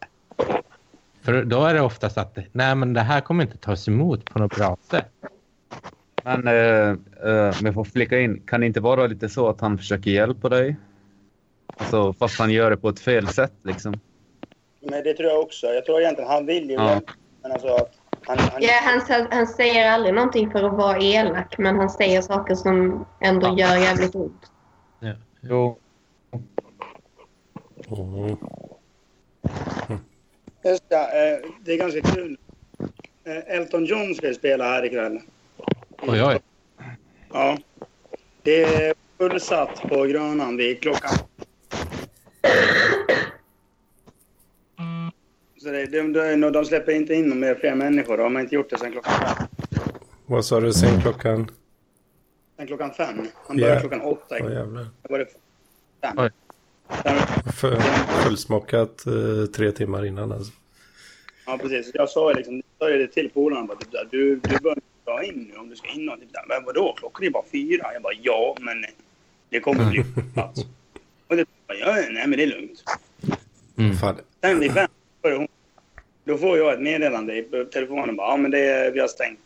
För 1.21 1.43
då 1.43 1.65
är 1.65 1.73
det 1.73 1.81
oftast 1.81 2.17
att 2.17 2.37
nej 2.51 2.75
men 2.75 2.93
det 2.93 3.01
här 3.01 3.21
kommer 3.21 3.43
inte 3.43 3.57
tas 3.57 3.87
emot 3.87 4.25
på 4.25 4.39
något 4.39 4.55
bra 4.55 4.77
sätt. 4.91 5.11
Men 6.23 6.47
eh, 6.47 6.89
eh, 7.31 7.59
om 7.59 7.65
jag 7.65 7.73
får 7.73 7.83
flika 7.83 8.19
in, 8.19 8.41
kan 8.47 8.59
det 8.59 8.65
inte 8.67 8.79
vara 8.79 9.07
lite 9.07 9.29
så 9.29 9.47
att 9.49 9.61
han 9.61 9.77
försöker 9.77 10.11
hjälpa 10.11 10.49
dig? 10.49 10.75
Alltså, 11.77 12.13
fast 12.13 12.39
han 12.39 12.49
gör 12.51 12.69
det 12.71 12.77
på 12.77 12.89
ett 12.89 12.99
fel 12.99 13.27
sätt 13.27 13.53
liksom. 13.63 13.99
Men 14.81 15.03
det 15.03 15.13
tror 15.13 15.29
jag 15.29 15.39
också. 15.41 15.67
Jag 15.67 15.85
tror 15.85 16.01
egentligen 16.01 16.29
han 16.29 16.45
vill 16.45 16.69
ju 16.69 16.75
Ja. 16.75 17.01
men 17.41 17.51
alltså 17.51 17.67
att 17.67 17.91
han, 18.25 18.37
han, 18.39 18.61
Ja, 18.61 18.69
han, 18.83 19.27
han 19.31 19.47
säger 19.47 19.91
aldrig 19.91 20.13
någonting 20.15 20.51
för 20.51 20.63
att 20.63 20.73
vara 20.73 20.97
elak 20.99 21.57
men 21.57 21.75
han 21.75 21.89
säger 21.89 22.21
saker 22.21 22.55
som 22.55 23.05
ändå 23.21 23.47
Ja. 23.47 23.59
gör 23.59 23.77
jävligt 23.81 24.15
ont. 24.15 24.51
Ja. 24.99 25.13
Jo. 25.41 25.77
mm. 27.89 28.37
Just 30.63 30.89
det, 30.89 30.95
eh, 30.95 31.49
det 31.65 31.73
är 31.73 31.77
ganska 31.77 32.01
kul. 32.01 32.37
Eh, 33.23 33.55
Elton 33.57 33.85
John 33.85 34.15
ska 34.15 34.33
spela 34.33 34.63
här 34.63 34.85
ikväll. 34.85 35.19
Oj, 36.01 36.23
oj. 36.23 36.39
Ja. 37.33 37.57
Det 38.43 38.63
är 38.63 38.93
fullsatt 39.17 39.81
på 39.81 40.03
Grönan 40.03 40.57
vid 40.57 40.81
klockan... 40.81 41.11
Så 45.61 45.71
det, 45.71 45.85
de, 45.85 46.13
de, 46.13 46.51
de 46.51 46.65
släpper 46.65 46.91
inte 46.91 47.13
in 47.13 47.25
några 47.25 47.39
mer 47.39 47.55
fler 47.55 47.75
människor. 47.75 48.17
De 48.17 48.35
har 48.35 48.41
inte 48.41 48.55
gjort 48.55 48.69
det 48.69 48.77
sedan 48.79 48.91
klockan 48.91 49.13
fem. 49.13 49.47
Vad 50.25 50.45
sa 50.45 50.59
du 50.59 50.73
sen 50.73 51.01
klockan? 51.01 51.51
Sen 52.57 52.67
klockan 52.67 52.91
fem. 52.93 53.27
Han 53.47 53.57
börjar 53.57 53.73
Ja. 53.73 53.79
klockan 53.79 54.01
åtta. 54.01 54.37
Ikväll. 54.37 54.53
jävlar. 54.53 54.83
Då 54.83 55.09
var 55.09 55.19
det 55.19 55.25
fem. 56.01 56.15
Oj. 56.17 56.29
Fullsmockat 58.23 59.05
eh, 59.07 59.45
tre 59.55 59.71
timmar 59.71 60.05
innan 60.05 60.31
alltså. 60.31 60.51
Ja, 61.45 61.57
precis. 61.57 61.91
Jag 61.93 62.09
sa 62.09 62.31
ju 62.31 62.35
liksom, 62.37 62.55
jag 62.79 62.89
sa 62.89 62.97
det 62.97 63.07
till 63.07 63.29
polaren. 63.29 63.67
bara, 63.67 63.77
typ 63.77 63.91
där, 63.91 64.07
Du, 64.11 64.35
du 64.35 64.57
bör 64.57 64.77
dra 65.05 65.23
in 65.23 65.51
nu 65.53 65.59
om 65.59 65.69
du 65.69 65.75
ska 65.75 65.87
in. 65.87 66.09
Och 66.09 66.19
typ 66.19 66.33
där, 66.33 66.45
men 66.47 66.65
vadå? 66.65 66.93
Klockan 66.97 67.25
är 67.25 67.29
bara 67.29 67.43
fyra. 67.51 67.93
Jag 67.93 68.01
bara, 68.01 68.13
ja, 68.21 68.55
men 68.59 68.85
det 69.49 69.59
kommer 69.59 69.89
bli 69.89 70.03
plats. 70.33 70.61
Och 71.27 71.35
det 71.35 71.45
bara, 71.67 71.77
ja, 71.77 71.93
nej, 72.11 72.27
men 72.27 72.31
det 72.37 72.43
är 72.43 72.47
lugnt. 72.47 72.83
Mm. 73.77 73.95
Fan, 73.97 74.19
Sen 74.41 74.59
vid 74.59 74.71
fem. 74.73 74.89
Då 76.23 76.37
får 76.37 76.57
jag 76.57 76.73
ett 76.73 76.81
meddelande 76.81 77.37
i 77.37 77.65
telefonen. 77.73 78.15
Bara, 78.15 78.31
ja, 78.31 78.37
men 78.37 78.51
det 78.51 78.59
är, 78.59 78.91
vi 78.91 78.99
har 78.99 79.07
stängt, 79.07 79.39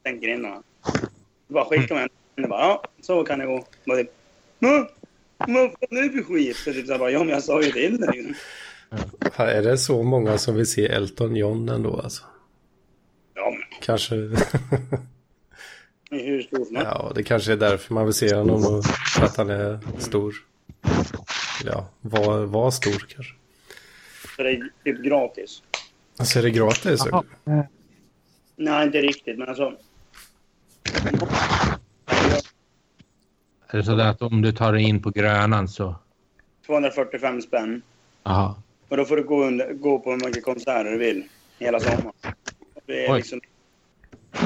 stängt 0.00 0.22
grindarna. 0.22 0.62
Då 1.48 1.54
bara 1.54 1.64
skickar 1.64 1.94
man 1.94 2.08
en. 2.36 2.48
Bara, 2.48 2.60
ja, 2.60 2.82
så 3.00 3.24
kan 3.24 3.38
det 3.38 3.46
gå. 3.46 3.64
Bara, 3.84 3.98
typ, 3.98 4.10
"Ja, 5.38 5.46
vad 5.48 5.70
fan 5.70 5.98
är 5.98 6.02
det 6.02 6.10
för 6.10 6.22
skit? 6.22 6.56
Så 6.56 6.72
typ 6.72 6.86
så 6.86 6.92
här, 6.92 6.98
bara, 6.98 7.10
ja, 7.10 7.18
men 7.18 7.28
jag 7.28 7.42
sa 7.42 7.62
ju 7.62 7.72
till 7.72 8.00
dig. 8.00 8.34
fan, 9.32 9.48
är 9.48 9.62
det 9.62 9.78
så 9.78 10.02
många 10.02 10.38
som 10.38 10.54
vill 10.54 10.66
se 10.66 10.86
Elton 10.86 11.36
John 11.36 11.68
ändå 11.68 12.00
alltså? 12.00 12.22
Ja, 13.34 13.50
men 13.50 13.80
Kanske... 13.82 14.14
hur 16.10 16.42
stor 16.42 16.64
som 16.64 16.76
ja, 16.76 17.12
det 17.14 17.22
kanske 17.22 17.52
är 17.52 17.56
därför 17.56 17.94
man 17.94 18.04
vill 18.04 18.14
se 18.14 18.34
honom 18.34 18.64
och 18.66 18.84
att 19.24 19.36
han 19.36 19.50
är 19.50 19.78
stor. 19.98 20.34
Ja, 21.64 21.88
var, 22.00 22.46
var 22.46 22.70
stor 22.70 23.06
kanske. 23.08 23.34
Så 24.36 24.42
det 24.42 24.50
är 24.50 24.70
typ 24.84 25.04
gratis. 25.04 25.62
Alltså 26.18 26.38
är 26.38 26.42
det 26.42 26.50
gratis? 26.50 27.00
Nej, 28.56 28.86
inte 28.86 28.98
riktigt, 28.98 29.38
men 29.38 29.48
alltså. 29.48 29.76
Är 33.70 33.78
det 33.78 33.84
så 33.84 33.94
där 33.94 34.08
att 34.10 34.22
om 34.22 34.42
du 34.42 34.52
tar 34.52 34.72
dig 34.72 34.82
in 34.82 35.02
på 35.02 35.10
Grönan 35.10 35.68
så... 35.68 35.94
245 36.66 37.42
spänn. 37.42 37.82
Jaha. 38.24 38.54
Och 38.88 38.96
då 38.96 39.04
får 39.04 39.16
du 39.16 39.22
gå, 39.24 39.44
under, 39.44 39.72
gå 39.72 39.98
på 39.98 40.10
hur 40.10 40.26
mycket 40.26 40.44
konserter 40.44 40.84
du 40.90 40.98
vill 40.98 41.24
hela 41.58 41.80
sommaren. 41.80 42.12
Det 42.86 43.06
är 43.06 43.12
Oj. 43.12 43.16
liksom... 43.18 43.40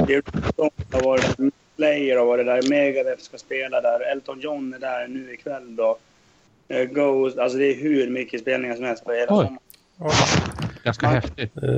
Det 0.07 0.15
är 0.15 0.23
de 0.57 0.71
har 0.93 1.03
varit 1.05 1.37
där. 1.37 1.51
Slayer 1.77 2.17
har 2.17 2.27
varit 2.27 2.47
där. 2.47 2.69
Megadeth 2.69 3.23
ska 3.23 3.39
spela 3.39 3.81
där. 3.81 4.13
Elton 4.13 4.41
John 4.41 4.75
är 4.75 4.79
där 4.79 5.09
nu 5.09 5.33
ikväll 5.35 5.77
då. 5.77 5.99
Eh, 6.69 6.85
Ghost. 6.85 7.39
Alltså 7.39 7.59
det 7.59 7.65
är 7.65 7.75
hur 7.83 8.11
mycket 8.11 8.41
spelningar 8.41 8.75
som 8.77 8.85
helst 8.85 9.05
på 9.05 9.13
hela 9.13 9.33
Oj. 9.33 9.45
sommaren. 9.47 9.59
Ja, 9.99 10.11
Ganska 10.85 11.07
Ja. 11.07 11.13
häftigt. 11.13 11.57
eh, 11.57 11.71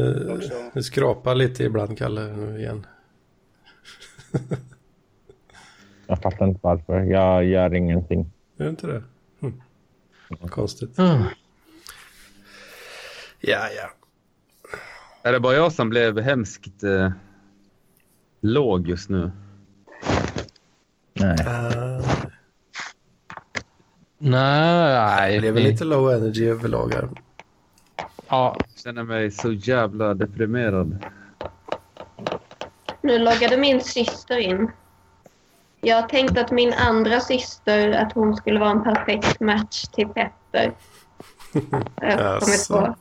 det 0.75 0.83
skrapar 0.83 1.35
lite 1.35 1.65
ibland, 1.65 1.99
Kalle, 1.99 2.21
nu 2.21 2.59
igen. 2.59 2.87
Jag 6.13 6.23
fattar 6.23 6.47
inte 6.47 6.61
varför. 6.63 7.01
Jag 7.01 7.45
gör 7.45 7.75
ingenting. 7.75 8.31
Är 8.59 8.65
det 8.65 8.71
inte 8.71 8.87
det? 8.87 9.03
Hm. 9.41 9.63
Konstigt. 10.49 10.99
Mm. 10.99 11.23
Ja, 13.41 13.59
ja. 13.77 13.91
Är 15.23 15.33
det 15.33 15.41
bara 15.41 15.55
jag 15.55 15.73
som 15.73 15.89
blev 15.91 16.21
hemskt 16.21 16.83
eh, 16.85 17.11
låg 18.41 18.89
just 18.89 19.09
nu? 19.11 19.31
Nej. 21.13 21.37
Uh, 21.47 22.07
Nej, 24.19 25.41
det 25.41 25.49
är 25.49 25.53
väl 25.53 25.63
det- 25.63 25.69
lite 25.71 25.85
low 25.85 26.11
energy 26.13 26.45
överlag 26.49 26.95
här. 26.95 27.09
Ja, 28.29 28.57
Jag 28.59 28.79
känner 28.85 29.03
mig 29.03 29.31
så 29.31 29.53
jävla 29.53 30.15
deprimerad. 30.15 31.05
Nu 33.03 33.19
loggade 33.19 33.57
min 33.57 33.81
syster 33.81 34.37
in. 34.39 34.71
Jag 35.85 36.09
tänkte 36.09 36.41
att 36.41 36.51
min 36.51 36.73
andra 36.73 37.21
syster, 37.21 37.91
att 37.91 38.13
hon 38.13 38.37
skulle 38.37 38.61
vara 38.61 38.71
en 38.71 38.85
perfekt 38.85 39.41
match 39.41 39.83
till 39.83 40.09
Petter. 40.09 40.73
Jaså. 42.01 42.95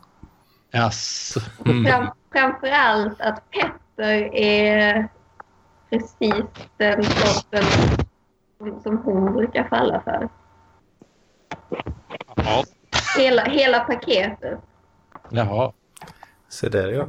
Jaså. 0.72 1.40
Mm. 1.66 1.86
Fram, 1.86 2.08
framförallt 2.32 3.22
att 3.22 3.44
Petter 3.52 4.36
är 4.36 5.08
precis 5.90 6.46
den 6.78 7.04
sorten 7.04 7.64
som, 8.58 8.82
som 8.84 8.98
hon 8.98 9.34
brukar 9.34 9.64
falla 9.64 10.02
för. 10.02 10.30
Ja. 12.36 12.64
Hela, 13.18 13.44
hela 13.44 13.80
paketet. 13.80 14.60
Jaha. 15.30 15.72
Se 16.50 16.70
där 16.70 16.88
ja. 16.92 17.08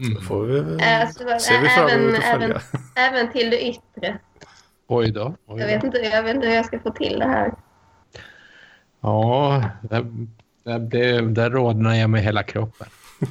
Mm. 0.00 0.22
Får 0.22 0.44
vi 0.44 0.60
väl... 0.60 0.80
Alltså, 1.02 1.38
Ser 1.38 1.60
vi 1.60 1.68
fram 1.68 1.88
även, 1.88 2.00
emot 2.00 2.18
att 2.18 2.24
följa. 2.24 2.46
även, 2.46 2.60
även 2.96 3.32
till 3.32 3.50
det 3.50 3.68
yttre. 3.68 4.18
Oj 4.92 5.10
då. 5.10 5.34
Oj 5.46 5.60
Jag 5.60 5.68
då. 5.68 5.74
vet, 5.74 5.84
inte, 5.84 5.98
jag 5.98 6.22
vet 6.22 6.34
inte 6.34 6.46
hur 6.46 6.54
jag 6.54 6.66
ska 6.66 6.78
få 6.80 6.90
till 6.90 7.18
det 7.18 7.26
här. 7.26 7.54
Ja, 9.00 9.64
det, 9.82 10.06
det, 10.64 10.78
det, 10.78 11.20
där 11.20 11.50
rodnar 11.50 11.94
jag 11.94 12.10
med 12.10 12.22
hela 12.22 12.42
kroppen. 12.42 12.88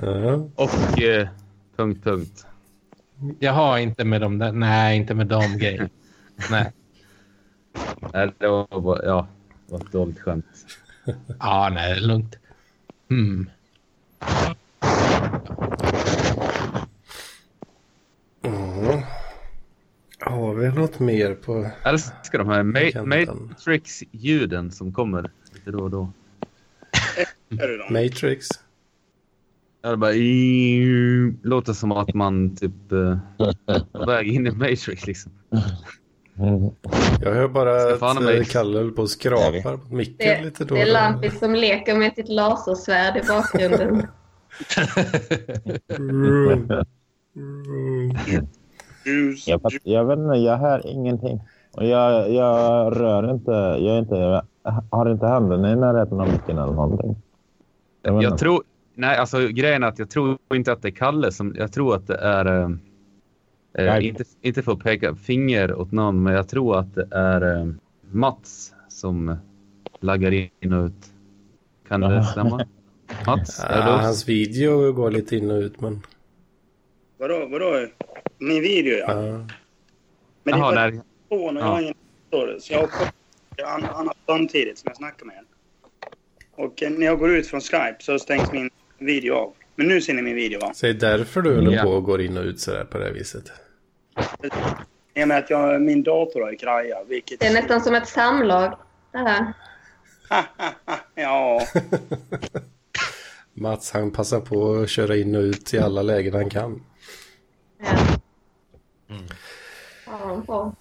Ja. 0.00 0.48
Och 0.54 1.02
eh, 1.02 1.28
punkt, 1.76 2.04
punkt. 2.04 2.46
Jag 3.38 3.52
har 3.52 3.78
inte 3.78 4.04
med 4.04 4.20
de 4.20 4.38
där, 4.38 4.52
nej, 4.52 4.96
inte 4.96 5.14
med 5.14 5.26
de 5.26 5.58
grejerna. 5.58 5.88
Nej. 6.50 6.72
Nej, 8.12 8.32
det 8.38 8.48
var 8.48 8.80
bara, 8.80 9.04
ja, 9.04 9.26
det 9.66 9.72
var 9.72 9.80
ett 9.80 9.92
dåligt 9.92 10.20
skämt. 10.20 10.46
Ja, 11.40 11.70
nej, 11.74 11.90
det 11.94 11.96
är 11.96 12.00
lugnt. 12.06 12.36
Mm. 13.10 13.50
Har 20.20 20.54
vi 20.54 20.68
något 20.68 20.98
mer 20.98 21.34
på... 21.34 21.70
Jag 21.82 21.92
älskar 21.92 22.38
de 22.38 22.48
här. 22.48 22.62
Matrix-ljuden 23.04 24.70
som 24.70 24.92
kommer 24.92 25.30
lite 25.54 25.70
då 25.70 25.78
och 25.78 25.90
då. 25.90 26.12
Är 27.50 27.68
det 27.68 27.76
då? 27.78 27.84
Matrix? 27.92 28.48
Ja, 29.82 29.90
det 29.90 29.96
bara 29.96 30.12
i- 30.14 31.34
låter 31.42 31.72
som 31.72 31.92
att 31.92 32.14
man 32.14 32.56
typ 32.56 32.92
eh, 32.92 33.18
är 33.66 33.98
på 33.98 34.06
väg 34.06 34.28
in 34.28 34.46
i 34.46 34.50
Matrix 34.50 35.06
liksom. 35.06 35.32
Jag 37.20 37.34
hör 37.34 37.48
bara 37.48 37.94
att. 37.94 38.48
Kalle 38.50 38.78
håller 38.78 38.90
på 38.90 39.02
och 39.02 39.10
skrapar 39.10 39.76
på 39.76 39.94
micken 39.94 40.16
Det, 40.18 40.44
lite 40.44 40.64
då 40.64 40.74
det 40.74 40.80
är. 40.80 40.92
Lampis 40.92 41.38
som 41.38 41.54
leker 41.54 41.94
med 41.96 42.14
sitt 42.14 42.28
lasersvärd 42.28 43.16
i 43.16 43.22
bakgrunden. 43.28 44.06
Ljus, 49.08 49.48
Jag, 49.48 49.60
jag 49.82 50.04
vet 50.04 50.18
inte, 50.18 50.36
jag 50.36 50.56
hör 50.56 50.86
ingenting. 50.86 51.40
Och 51.76 51.86
jag, 51.86 52.32
jag 52.32 53.00
rör 53.00 53.30
inte, 53.30 53.50
jag 53.84 53.98
inte, 53.98 54.14
jag 54.14 54.42
har 54.90 55.10
inte 55.10 55.26
händerna 55.26 55.72
i 55.72 55.76
närheten 55.76 56.20
av 56.20 56.28
micken 56.28 56.58
eller 56.58 56.72
någonting. 56.72 57.16
Jag 58.02 58.22
Jag 58.22 58.38
tror... 58.38 58.62
Nej, 58.94 59.16
alltså 59.16 59.48
grejen 59.48 59.82
är 59.82 59.86
att 59.86 59.98
jag 59.98 60.10
tror 60.10 60.38
inte 60.54 60.72
att 60.72 60.82
det 60.82 60.88
är 60.88 60.92
Kalle 60.92 61.32
som... 61.32 61.54
Jag 61.58 61.72
tror 61.72 61.94
att 61.94 62.06
det 62.06 62.16
är... 62.16 62.46
Eh, 63.78 63.96
eh, 63.96 64.06
inte, 64.06 64.24
inte 64.42 64.62
för 64.62 64.72
att 64.72 64.78
peka 64.78 65.14
finger 65.14 65.74
åt 65.74 65.92
någon, 65.92 66.22
men 66.22 66.32
jag 66.34 66.48
tror 66.48 66.78
att 66.78 66.94
det 66.94 67.08
är 67.10 67.58
eh, 67.60 67.66
Mats 68.10 68.74
som 68.88 69.36
laggar 70.00 70.32
in 70.32 70.72
och 70.72 70.86
ut. 70.86 71.12
Kan 71.88 72.00
det 72.00 72.24
stämma? 72.24 72.66
Mats? 73.26 73.66
Ja, 73.70 73.98
hans 74.02 74.28
video 74.28 74.92
går 74.92 75.10
lite 75.10 75.36
in 75.36 75.50
och 75.50 75.58
ut 75.58 75.80
men... 75.80 76.00
Vadå, 77.18 77.48
vadå? 77.50 77.86
Min 78.38 78.62
video 78.62 78.98
ja. 78.98 79.06
Ja. 79.26 79.32
Men 79.32 79.48
det 80.44 80.50
Jaha, 80.58 80.72
är 80.84 80.90
nej. 80.90 81.00
telefon 81.28 81.56
och 81.56 81.62
jag 81.62 81.68
Ja. 81.68 81.72
har 81.72 81.80
ingen 81.80 81.94
dator. 82.30 82.56
Så 82.60 82.72
jag 83.56 83.66
har 83.66 83.88
annat 84.00 84.16
samtidigt 84.26 84.78
som 84.78 84.88
jag 84.88 84.96
snackar 84.96 85.26
med 85.26 85.36
er. 85.36 85.42
Och 86.64 86.82
eh, 86.82 86.90
när 86.90 87.06
jag 87.06 87.18
går 87.18 87.30
ut 87.30 87.46
från 87.46 87.60
Skype 87.60 87.96
så 88.00 88.18
stängs 88.18 88.52
min 88.52 88.70
video 88.98 89.34
av. 89.34 89.52
Men 89.76 89.88
nu 89.88 90.00
ser 90.00 90.14
ni 90.14 90.22
min 90.22 90.34
video 90.34 90.60
va? 90.60 90.72
Så 90.74 90.86
det 90.86 90.90
är 90.90 90.94
därför 91.18 91.42
du 91.42 91.54
håller 91.54 91.72
Ja. 91.76 91.82
på 91.82 91.88
och 91.90 92.04
går 92.04 92.20
in 92.20 92.36
och 92.36 92.44
ut 92.44 92.60
sådär 92.60 92.84
på 92.84 92.98
det 92.98 93.04
här 93.04 93.12
viset. 93.12 93.44
I 95.14 95.24
och 95.24 95.28
med 95.28 95.38
att 95.38 95.50
jag, 95.50 95.82
min 95.82 96.02
dator 96.02 96.40
har 96.40 96.50
ju 96.50 96.56
krajat, 96.56 97.04
vilket... 97.08 97.40
Det 97.40 97.46
är 97.46 97.52
nästan 97.54 97.80
som 97.80 97.94
ett 97.94 98.08
samlag. 98.08 98.78
Det 99.12 99.18
här. 99.18 99.52
ja, 101.14 101.60
Mats 103.54 103.90
han 103.92 104.10
passar 104.10 104.40
på 104.40 104.74
att 104.74 104.88
köra 104.90 105.16
in 105.16 105.34
och 105.34 105.42
ut 105.42 105.74
i 105.74 105.78
alla 105.78 106.02
lägen 106.02 106.34
han 106.34 106.50
kan. 106.50 106.82
Ja. 107.80 108.17
Ja, 110.06 110.42
bra. 110.46 110.72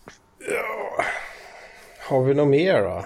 Har 1.99 2.23
vi 2.23 2.33
något 2.33 2.47
mer 2.47 2.81
då? 2.81 3.05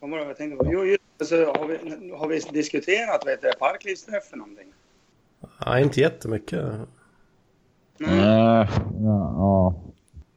vad 0.00 0.10
var 0.10 0.18
det 0.18 0.24
jag 0.24 0.36
tänkte 0.36 0.64
på? 0.64 0.72
Jo, 0.72 0.84
just 0.84 1.32
har 1.32 1.66
vi, 1.66 2.10
har 2.10 2.28
vi 2.28 2.38
diskuterat 2.38 3.26
vet 3.26 3.42
du, 3.42 3.52
parklivsträff 3.58 4.24
för 4.24 4.36
någonting? 4.36 4.72
Nej, 5.66 5.82
inte 5.82 6.00
jättemycket. 6.00 6.64
Nej. 7.98 8.16
Nej, 8.16 8.68
ja, 9.00 9.34
ja. 9.36 9.82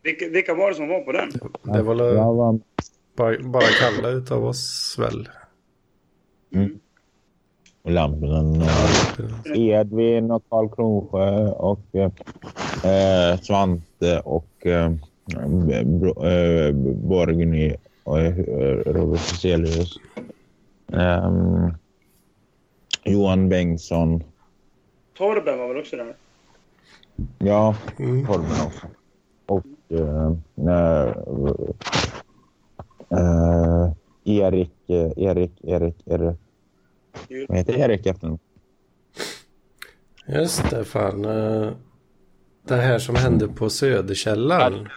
Vilka, 0.04 0.30
vilka 0.30 0.54
var 0.54 0.70
det 0.70 0.76
som 0.76 0.88
var 0.88 1.02
på 1.02 1.12
den? 1.12 1.30
Det 1.64 1.82
var 1.82 1.96
väl 1.96 2.60
bara, 3.16 3.38
bara 3.40 3.64
Kalle 3.80 4.10
utav 4.10 4.46
oss 4.46 4.96
väl. 5.00 5.30
Lampen, 7.88 8.62
eh, 8.62 9.58
Edvin 9.62 10.32
och 10.32 10.44
Karl 10.50 10.70
Kronsjö 10.70 11.48
och 11.48 11.96
eh, 12.86 13.40
Svante 13.40 14.20
och 14.20 14.66
eh, 14.66 14.92
eh, 15.36 16.72
Borgny 16.96 17.76
och 18.04 18.20
eh, 18.20 18.36
Robert 18.86 19.20
Cecilius. 19.22 19.98
Ehm, 20.94 21.74
Johan 23.04 23.50
Bengtsson. 23.50 24.24
Torben 25.18 25.60
var 25.60 25.68
väl 25.68 25.78
också 25.78 25.96
där? 25.96 26.16
Ja, 27.38 27.76
Mm. 28.00 28.26
Torben 28.28 28.68
också. 28.68 28.88
Och 29.46 29.66
eh, 29.90 30.32
eh, 30.68 31.14
eh, 33.10 33.92
Erik, 34.24 34.72
eh, 34.88 35.12
Erik, 35.18 35.52
Erik, 35.64 35.96
Erik. 36.06 36.38
Vad 37.48 37.58
heter 37.58 37.74
Erik 37.78 38.06
efternamn? 38.06 38.40
Just 40.28 40.70
det, 40.70 40.84
fan. 40.86 41.26
eh, 41.26 41.72
Det 42.68 42.76
här 42.76 43.00
som 43.00 43.16
hände 43.16 43.48
på 43.48 43.70
Söderkällan. 43.70 44.90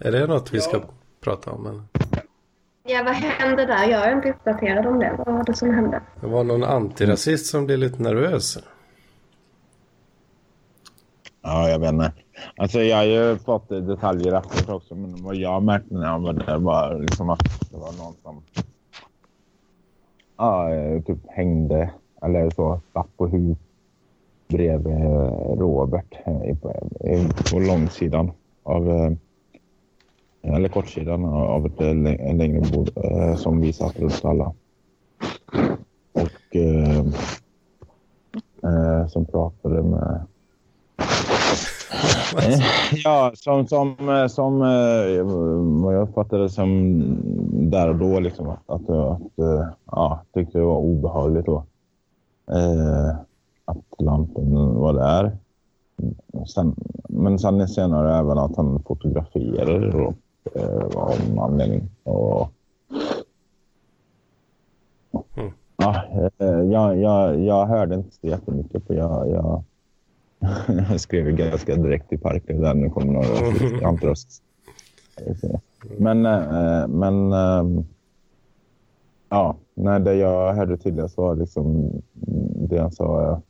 Är 0.00 0.12
det 0.12 0.26
något 0.26 0.54
vi 0.54 0.60
ska 0.60 0.76
Ja. 0.76 0.82
prata 1.20 1.50
om? 1.50 1.66
Eller? 1.66 1.82
Ja, 2.84 3.02
vad 3.04 3.14
hände 3.14 3.66
där? 3.66 3.88
Jag 3.88 4.08
är 4.08 4.16
inte 4.16 4.30
uppdaterad 4.30 4.86
om 4.86 4.98
det. 4.98 5.14
Vad 5.18 5.34
var 5.34 5.44
det 5.44 5.54
som 5.54 5.74
hände? 5.74 6.02
Det 6.20 6.26
var 6.26 6.44
någon 6.44 6.64
antirasist 6.64 7.46
som 7.46 7.66
blev 7.66 7.78
lite 7.78 8.02
nervös. 8.02 8.58
Ja, 11.42 11.68
jag 11.68 11.78
vet 11.78 11.92
inte. 11.92 12.12
Alltså 12.56 12.80
jag 12.82 12.96
har 12.96 13.04
ju 13.04 13.36
fått 13.38 13.68
detaljer 13.68 14.32
efteråt 14.38 14.68
också, 14.82 14.94
men 14.94 15.22
vad 15.24 15.36
jag 15.36 15.62
märkte 15.62 15.94
när 15.94 16.06
jag 16.06 16.20
var 16.20 16.32
där 16.32 16.58
var 16.58 16.98
liksom 16.98 17.30
att 17.30 17.40
det 17.70 17.76
var 17.78 17.92
någon 17.92 18.14
som 18.22 18.42
ja, 20.36 20.68
typ 21.06 21.18
hängde 21.28 21.90
eller 22.22 22.50
så, 22.50 22.80
satt 22.92 23.16
på 23.16 23.26
huk 23.26 23.58
bredvid 24.52 24.94
eh, 24.94 25.56
Robert 25.58 26.14
eh, 26.24 26.56
på, 27.50 27.58
långsidan 27.58 28.30
av 28.62 28.90
eh, 28.90 29.12
eller 30.42 30.68
kortsidan 30.68 31.24
av 31.24 31.66
ett 31.66 31.80
en 31.80 32.38
längre 32.38 32.60
bord 32.72 32.90
som 33.38 33.60
vi 33.60 33.72
satt 33.72 33.98
runt 33.98 34.24
alla. 34.24 34.52
Och 36.12 36.56
eh, 36.56 37.04
som 39.08 39.24
pratade 39.24 39.82
med 39.82 40.26
Ja, 43.04 43.32
som, 43.34 43.66
som, 43.66 44.08
eh, 44.08 44.26
som 44.26 44.62
eh, 44.62 45.22
vad 45.82 45.94
jag 45.94 46.02
uppfattade 46.08 46.48
som 46.48 47.02
där 47.70 47.88
och 47.88 47.96
då 47.96 48.20
liksom 48.20 48.48
att, 48.48 48.70
att, 48.70 48.90
att 48.90 49.38
eh, 49.38 49.66
ja, 49.86 50.20
tyckte 50.34 50.58
det 50.58 50.64
var 50.64 50.78
obehagligt 50.78 51.46
då. 51.46 51.64
Eh, 52.50 53.16
att 53.64 53.78
lampen 53.98 54.74
var 54.74 54.92
där. 54.92 55.36
sen, 56.46 56.74
men 57.08 57.38
sen 57.38 57.68
senare 57.68 58.16
även 58.16 58.38
att 58.38 58.56
han 58.56 58.82
fotograferade 58.82 59.90
då, 59.90 60.14
eh, 60.54 60.86
av 60.96 61.12
en 61.30 61.38
anledning. 61.38 61.90
Och, 62.02 62.48
Mm. 65.36 65.50
ja, 65.76 66.02
eh, 66.38 66.48
jag, 66.48 66.98
jag, 67.00 67.40
jag 67.40 67.66
hörde 67.66 67.94
inte 67.94 68.14
så 68.14 68.26
jättemycket 68.26 68.86
för 68.86 68.94
jag, 68.94 69.28
jag, 69.28 69.62
jag 70.90 71.00
skrev 71.00 71.30
ganska 71.30 71.76
direkt 71.76 72.08
till 72.08 72.20
Parker 72.20 72.54
där 72.54 72.74
nu 72.74 72.90
kommer 72.90 73.12
några 73.12 73.26
rasister, 73.28 73.86
antirasister. 73.86 74.46
Men, 75.98 76.26
eh, 76.26 76.88
men 76.88 77.32
ehm, 77.32 77.84
ja, 79.28 79.56
när 79.74 80.00
det 80.00 80.14
jag 80.14 80.54
hörde 80.54 80.76
tydligast 80.76 81.16
var 81.16 81.36
liksom 81.36 81.90
det 82.68 82.78
han 82.78 82.92
sa. 82.92 83.42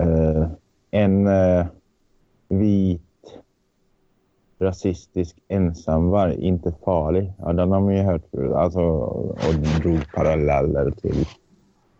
Eh, 0.00 0.46
en 0.90 1.26
eh, 1.26 1.66
vit 2.48 3.02
rasistisk 4.58 5.36
ensamvarg, 5.48 6.34
inte 6.34 6.74
farlig. 6.84 7.32
Ja, 7.38 7.52
den 7.52 7.72
har 7.72 7.80
man 7.80 7.96
ju 7.96 8.02
hört 8.02 8.24
förut. 8.30 8.52
Alltså, 8.52 8.80
och 8.80 9.54
drog 9.82 10.12
paralleller 10.14 10.90
till, 10.90 11.26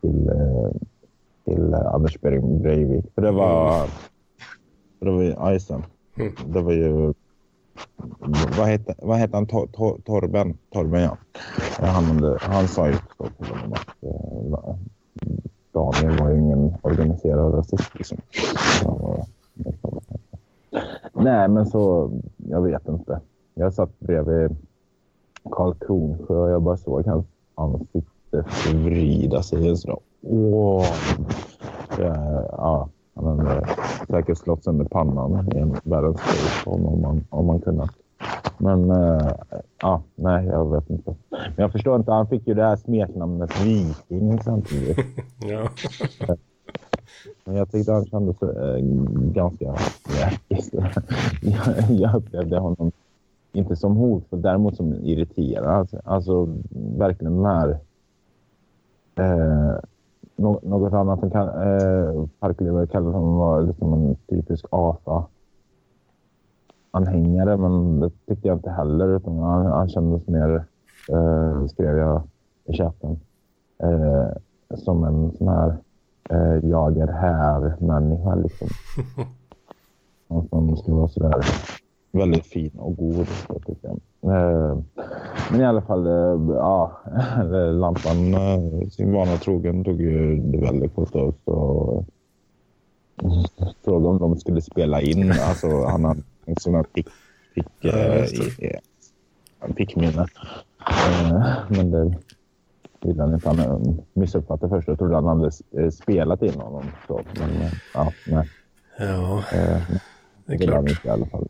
till, 0.00 0.28
eh, 0.28 0.70
till 1.48 1.74
eh, 1.74 1.94
Anders 1.94 2.18
Bre- 2.18 2.60
Breivik. 2.62 3.04
För 3.14 3.22
det 3.22 3.30
var... 3.30 3.86
För 4.98 5.06
det 5.06 5.10
var 5.12 5.22
ju, 5.22 5.30
ja, 5.30 5.50
det. 5.50 5.82
Mm. 6.16 6.32
Det 6.46 6.60
var 6.60 6.72
ju... 6.72 7.14
Vad 8.58 8.66
hette, 8.66 8.94
vad 9.02 9.16
hette 9.18 9.36
han? 9.36 9.46
Tor, 9.46 9.66
Tor, 9.66 10.00
Torben? 10.04 10.58
Torben, 10.72 11.02
ja. 11.02 11.16
Ja, 11.80 11.86
Han, 11.86 12.36
han 12.40 12.68
sa 12.68 12.86
ju 12.86 12.92
till 12.92 13.46
honom 13.46 13.72
att 13.72 14.02
eh, 14.02 14.74
Daniel 15.72 16.20
var 16.20 16.30
ju 16.30 16.38
ingen 16.38 16.74
organiserad 16.82 17.54
rasist. 17.54 17.94
Liksom. 17.94 18.18
Var, 18.84 19.24
Nej, 21.12 21.48
men 21.48 21.66
så... 21.66 22.10
Jag 22.36 22.62
vet 22.62 22.88
inte. 22.88 23.20
Jag 23.54 23.74
satt 23.74 24.00
bredvid 24.00 24.56
Karl 25.50 25.74
Kronsjö 25.74 26.34
och 26.34 26.50
jag 26.50 26.62
bara 26.62 26.76
såg 26.76 27.06
hans 27.06 27.26
ansikte 27.54 28.10
förvrida 28.30 29.42
sig. 29.42 29.70
Och 29.70 29.78
så, 29.78 30.00
Åh! 30.22 30.86
Ja, 31.98 32.88
han 33.14 33.38
hade 33.38 33.66
säkert 34.08 34.38
slått 34.38 34.64
sönder 34.64 34.84
pannan 34.84 35.48
i 35.54 35.58
en 35.58 35.76
världens 35.84 36.20
skit 36.20 36.66
om, 36.66 37.00
man, 37.00 37.24
om 37.30 37.46
man 37.46 37.60
kunnat. 37.60 37.90
Men 38.58 38.90
eh, 38.90 39.30
ja, 39.82 40.02
nej, 40.14 40.46
jag 40.46 40.70
vet 40.70 40.90
inte. 40.90 41.14
Men 41.30 41.54
jag 41.56 41.72
förstår 41.72 41.96
inte. 41.96 42.12
Han 42.12 42.26
fick 42.26 42.46
ju 42.46 42.54
det 42.54 42.62
här 42.62 42.76
smeknamnet 42.76 43.64
Viking 43.64 44.42
samtidigt. 44.42 44.98
Ja. 45.40 45.68
Men 47.44 47.56
jag 47.56 47.70
tyckte 47.70 47.92
han 47.92 48.06
kändes 48.06 48.42
äh, 48.42 48.78
ganska 49.32 49.74
jäkig. 50.20 50.84
jag, 51.42 51.90
jag 52.00 52.14
upplevde 52.14 52.58
honom 52.58 52.92
inte 53.52 53.76
som 53.76 53.96
hotfull, 53.96 54.42
däremot 54.42 54.76
som 54.76 54.94
irriterad. 54.94 55.66
Alltså, 55.66 56.00
alltså 56.04 56.48
verkligen 56.96 57.36
den 57.36 57.44
här... 57.44 57.78
Eh, 59.18 59.74
nå- 60.36 60.60
något 60.62 60.92
annat 60.92 61.20
som 61.20 61.30
kan, 61.30 61.48
eh, 61.48 62.24
parkledare 62.40 62.86
kallade 62.86 63.16
honom 63.16 63.36
var 63.36 63.62
liksom 63.62 63.92
en 63.92 64.16
typisk 64.28 64.64
AFA 64.70 65.24
anhängare, 66.90 67.56
men 67.56 68.00
det 68.00 68.10
tyckte 68.26 68.48
jag 68.48 68.56
inte 68.56 68.70
heller. 68.70 69.08
Utan 69.16 69.38
han, 69.38 69.66
han 69.66 69.88
kändes 69.88 70.26
mer, 70.26 70.64
eh, 71.12 71.66
skrev 71.66 71.96
jag 71.96 72.22
i 72.64 72.72
chatten, 72.72 73.20
eh, 73.78 74.26
som 74.76 75.04
en 75.04 75.32
sån 75.32 75.48
här 75.48 75.76
eh, 76.30 76.68
jag 76.68 76.96
är 76.98 77.06
här-människa. 77.06 78.34
Liksom. 78.34 78.68
Någon 80.28 80.48
som 80.48 80.76
skulle 80.76 80.96
vara 80.96 81.08
sådär 81.08 81.40
väldigt 82.18 82.46
fin 82.46 82.70
och 82.78 82.96
god. 82.96 83.26
Tycker 83.66 83.88
jag. 83.88 84.00
Eh, 84.22 84.78
men 85.50 85.60
i 85.60 85.64
alla 85.64 85.82
fall, 85.82 86.06
eh, 86.06 86.56
ja, 86.56 87.00
lampan 87.72 88.34
eh, 88.34 88.88
sin 88.88 89.12
vana 89.12 89.36
trogen 89.36 89.84
tog 89.84 90.00
ju 90.00 90.36
det 90.36 90.58
väldigt 90.58 90.94
på 90.94 91.02
oss 91.02 91.10
och 91.44 92.04
frågade 93.84 94.08
om 94.08 94.18
de 94.18 94.38
skulle 94.38 94.60
spela 94.60 95.00
in. 95.00 95.32
Alltså, 95.32 95.84
han 95.84 96.04
har 96.04 96.16
en 96.44 96.56
sån 96.56 96.74
här 96.74 96.82
pick, 96.82 97.08
pick, 97.54 97.66
Ja, 99.60 99.66
pickminne. 99.76 100.26
Men 101.68 101.90
det 101.90 102.16
ville 103.00 103.22
han 103.22 103.34
inte. 103.34 103.48
Han 103.48 104.02
missuppfattade 104.12 104.70
först. 104.70 104.88
Jag 104.88 104.98
trodde 104.98 105.14
han 105.14 105.26
hade 105.26 105.50
spelat 105.92 106.42
in 106.42 106.60
honom. 106.60 106.84
Så, 107.06 107.20
men 107.38 107.70
ja, 107.94 108.12
nej. 108.26 108.48
ja, 108.98 109.44
det 110.46 110.54
är 110.54 110.58
klart. 110.58 110.90
inte 110.90 111.08
i 111.08 111.10
alla 111.10 111.26
fall. 111.26 111.48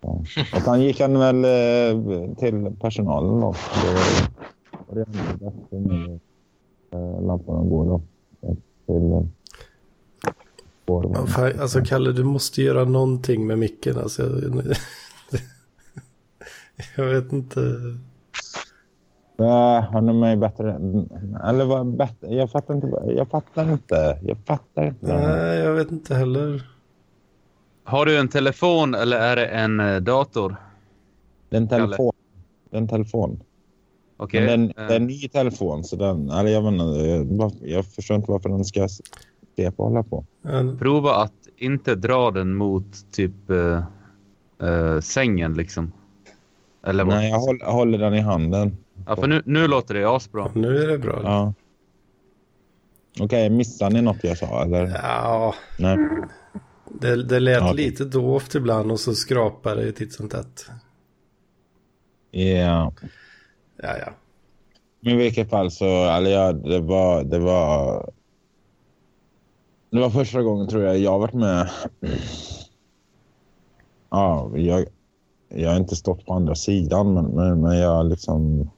Ja. 0.00 0.22
Och 0.54 0.62
sen 0.64 0.82
gick 0.82 1.00
han 1.00 1.18
väl 1.18 1.44
eh, 1.44 2.34
till 2.34 2.76
personalen 2.80 3.40
då. 3.40 3.54
Det 3.82 3.94
var 4.88 4.94
det 4.94 5.04
enda 5.04 5.52
med 5.70 6.20
eh, 6.92 7.22
lamporna 7.26 7.62
går 7.68 7.84
då. 7.84 8.00
Eh, 8.48 8.54
Till 8.86 9.12
eh, 9.12 9.22
Alltså 11.60 11.80
Kalle, 11.84 12.12
du 12.12 12.24
måste 12.24 12.62
göra 12.62 12.84
någonting 12.84 13.46
med 13.46 13.58
micken. 13.58 13.98
Alltså, 13.98 14.22
jag, 14.22 14.62
jag 16.96 17.04
vet 17.04 17.32
inte. 17.32 17.60
Han 19.90 20.08
är 20.08 20.12
mig 20.12 20.36
bättre. 20.36 20.72
Eller 21.44 21.64
vad 21.64 21.86
bättre? 21.96 22.34
Jag 22.34 22.50
fattar 22.50 22.74
inte. 22.74 22.86
Jag 23.16 23.28
fattar 23.28 23.72
inte. 23.72 24.18
Jag 24.22 24.38
fattar 24.46 24.86
inte. 24.86 25.06
Nej, 25.06 25.58
jag 25.58 25.72
vet 25.72 25.90
inte 25.90 26.14
heller. 26.14 26.62
Har 27.88 28.06
du 28.06 28.18
en 28.18 28.28
telefon 28.28 28.94
eller 28.94 29.16
är 29.16 29.36
det 29.36 29.46
en 29.46 29.80
eh, 29.80 29.96
dator? 29.96 30.56
Det 31.48 31.56
är 31.56 31.60
en 31.60 31.68
telefon. 31.68 32.12
Det 32.70 32.76
är 32.76 32.80
en 32.80 32.88
telefon. 32.88 33.40
Okej. 34.16 34.46
Men 34.46 34.60
den, 34.60 34.70
eh, 34.70 34.88
det 34.88 34.94
är 34.94 34.96
en 34.96 35.06
ny 35.06 35.28
telefon. 35.28 35.84
Så 35.84 35.96
den, 35.96 36.30
eller 36.30 36.50
jag, 36.50 36.64
menar, 36.64 36.96
jag, 37.06 37.52
jag 37.62 37.86
förstår 37.86 38.16
inte 38.16 38.30
varför 38.30 38.48
den 38.48 38.64
ska 38.64 38.88
och 39.76 39.84
hålla 39.84 40.02
på. 40.02 40.24
Ja, 40.42 40.74
Prova 40.78 41.14
att 41.14 41.32
inte 41.56 41.94
dra 41.94 42.30
den 42.30 42.54
mot 42.54 43.12
typ 43.12 43.50
eh, 43.50 43.82
eh, 44.68 45.00
sängen 45.00 45.54
liksom. 45.54 45.92
Eller 46.82 47.04
vad? 47.04 47.14
Nej, 47.14 47.30
jag 47.30 47.38
håller, 47.38 47.60
jag 47.60 47.72
håller 47.72 47.98
den 47.98 48.14
i 48.14 48.20
handen. 48.20 48.76
Ja, 49.06 49.16
för 49.16 49.26
nu, 49.26 49.42
nu 49.44 49.66
låter 49.66 49.94
det 49.94 50.04
asbra. 50.04 50.50
nu 50.54 50.82
är 50.82 50.88
det 50.88 50.98
bra. 50.98 51.20
Ja. 51.22 51.54
Okej, 53.20 53.50
missade 53.50 53.94
ni 53.94 54.02
något 54.02 54.24
jag 54.24 54.38
sa? 54.38 54.62
Eller? 54.62 55.00
Ja, 55.02 55.54
Nej. 55.78 55.98
Det, 57.00 57.22
det 57.22 57.40
lät 57.40 57.60
Ja. 57.60 57.72
lite 57.72 58.04
dovt 58.04 58.54
ibland 58.54 58.92
och 58.92 59.00
så 59.00 59.14
skrapade 59.14 59.84
det 59.84 59.92
titt 59.92 60.12
som 60.12 60.28
tätt. 60.28 60.66
Ja. 62.30 62.92
Ja, 63.82 63.98
ja. 63.98 64.12
Men 65.00 65.12
i 65.12 65.16
vilket 65.16 65.50
fall 65.50 65.70
så, 65.70 65.84
eller 66.08 66.30
ja, 66.30 66.52
det 66.52 66.80
var, 66.80 67.24
det 67.24 67.38
var... 67.38 68.10
Det 69.90 70.00
var 70.00 70.10
första 70.10 70.42
gången 70.42 70.68
tror 70.68 70.82
jag 70.82 70.98
jag 70.98 71.18
varit 71.18 71.34
med. 71.34 71.70
Ja, 74.10 74.50
jag, 74.54 74.86
jag 75.48 75.70
har 75.70 75.76
inte 75.76 75.96
stått 75.96 76.26
på 76.26 76.34
andra 76.34 76.54
sidan, 76.54 77.14
men, 77.14 77.24
men, 77.24 77.60
men 77.60 77.78
jag 77.78 77.90
har 77.90 78.04
liksom 78.04 78.70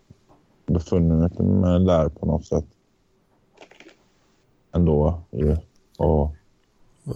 befunnit 0.67 1.39
mig 1.39 1.85
där 1.85 2.09
på 2.09 2.27
något 2.27 2.47
sätt. 2.47 2.65
Ändå. 4.73 5.21
ju. 5.31 5.57
Och 5.99 6.35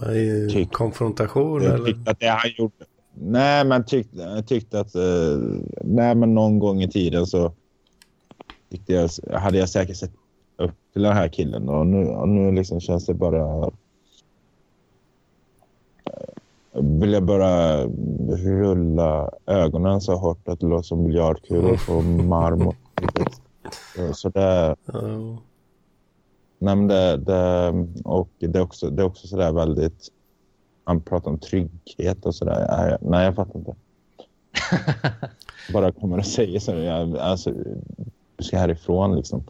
Vad 0.01 0.09
är 0.09 0.49
Tyck- 0.49 0.71
konfrontation 0.71 1.61
eller? 1.61 1.85
tyckte 1.85 2.11
att 2.11 2.19
det 2.19 2.27
han 2.27 2.51
gjorde... 2.57 2.73
Nej, 3.17 3.65
men 3.65 3.85
tyckte, 3.85 4.17
jag 4.17 4.47
tyckte 4.47 4.79
att... 4.79 4.95
Eh, 4.95 5.37
nej, 5.83 6.15
men 6.15 6.33
någon 6.33 6.59
gång 6.59 6.81
i 6.81 6.89
tiden 6.91 7.25
så 7.25 7.51
tyckte 8.71 8.93
jag, 8.93 9.09
hade 9.39 9.57
jag 9.57 9.69
säkert 9.69 9.97
sett 9.97 10.11
upp 10.57 10.71
till 10.93 11.01
den 11.01 11.13
här 11.13 11.27
killen. 11.27 11.69
Och 11.69 11.87
nu, 11.87 12.05
och 12.07 12.29
nu 12.29 12.51
liksom 12.51 12.79
känns 12.79 13.05
det 13.05 13.13
bara... 13.13 13.65
eh, 13.65 13.69
Vill 16.81 17.13
jag 17.13 17.23
bara 17.23 17.83
rulla 18.29 19.29
ögonen 19.45 20.01
så 20.01 20.15
hårt 20.15 20.47
att 20.47 20.59
det 20.59 20.65
låter 20.67 20.83
som 20.83 21.03
biljardkulor 21.07 21.79
på 21.87 22.01
marmor. 22.01 22.75
Så- 23.95 24.13
Så 24.13 24.29
det... 24.29 24.75
Ja. 24.85 25.01
Nej, 25.01 25.37
men 26.65 26.87
det, 26.87 27.17
det, 27.17 27.69
och 28.03 28.29
det 28.39 28.57
är 28.57 28.61
också, 28.61 28.89
det 28.89 29.01
är 29.01 29.05
också 29.05 29.27
sådär 29.27 29.51
väldigt... 29.51 30.07
Han 30.83 31.01
pratar 31.01 31.31
om 31.31 31.39
trygghet 31.39 32.25
och 32.25 32.35
sådär. 32.35 32.67
Nej, 32.77 32.97
Nej, 33.01 33.25
jag 33.25 33.35
fattar 33.35 33.59
inte. 33.59 33.75
Bara 35.73 35.91
kommer 35.91 36.17
och 36.17 36.25
säger 36.25 36.59
så. 36.59 36.71
Jag, 36.71 37.17
alltså, 37.17 37.51
du 38.37 38.43
ska 38.43 38.57
härifrån 38.57 39.15
liksom. 39.15 39.43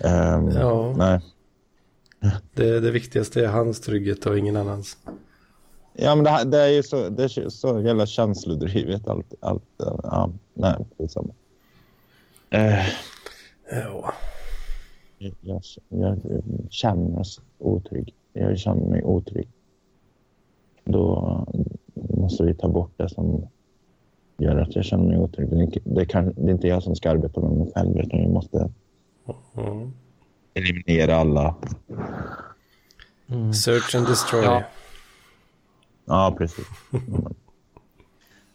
Ehm, 0.00 0.48
Ja. 0.48 0.94
Nej. 0.96 1.20
Det, 2.54 2.80
det 2.80 2.90
viktigaste 2.90 3.44
är 3.44 3.48
hans 3.48 3.80
trygghet 3.80 4.26
och 4.26 4.38
ingen 4.38 4.56
annans. 4.56 4.96
Ja, 5.92 6.14
men 6.14 6.24
det, 6.24 6.30
här- 6.30 6.44
det 6.44 6.58
är 6.62 6.68
ju 6.68 6.82
så, 6.82 7.08
det 7.08 7.24
är 7.24 7.48
så 7.50 7.80
jävla 7.80 8.06
känslodrivet. 8.06 9.08
Allt, 9.08 9.34
allt, 9.40 9.62
ja, 10.02 10.30
nej, 10.54 10.74
skitsamma. 10.98 11.32
Uh, 12.54 12.86
Ja. 13.70 14.12
Jag, 15.18 15.62
jag, 15.88 16.16
känner 16.70 17.08
mig 17.10 17.24
otrygg. 17.58 18.14
Jag 18.32 18.58
känner 18.58 18.86
mig 18.86 19.02
otrygg. 19.02 19.48
då 20.84 21.46
måste 21.94 22.44
vi 22.44 22.54
ta 22.54 22.68
bort 22.68 22.92
det 22.96 23.08
som 23.08 23.46
gör 24.38 24.56
att 24.56 24.76
jag 24.76 24.84
känner 24.84 25.04
mig 25.04 25.18
otrygg. 25.18 25.48
Det, 25.50 25.80
det, 25.84 26.06
kan, 26.06 26.32
det 26.36 26.50
är 26.50 26.50
inte 26.50 26.68
jag 26.68 26.82
som 26.82 26.96
ska 26.96 27.10
arbeta 27.10 27.40
med 27.40 27.50
mig 27.50 27.72
själv 27.74 27.98
utan 27.98 28.20
vi 28.20 28.28
måste 28.28 28.70
Mm. 29.56 29.92
eliminera 30.54 31.16
alla. 31.16 31.54
Mm. 33.26 33.52
Search 33.52 33.94
and 33.94 34.06
destroy. 34.06 34.44
Ja. 34.44 34.62
Ja, 36.04 36.34
precis. 36.38 36.66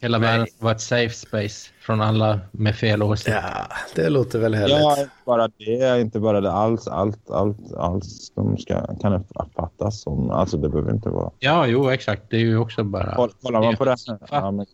Hela 0.03 0.19
världen 0.19 0.47
ska 0.47 0.63
vara 0.63 0.75
ett 0.75 0.81
safe 0.81 1.09
space 1.15 1.69
från 1.79 2.01
alla 2.01 2.39
med 2.51 2.75
fel 2.75 3.03
åsikt. 3.03 3.29
Ja, 3.43 3.67
det 3.95 4.09
låter 4.09 4.39
väl 4.39 4.55
härligt. 4.55 4.77
Ja, 4.77 4.97
inte 4.99 5.09
bara 5.25 5.47
det, 5.57 6.01
inte 6.01 6.19
bara 6.19 6.41
det. 6.41 6.51
Allt, 6.51 6.87
allt, 6.87 7.29
allt, 7.29 7.73
allt 7.77 8.05
de 8.35 8.57
ska, 8.57 8.97
kan 8.97 9.13
uppfattas 9.13 10.01
som. 10.01 10.29
Alltså 10.31 10.57
det 10.57 10.69
behöver 10.69 10.91
inte 10.93 11.09
vara. 11.09 11.31
Ja, 11.39 11.67
jo, 11.67 11.89
exakt. 11.89 12.23
Det 12.29 12.35
är 12.35 12.39
ju 12.39 12.57
också 12.57 12.83
bara... 12.83 13.15
Koll- 13.15 13.31
Kollar 13.41 13.61
man 13.61 13.75
på 13.75 13.85
det 13.85 13.91
här. 13.91 14.19
Ja, 14.31 14.51
men... 14.51 14.65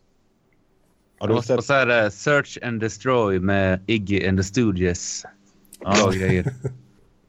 Har 1.19 1.27
du 1.27 1.33
Och 1.33 1.45
sett? 1.45 1.65
så 1.65 1.73
är 1.73 1.85
det 1.85 2.11
Search 2.11 2.57
and 2.63 2.79
Destroy 2.79 3.39
med 3.39 3.79
Iggy 3.87 4.27
and 4.27 4.43
the. 4.53 4.61
Bra 4.63 5.29
Ja, 5.79 6.11
grejer. 6.11 6.53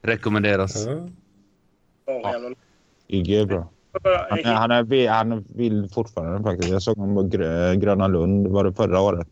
Rekommenderas. 0.03 0.87
Ja. 2.07 2.31
Jävlar. 2.33 2.55
Iggy 3.07 3.37
är 3.37 3.47
bra. 3.47 3.69
Han 3.93 4.38
är, 4.38 4.45
han, 4.55 4.70
är, 4.70 5.09
han 5.09 5.32
är 5.32 5.43
vild 5.55 5.93
fortfarande 5.95 6.43
faktiskt. 6.43 6.72
Jag 6.72 6.82
såg 6.82 6.97
honom 6.97 7.14
på 7.14 7.36
Grö- 7.36 7.74
Gröna 7.74 8.09
Lund 8.09 8.47
var 8.47 8.64
det 8.64 8.72
förra 8.72 9.01
året. 9.01 9.28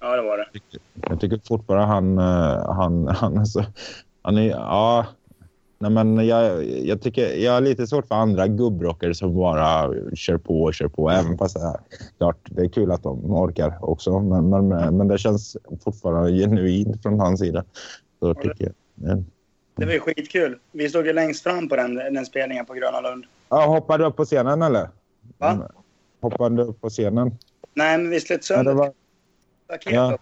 Ja, 0.00 0.16
det 0.16 0.22
var 0.22 0.38
det. 0.38 0.46
Jag 1.08 1.20
tycker 1.20 1.40
fortfarande 1.44 1.86
han, 1.86 2.18
eh, 2.18 2.72
han, 2.74 3.08
han 3.08 3.38
är 3.38 3.44
så... 3.44 3.64
Han 4.22 4.38
är, 4.38 4.48
ja... 4.50 5.06
Nej, 5.78 5.90
men 5.90 6.26
jag, 6.26 6.64
jag, 6.64 7.02
tycker, 7.02 7.34
jag 7.36 7.52
har 7.52 7.60
lite 7.60 7.86
svårt 7.86 8.08
för 8.08 8.14
andra 8.14 8.46
gubbrockare 8.46 9.14
som 9.14 9.34
bara 9.36 9.90
kör 10.14 10.38
på 10.38 10.62
och 10.62 10.74
kör 10.74 10.88
på. 10.88 11.10
Även 11.10 11.38
fast 11.38 11.54
det 11.56 11.62
är, 11.62 11.76
klart, 12.18 12.38
det 12.44 12.62
är 12.62 12.68
kul 12.68 12.90
att 12.90 13.02
de 13.02 13.34
orkar 13.34 13.78
också. 13.80 14.20
Men, 14.20 14.48
men, 14.50 14.96
men 14.96 15.08
det 15.08 15.18
känns 15.18 15.56
fortfarande 15.84 16.32
genuint 16.32 17.02
från 17.02 17.20
hans 17.20 17.40
sida. 17.40 17.64
Så 18.20 18.34
tycker 18.34 18.64
jag. 18.64 18.72
Men- 18.94 19.26
Det 19.76 19.84
var 19.86 19.98
skitkul. 19.98 20.58
Vi 20.72 20.88
stod 20.88 21.06
ju 21.06 21.12
längst 21.12 21.42
fram 21.42 21.68
på 21.68 21.76
den, 21.76 21.94
den 21.94 22.26
spelningen 22.26 22.66
på 22.66 22.74
Gröna 22.74 23.00
Lund. 23.00 23.24
Ja, 23.48 23.66
hoppade 23.66 24.04
du 24.04 24.08
upp 24.08 24.16
på 24.16 24.24
scenen 24.24 24.62
eller? 24.62 24.88
Va? 25.38 25.70
Hoppade 26.20 26.56
du 26.56 26.62
upp 26.62 26.80
på 26.80 26.90
scenen? 26.90 27.38
Nej, 27.74 27.98
men 27.98 28.10
vi 28.10 28.20
slet 28.20 28.50
Ja, 28.50 28.56
sönder 28.56 28.72
det 28.72 28.78
var, 28.78 28.92
Ja. 29.84 30.18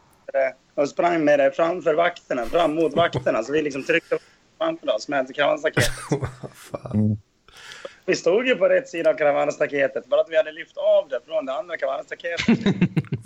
och 0.75 0.89
sprang 0.89 1.25
med 1.25 1.39
det 1.39 1.51
framför 1.53 1.95
vakterna, 1.95 2.45
fram 2.45 2.75
mot 2.75 2.95
vakterna. 2.95 3.43
Så 3.43 3.53
vi 3.53 3.63
liksom 3.63 3.85
tryckte 3.85 4.19
framför 4.59 4.95
oss 4.95 5.09
med 5.09 5.35
kravallstaketet. 5.35 5.91
Fan. 6.55 6.91
mm. 6.95 7.17
Vi 8.07 8.17
stod 8.17 8.47
ju 8.47 8.55
på 8.57 8.69
rätt 8.69 8.89
sida 8.89 9.11
av 9.11 9.15
kravallstaketet 9.15 10.05
för 10.09 10.17
att 10.19 10.27
vi 10.31 10.37
hade 10.37 10.53
lyft 10.53 10.77
av 10.77 11.09
det 11.09 11.21
från 11.27 11.47
det 11.47 11.53
andra 11.55 11.77
kravallstaketet. 11.77 12.59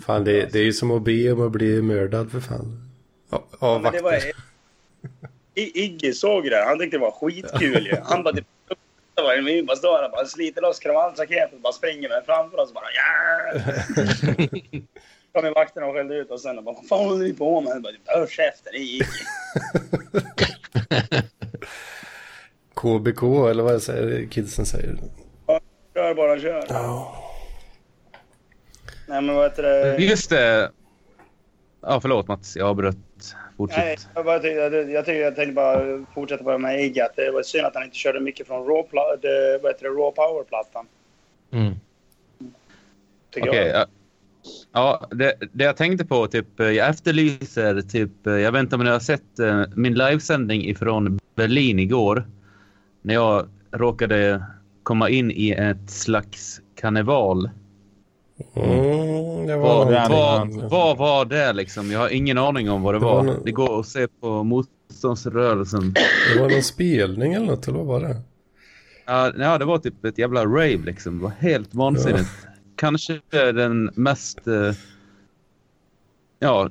Fan, 0.05 0.23
det, 0.23 0.53
det 0.53 0.59
är 0.59 0.63
ju 0.63 0.73
som 0.73 0.91
att 0.91 1.01
be 1.01 1.31
om 1.31 1.45
att 1.45 1.51
bli 1.51 1.81
mördad 1.81 2.31
för 2.31 2.39
fan. 2.39 2.89
Ja, 3.29 3.43
av 3.59 3.81
Men 3.81 3.93
det 3.93 4.01
var... 4.01 4.11
vakter. 4.11 4.31
I, 5.55 5.83
Iggy 5.83 6.13
såg 6.13 6.43
det. 6.43 6.63
Han 6.67 6.79
tyckte 6.79 6.97
det 6.97 7.01
var 7.01 7.11
skitkul 7.11 7.85
ju. 7.85 7.95
Han 8.03 8.23
bara 8.23 8.33
typ... 8.33 8.47
Det 9.19 9.23
var 9.23 9.35
ju 9.35 9.41
vi 9.41 9.63
bara 9.63 9.77
står 9.77 10.01
där 10.01 10.09
bara 10.09 10.25
sliter 10.25 10.61
loss 10.61 10.79
kravallstaketet 10.79 11.53
och 11.53 11.59
bara 11.59 11.73
springer 11.73 12.09
med 12.09 12.23
framför 12.25 12.57
oss 12.57 12.73
bara 12.73 12.85
ja. 12.95 13.51
Kommer 15.33 15.55
vakterna 15.55 15.85
och 15.85 15.93
skällde 15.93 16.15
ut 16.15 16.31
och 16.31 16.41
sen 16.41 16.55
bara 16.55 16.61
vad 16.75 16.87
fan 16.87 17.05
håller 17.05 17.23
ni 17.23 17.33
på 17.33 17.61
med? 17.61 17.71
Jag 17.71 17.81
Bara, 17.81 17.93
Hör 18.05 18.27
käften, 18.27 18.71
det 18.73 18.77
är 18.77 18.81
Iggy. 18.81 19.05
KBK 22.73 23.23
eller 23.23 23.63
vad 23.63 23.83
säger 23.83 24.27
kidsen 24.27 24.65
säger. 24.65 24.95
Kör 25.93 26.13
bara, 26.15 26.39
kör. 26.39 26.65
Ja. 26.69 27.15
Nej 29.07 29.21
men 29.21 29.35
vad 29.35 29.43
heter 29.43 29.63
det? 29.63 29.97
Just 29.97 30.29
det. 30.29 30.71
Ja, 31.81 31.99
förlåt 32.01 32.27
Mats. 32.27 32.55
Jag 32.55 32.67
avbröt. 32.67 32.97
Nej, 33.33 33.37
Fortsätt. 33.57 34.07
jag, 34.15 34.25
bara 34.25 34.39
tyckte, 34.39 34.59
jag, 34.59 34.91
jag, 34.91 35.05
tyckte, 35.05 35.19
jag 35.19 35.35
tänkte 35.35 35.53
bara 35.53 36.05
fortsätta 36.13 36.43
på 36.43 36.51
det 36.51 36.57
med 36.57 36.85
Iggy. 36.85 37.01
Att 37.01 37.15
det 37.15 37.31
var 37.31 37.43
synd 37.43 37.65
att 37.65 37.75
han 37.75 37.83
inte 37.83 37.97
körde 37.97 38.19
mycket 38.19 38.47
från 38.47 38.67
Raw, 38.67 38.89
pla- 38.91 39.21
det, 39.21 39.59
vad 39.63 39.71
heter 39.71 39.83
det, 39.83 39.89
raw 39.89 40.11
Power-plattan. 40.11 40.85
Mm. 41.51 41.73
Okej. 43.37 43.67
jag. 43.67 43.67
ja. 43.67 43.85
Ja, 44.71 45.07
det, 45.11 45.35
det 45.51 45.63
jag 45.63 45.77
tänkte 45.77 46.05
på, 46.05 46.27
typ, 46.27 46.59
eh, 46.59 46.67
jag 46.67 46.89
efterlyser, 46.89 47.81
typ, 47.81 48.27
eh, 48.27 48.33
jag 48.33 48.51
vet 48.51 48.59
inte 48.59 48.75
om 48.75 48.83
ni 48.83 48.89
har 48.89 48.99
sett 48.99 49.39
eh, 49.39 49.63
min 49.75 49.93
livesändning 49.93 50.65
ifrån 50.65 51.19
Berlin 51.35 51.79
igår. 51.79 52.27
När 53.01 53.13
jag 53.13 53.49
råkade 53.71 54.43
komma 54.83 55.09
in 55.09 55.31
i 55.31 55.51
ett 55.51 55.89
slags 55.89 56.61
karneval. 56.75 57.49
Mm, 58.55 59.47
det 59.47 59.57
var 59.57 59.85
Vad, 59.85 60.09
vad, 60.09 60.69
vad 60.69 60.97
var 60.97 61.25
det 61.25 61.53
liksom? 61.53 61.91
Jag 61.91 61.99
har 61.99 62.09
ingen 62.09 62.37
aning 62.37 62.69
om 62.69 62.81
vad 62.81 62.93
det 62.93 62.99
Det 62.99 63.05
var 63.05 63.15
var. 63.15 63.23
nå- 63.23 63.41
Det 63.45 63.51
går 63.51 63.79
att 63.79 63.87
se 63.87 64.07
på 64.21 64.43
motståndsrörelsen. 64.43 65.93
Det 66.33 66.39
var 66.41 66.49
någon 66.49 66.63
spelning 66.63 67.33
eller 67.33 67.45
något, 67.45 67.67
eller 67.67 67.77
vad 67.77 67.87
var 67.87 67.99
det? 68.09 68.21
Ja, 69.05 69.31
ja, 69.39 69.57
det 69.57 69.65
var 69.65 69.77
typ 69.77 70.05
ett 70.05 70.17
jävla 70.17 70.45
rave 70.45 70.77
liksom. 70.85 71.17
Det 71.17 71.23
var 71.23 71.31
helt 71.39 71.75
vansinnigt. 71.75 72.29
Kanske 72.75 73.19
den 73.31 73.91
mest 73.95 74.47
eh, 74.47 74.73
ja, 76.39 76.69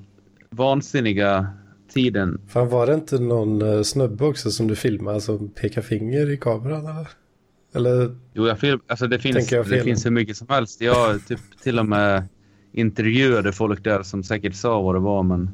vansinniga 0.50 1.46
tiden. 1.94 2.40
Fan 2.48 2.68
var 2.68 2.86
det 2.86 2.94
inte 2.94 3.18
någon 3.18 3.62
uh, 3.62 3.82
snubbe 3.82 4.24
också 4.24 4.50
som 4.50 4.66
du 4.68 4.76
filmade 4.76 5.20
som 5.20 5.48
pekar 5.48 5.82
finger 5.82 6.30
i 6.30 6.36
kameran 6.36 6.86
eller? 6.86 7.08
Eller? 7.74 8.16
Jo, 8.34 8.46
jag 8.46 8.58
film, 8.58 8.80
alltså 8.86 9.06
det 9.06 9.18
finns, 9.18 9.48
fel? 9.48 9.68
det 9.68 9.82
finns 9.82 10.06
hur 10.06 10.10
mycket 10.10 10.36
som 10.36 10.46
helst. 10.50 10.80
Jag 10.80 11.26
typ 11.28 11.40
till 11.62 11.78
och 11.78 11.86
med 11.86 12.28
intervjuade 12.72 13.52
folk 13.52 13.84
där 13.84 14.02
som 14.02 14.22
säkert 14.22 14.54
sa 14.54 14.80
vad 14.82 14.94
det 14.94 15.00
var, 15.00 15.22
men 15.22 15.50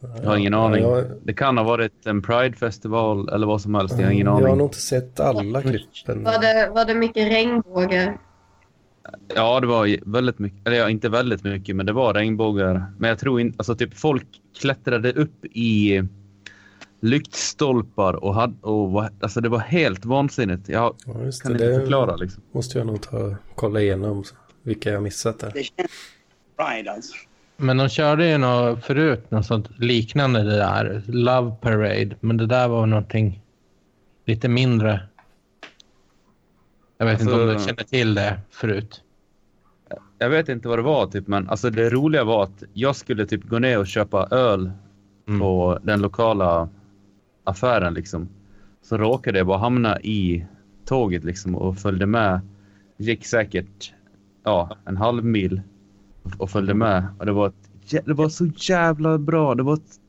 jag 0.00 0.28
har 0.28 0.36
ingen 0.36 0.54
aning. 0.54 0.82
Jag, 0.82 1.04
Det 1.22 1.32
kan 1.32 1.58
ha 1.58 1.64
varit 1.64 2.06
en 2.06 2.22
Pride-festival 2.22 3.28
eller 3.28 3.46
vad 3.46 3.60
som 3.60 3.74
helst. 3.74 3.94
Jag 3.98 4.06
har 4.06 4.12
ingen 4.12 4.26
jag 4.26 4.32
har 4.32 4.42
aning. 4.42 4.58
nog 4.58 4.66
inte 4.66 4.80
sett 4.80 5.20
alla 5.20 5.62
klippen. 5.62 6.24
Var 6.24 6.40
det, 6.40 6.70
var 6.74 6.84
det 6.84 6.94
mycket 6.94 7.32
regnbågar? 7.32 8.18
Ja, 9.34 9.60
det 9.60 9.66
var 9.66 10.10
väldigt 10.10 10.38
mycket. 10.38 10.66
Eller 10.66 10.76
ja, 10.76 10.90
inte 10.90 11.08
väldigt 11.08 11.44
mycket, 11.44 11.76
men 11.76 11.86
det 11.86 11.92
var 11.92 12.14
regnbågar. 12.14 12.92
Men 12.98 13.08
jag 13.08 13.18
tror 13.18 13.40
inte... 13.40 13.56
Alltså 13.58 13.74
typ 13.74 13.94
folk 13.94 14.26
klättrade 14.60 15.12
upp 15.12 15.44
i 15.44 16.02
lyktstolpar 17.00 18.24
och 18.24 18.34
hade... 18.34 18.54
Och, 18.60 19.04
alltså 19.20 19.40
det 19.40 19.48
var 19.48 19.58
helt 19.58 20.04
vansinnigt. 20.04 20.68
Jag 20.68 20.94
Ja, 21.06 21.22
just 21.22 21.42
kan 21.42 21.52
det. 21.52 21.66
inte 21.70 21.80
förklara 21.80 22.16
liksom. 22.16 22.42
måste 22.52 22.78
jag 22.78 22.86
nog 22.86 23.02
ta 23.02 23.36
kolla 23.54 23.80
igenom 23.80 24.24
vilka 24.62 24.90
jag 24.90 25.02
missat 25.02 25.38
där. 25.38 25.50
Det 25.54 25.62
känns 25.62 25.90
Pride 26.56 26.92
alltså. 26.92 27.14
Men 27.56 27.76
de 27.76 27.88
körde 27.88 28.28
ju 28.28 28.38
något 28.38 28.84
förut, 28.84 29.30
något 29.30 29.46
sånt 29.46 29.68
liknande 29.78 30.42
det 30.42 30.56
där. 30.56 31.02
Love 31.06 31.50
Parade. 31.60 32.16
Men 32.20 32.36
det 32.36 32.46
där 32.46 32.68
var 32.68 32.86
någonting 32.86 33.42
lite 34.26 34.48
mindre. 34.48 35.00
Jag 36.98 37.06
vet 37.06 37.20
inte 37.20 37.32
om 37.32 37.38
du 37.38 37.50
Alltså- 37.52 37.68
känner 37.68 37.84
till 37.84 38.14
det 38.14 38.40
förut. 38.50 39.02
Jag 40.18 40.30
vet 40.30 40.48
inte 40.48 40.68
vad 40.68 40.78
det 40.78 40.82
var 40.82 41.06
typ, 41.06 41.26
men 41.26 41.48
alltså 41.48 41.70
det 41.70 41.90
roliga 41.90 42.24
var 42.24 42.42
att 42.42 42.62
jag 42.72 42.96
skulle 42.96 43.26
typ 43.26 43.44
gå 43.44 43.58
ner 43.58 43.78
och 43.78 43.86
köpa 43.86 44.26
öl 44.30 44.70
Mm. 45.28 45.40
på 45.40 45.78
den 45.82 46.00
lokala 46.00 46.68
affären 47.48 47.94
liksom. 47.94 48.28
Så 48.82 48.98
råkade 48.98 49.38
jag 49.38 49.46
bara 49.46 49.58
hamna 49.58 50.00
i 50.00 50.46
tåget 50.84 51.24
liksom 51.24 51.54
och 51.54 51.78
följde 51.78 52.06
med. 52.06 52.40
Gick 52.96 53.26
säkert 53.26 53.92
ja, 54.44 54.76
en 54.84 54.96
halv 54.96 55.24
mil 55.24 55.62
och 56.38 56.50
följde 56.50 56.74
med. 56.74 57.06
Och 57.18 57.26
det 57.26 57.32
var, 57.32 57.46
ett, 57.46 58.06
det 58.06 58.14
var 58.14 58.28
så 58.28 58.46
jävla 58.56 59.18
bra. 59.18 59.54
Det 59.54 59.62
var 59.62 59.74
ett 59.74 60.00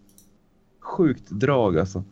sjukt 0.80 1.30
drag 1.30 1.80
alltså. 1.80 2.04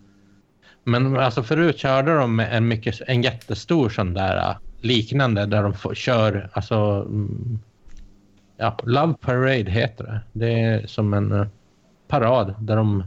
Men 0.84 1.16
alltså 1.16 1.42
förut 1.42 1.78
körde 1.78 2.14
de 2.14 2.40
en, 2.40 2.68
mycket, 2.68 3.00
en 3.06 3.22
jättestor 3.22 3.88
sån 3.88 4.14
där 4.14 4.36
äh, 4.36 4.56
liknande 4.80 5.46
där 5.46 5.62
de 5.62 5.74
får, 5.74 5.94
kör, 5.94 6.50
alltså, 6.52 6.74
mm, 7.08 7.58
ja, 8.56 8.78
Love 8.84 9.14
Parade 9.20 9.70
heter 9.70 10.04
det. 10.04 10.20
Det 10.32 10.60
är 10.60 10.86
som 10.86 11.14
en 11.14 11.32
äh, 11.32 11.46
parad 12.08 12.54
där 12.60 12.76
de, 12.76 13.04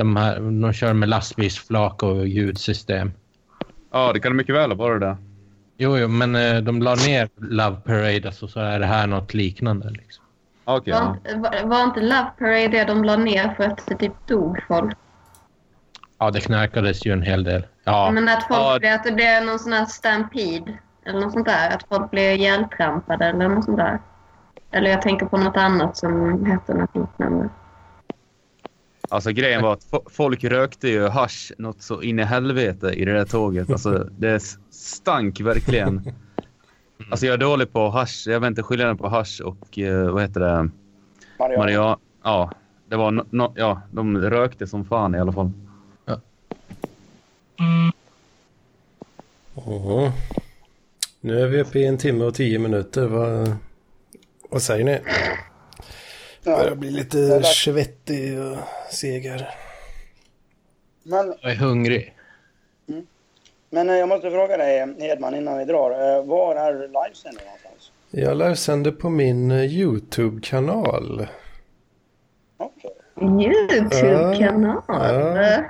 de, 0.00 0.16
här, 0.16 0.40
de 0.62 0.72
kör 0.72 0.92
med 0.92 1.08
lastbilsflak 1.08 2.02
och 2.02 2.28
ljudsystem. 2.28 3.12
Ja, 3.92 4.12
det 4.12 4.20
kan 4.20 4.36
mycket 4.36 4.54
väl 4.54 4.76
varit 4.76 5.00
det. 5.00 5.16
Jo, 5.76 5.98
jo, 5.98 6.08
men 6.08 6.34
äh, 6.36 6.56
de 6.62 6.82
la 6.82 6.94
ner 6.94 7.28
Love 7.36 7.76
Parade 7.76 8.22
alltså, 8.26 8.48
så 8.48 8.60
är 8.60 8.78
det 8.78 8.86
här 8.86 9.06
något 9.06 9.34
liknande. 9.34 9.90
Liksom. 9.90 10.24
Okej. 10.64 10.92
Var, 10.92 11.16
var, 11.36 11.64
var 11.64 11.84
inte 11.84 12.00
Love 12.00 12.30
Parade 12.38 12.68
det 12.68 12.84
de 12.84 13.04
la 13.04 13.16
ner 13.16 13.54
för 13.56 13.64
att 13.64 13.86
det 13.86 13.96
typ 13.96 14.26
dog 14.26 14.58
folk? 14.68 14.96
Ja, 16.18 16.30
det 16.30 16.40
knarkades 16.40 17.06
ju 17.06 17.12
en 17.12 17.22
hel 17.22 17.44
del. 17.44 17.66
Ja, 17.84 18.10
Men 18.10 18.28
att, 18.28 18.42
folk 18.48 18.60
Ja. 18.60 18.78
blev, 18.78 18.94
att 18.94 19.04
det 19.04 19.12
blev 19.12 19.44
någon 19.44 19.58
sån 19.58 19.72
här 19.72 19.84
stampede 19.84 20.78
eller 21.04 21.20
något 21.20 21.32
sånt 21.32 21.46
där. 21.46 21.70
Att 21.74 21.84
folk 21.88 22.10
blev 22.10 22.34
ihjältrampade 22.34 23.24
eller 23.24 23.48
något 23.48 23.64
sånt 23.64 23.76
där. 23.78 23.98
Eller 24.70 24.90
jag 24.90 25.02
tänker 25.02 25.26
på 25.26 25.36
något 25.36 25.56
annat 25.56 25.96
som 25.96 26.44
hette 26.46 26.74
något 26.74 26.96
liknande. 26.96 27.48
Alltså 29.12 29.30
grejen 29.32 29.62
var 29.62 29.72
att 29.72 29.84
fo- 29.90 30.06
folk 30.10 30.44
rökte 30.44 30.88
ju 30.88 31.08
hasch 31.08 31.52
något 31.58 31.82
så 31.82 32.02
in 32.02 32.18
i 32.18 32.22
helvete 32.24 32.86
i 32.90 33.04
det 33.04 33.12
där 33.12 33.24
tåget. 33.24 33.70
Alltså 33.70 34.08
det 34.18 34.42
stank 34.70 35.40
verkligen. 35.40 36.12
Alltså 37.10 37.26
jag 37.26 37.32
är 37.34 37.38
dålig 37.38 37.72
på 37.72 37.88
hash. 37.90 38.28
Jag 38.30 38.40
vet 38.40 38.46
inte 38.48 38.62
skillnaden 38.62 38.98
på 38.98 39.08
hash 39.08 39.40
och 39.40 39.78
eh, 39.78 40.10
vad 40.10 40.22
heter 40.22 40.40
det? 40.40 40.70
Mariana. 41.38 41.58
Maria. 41.64 41.98
Ja, 42.22 42.52
det 42.88 42.96
var 42.96 43.10
no, 43.10 43.26
no, 43.30 43.52
ja, 43.56 43.80
de 43.92 44.18
rökte 44.18 44.66
som 44.66 44.84
fan 44.84 45.14
i 45.14 45.18
alla 45.18 45.32
fall. 45.32 45.50
Mhm. 47.58 47.92
Nu 51.20 51.40
är 51.42 51.46
vi 51.46 51.60
uppe 51.62 51.78
i 51.78 51.86
en 51.86 51.98
timme 51.98 52.24
och 52.24 52.34
tio 52.34 52.58
minuter. 52.58 53.06
Vad, 53.06 53.52
vad 54.50 54.62
säger 54.62 54.84
ni? 54.84 55.00
Börjar 56.44 56.68
Ja. 56.68 56.74
bli 56.74 56.90
lite 56.90 57.42
svettig 57.42 58.40
och 58.40 58.56
seg 58.92 59.26
här. 59.26 59.54
Men, 61.02 61.34
Jag 61.42 61.52
är 61.52 61.56
hungrig. 61.56 62.14
men 63.70 63.90
eh, 63.90 63.96
jag 63.96 64.08
måste 64.08 64.30
fråga 64.30 64.56
dig, 64.56 64.94
Hedman, 65.00 65.34
innan 65.34 65.58
vi 65.58 65.64
drar. 65.64 65.90
eh, 65.90 66.24
Var 66.24 66.54
är 66.56 66.72
livesändningen 66.72 67.46
någonstans? 67.46 67.92
Jag 68.10 68.36
livesänder 68.36 68.90
på 68.90 69.10
min 69.10 69.50
eh, 69.50 69.64
YouTube-kanal. 69.64 71.26
Okej. 72.56 72.90
Youtube-kanal. 73.20 74.82
Ja. 74.88 75.64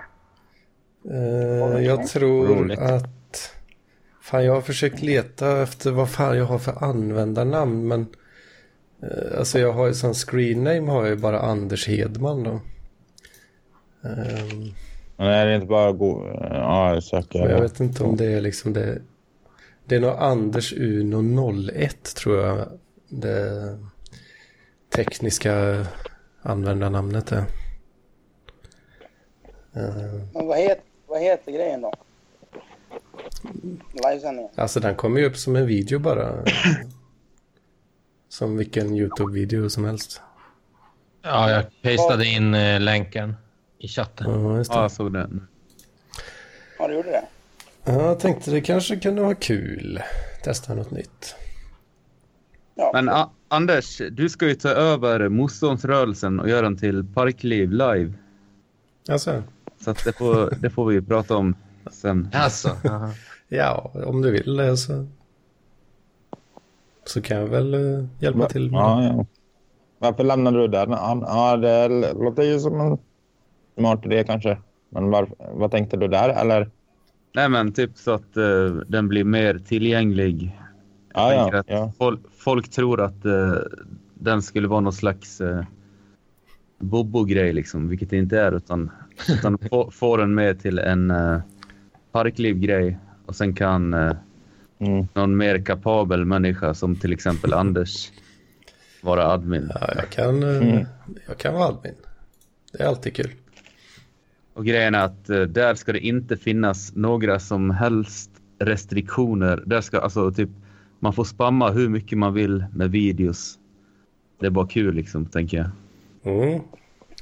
Eh, 1.10 1.84
jag 1.84 2.06
tror 2.06 2.46
Roligt. 2.46 2.78
att... 2.78 3.54
Fan, 4.22 4.44
jag 4.44 4.54
har 4.54 4.60
försökt 4.60 5.02
leta 5.02 5.62
efter 5.62 5.90
vad 5.90 6.10
fan 6.10 6.36
jag 6.38 6.44
har 6.44 6.58
för 6.58 6.84
användarnamn, 6.84 7.88
men... 7.88 8.06
eh, 9.02 9.38
alltså 9.38 9.58
jag 9.58 9.72
har 9.72 9.86
ju 9.86 9.94
som 9.94 10.14
screen 10.14 10.64
name 10.64 10.90
har 10.92 11.00
jag 11.00 11.08
ju 11.08 11.16
bara 11.16 11.40
Anders 11.40 11.88
Hedman 11.88 12.42
då. 12.42 12.60
Ehm, 14.02 14.74
Men 15.16 15.26
är 15.26 15.46
det 15.46 15.54
inte 15.54 15.66
bara 15.66 15.92
go- 15.92 16.28
ja, 16.50 16.96
och 16.96 17.34
jag 17.34 17.60
vet 17.60 17.80
inte 17.80 18.04
om 18.04 18.16
det 18.16 18.26
är 18.32 18.40
liksom 18.40 18.72
det... 18.72 19.02
Det 19.84 19.96
är 19.96 20.00
nog 20.00 20.10
Anders 20.18 20.72
Uno 20.72 21.62
01 21.72 22.14
tror 22.14 22.38
jag 22.46 22.68
det 23.08 23.78
tekniska 24.94 25.86
användarnamnet 26.42 27.32
är. 27.32 27.44
Ehm, 29.74 30.28
Men 30.34 30.46
vad, 30.46 30.58
het, 30.58 30.80
vad 31.06 31.20
heter 31.22 31.52
grejen 31.52 31.80
då? 31.80 31.92
Livesändningen? 34.08 34.50
Alltså 34.54 34.80
den 34.80 34.94
kommer 34.94 35.20
ju 35.20 35.26
upp 35.26 35.36
som 35.36 35.56
en 35.56 35.66
video 35.66 35.98
bara. 35.98 36.44
som 38.28 38.56
vilken 38.56 38.96
YouTube-video 38.96 39.68
som 39.70 39.84
helst. 39.84 40.20
Ja, 41.22 41.50
jag 41.50 41.64
pastade 41.96 42.26
in 42.26 42.54
eh, 42.54 42.80
länken 42.80 43.36
i 43.82 43.88
chatten. 43.88 44.30
Ja, 44.44 44.56
just 44.56 44.70
Ja, 44.70 44.76
det. 44.76 44.82
jag 44.84 44.90
såg 44.92 45.12
den. 45.12 45.46
Ja, 46.78 46.88
du 46.88 46.94
gjorde 46.94 47.10
det? 47.10 47.24
Ja, 47.84 47.92
jag 48.02 48.20
tänkte 48.20 48.50
det 48.50 48.60
kanske 48.60 48.96
kunde 48.96 49.22
vara 49.22 49.34
kul. 49.34 50.00
Testa 50.44 50.74
något 50.74 50.90
nytt. 50.90 51.34
Ja. 52.74 52.90
Men 52.94 53.08
A- 53.08 53.30
Anders, 53.48 54.00
du 54.10 54.28
ska 54.28 54.46
ju 54.48 54.54
ta 54.54 54.68
över 54.68 55.28
motståndsrörelsen 55.28 56.40
och 56.40 56.48
göra 56.48 56.62
den 56.62 56.76
till 56.76 57.04
Parkliv 57.14 57.70
live. 57.70 58.12
Alltså, 59.08 59.42
Så 59.80 59.90
att 59.90 60.04
det, 60.04 60.12
får, 60.12 60.54
det 60.60 60.70
får 60.70 60.86
vi 60.86 60.94
ju 60.94 61.02
prata 61.02 61.36
om 61.36 61.54
sen. 61.90 62.28
Alltså. 62.32 62.76
ja, 63.48 63.90
om 64.06 64.22
du 64.22 64.30
vill 64.30 64.56
det 64.56 64.76
så. 64.76 65.06
Så 67.04 67.22
kan 67.22 67.36
jag 67.36 67.46
väl 67.46 67.74
eh, 67.74 68.04
hjälpa 68.18 68.48
till. 68.48 68.70
Ja, 68.72 69.02
ja. 69.04 69.26
Varför 69.98 70.24
lämnade 70.24 70.58
du 70.58 70.68
den? 70.68 70.90
Ja, 70.90 71.22
ja, 71.26 71.56
det 71.56 72.12
låter 72.12 72.42
ju 72.42 72.60
som 72.60 72.80
en 72.80 72.98
smart 73.80 74.06
idé 74.06 74.24
kanske. 74.24 74.58
Men 74.88 75.10
var, 75.10 75.28
vad 75.52 75.70
tänkte 75.70 75.96
du 75.96 76.08
där? 76.08 76.28
Eller? 76.28 76.70
Nej 77.34 77.48
men 77.48 77.72
typ 77.72 77.90
så 77.94 78.10
att 78.10 78.36
eh, 78.36 78.66
den 78.88 79.08
blir 79.08 79.24
mer 79.24 79.58
tillgänglig. 79.58 80.38
Tänker 81.14 81.54
ja, 81.54 81.58
att 81.58 81.66
ja. 81.68 81.92
Folk, 81.98 82.20
folk 82.32 82.70
tror 82.70 83.00
att 83.00 83.24
eh, 83.24 83.54
den 84.14 84.42
skulle 84.42 84.68
vara 84.68 84.80
någon 84.80 84.92
slags 84.92 85.40
eh, 85.40 85.64
Bobo-grej 86.78 87.52
liksom, 87.52 87.88
vilket 87.88 88.10
det 88.10 88.16
inte 88.16 88.40
är 88.40 88.52
utan, 88.52 88.90
utan 89.28 89.58
få, 89.58 89.90
få 89.90 90.16
den 90.16 90.34
med 90.34 90.60
till 90.62 90.78
en 90.78 91.10
eh, 91.10 91.38
Parkliv-grej 92.12 92.98
och 93.26 93.36
sen 93.36 93.54
kan 93.54 93.94
eh, 93.94 94.12
Mm. 94.82 95.08
någon 95.14 95.36
mer 95.36 95.64
kapabel 95.64 96.24
människa 96.24 96.74
som 96.74 96.96
till 96.96 97.12
exempel 97.12 97.52
Anders 97.54 98.10
vara 99.02 99.26
admin. 99.26 99.70
Ja, 99.74 99.90
jag 99.96 100.10
kan, 100.10 100.42
Mm. 100.42 100.86
jag 101.28 101.38
kan 101.38 101.54
vara 101.54 101.64
admin. 101.68 101.94
Det 102.72 102.82
är 102.82 102.86
alltid 102.86 103.14
kul. 103.14 103.30
Och 104.54 104.64
grejen 104.64 104.94
är 104.94 105.04
att 105.04 105.30
eh, 105.30 105.40
där 105.40 105.74
ska 105.74 105.92
det 105.92 106.06
inte 106.06 106.36
finnas 106.36 106.92
några 106.96 107.38
som 107.38 107.70
helst 107.70 108.30
restriktioner. 108.58 109.62
Där 109.66 109.80
ska 109.80 110.00
alltså 110.00 110.30
typ 110.30 110.48
man 110.98 111.12
får 111.12 111.24
spamma 111.24 111.70
hur 111.70 111.88
mycket 111.88 112.18
man 112.18 112.34
vill 112.34 112.64
med 112.74 112.90
videos. 112.90 113.58
Det 114.40 114.46
är 114.46 114.50
bara 114.50 114.66
kul 114.66 114.94
liksom, 114.94 115.26
tänker 115.26 115.56
jag. 115.56 115.70
Mm. 116.34 116.60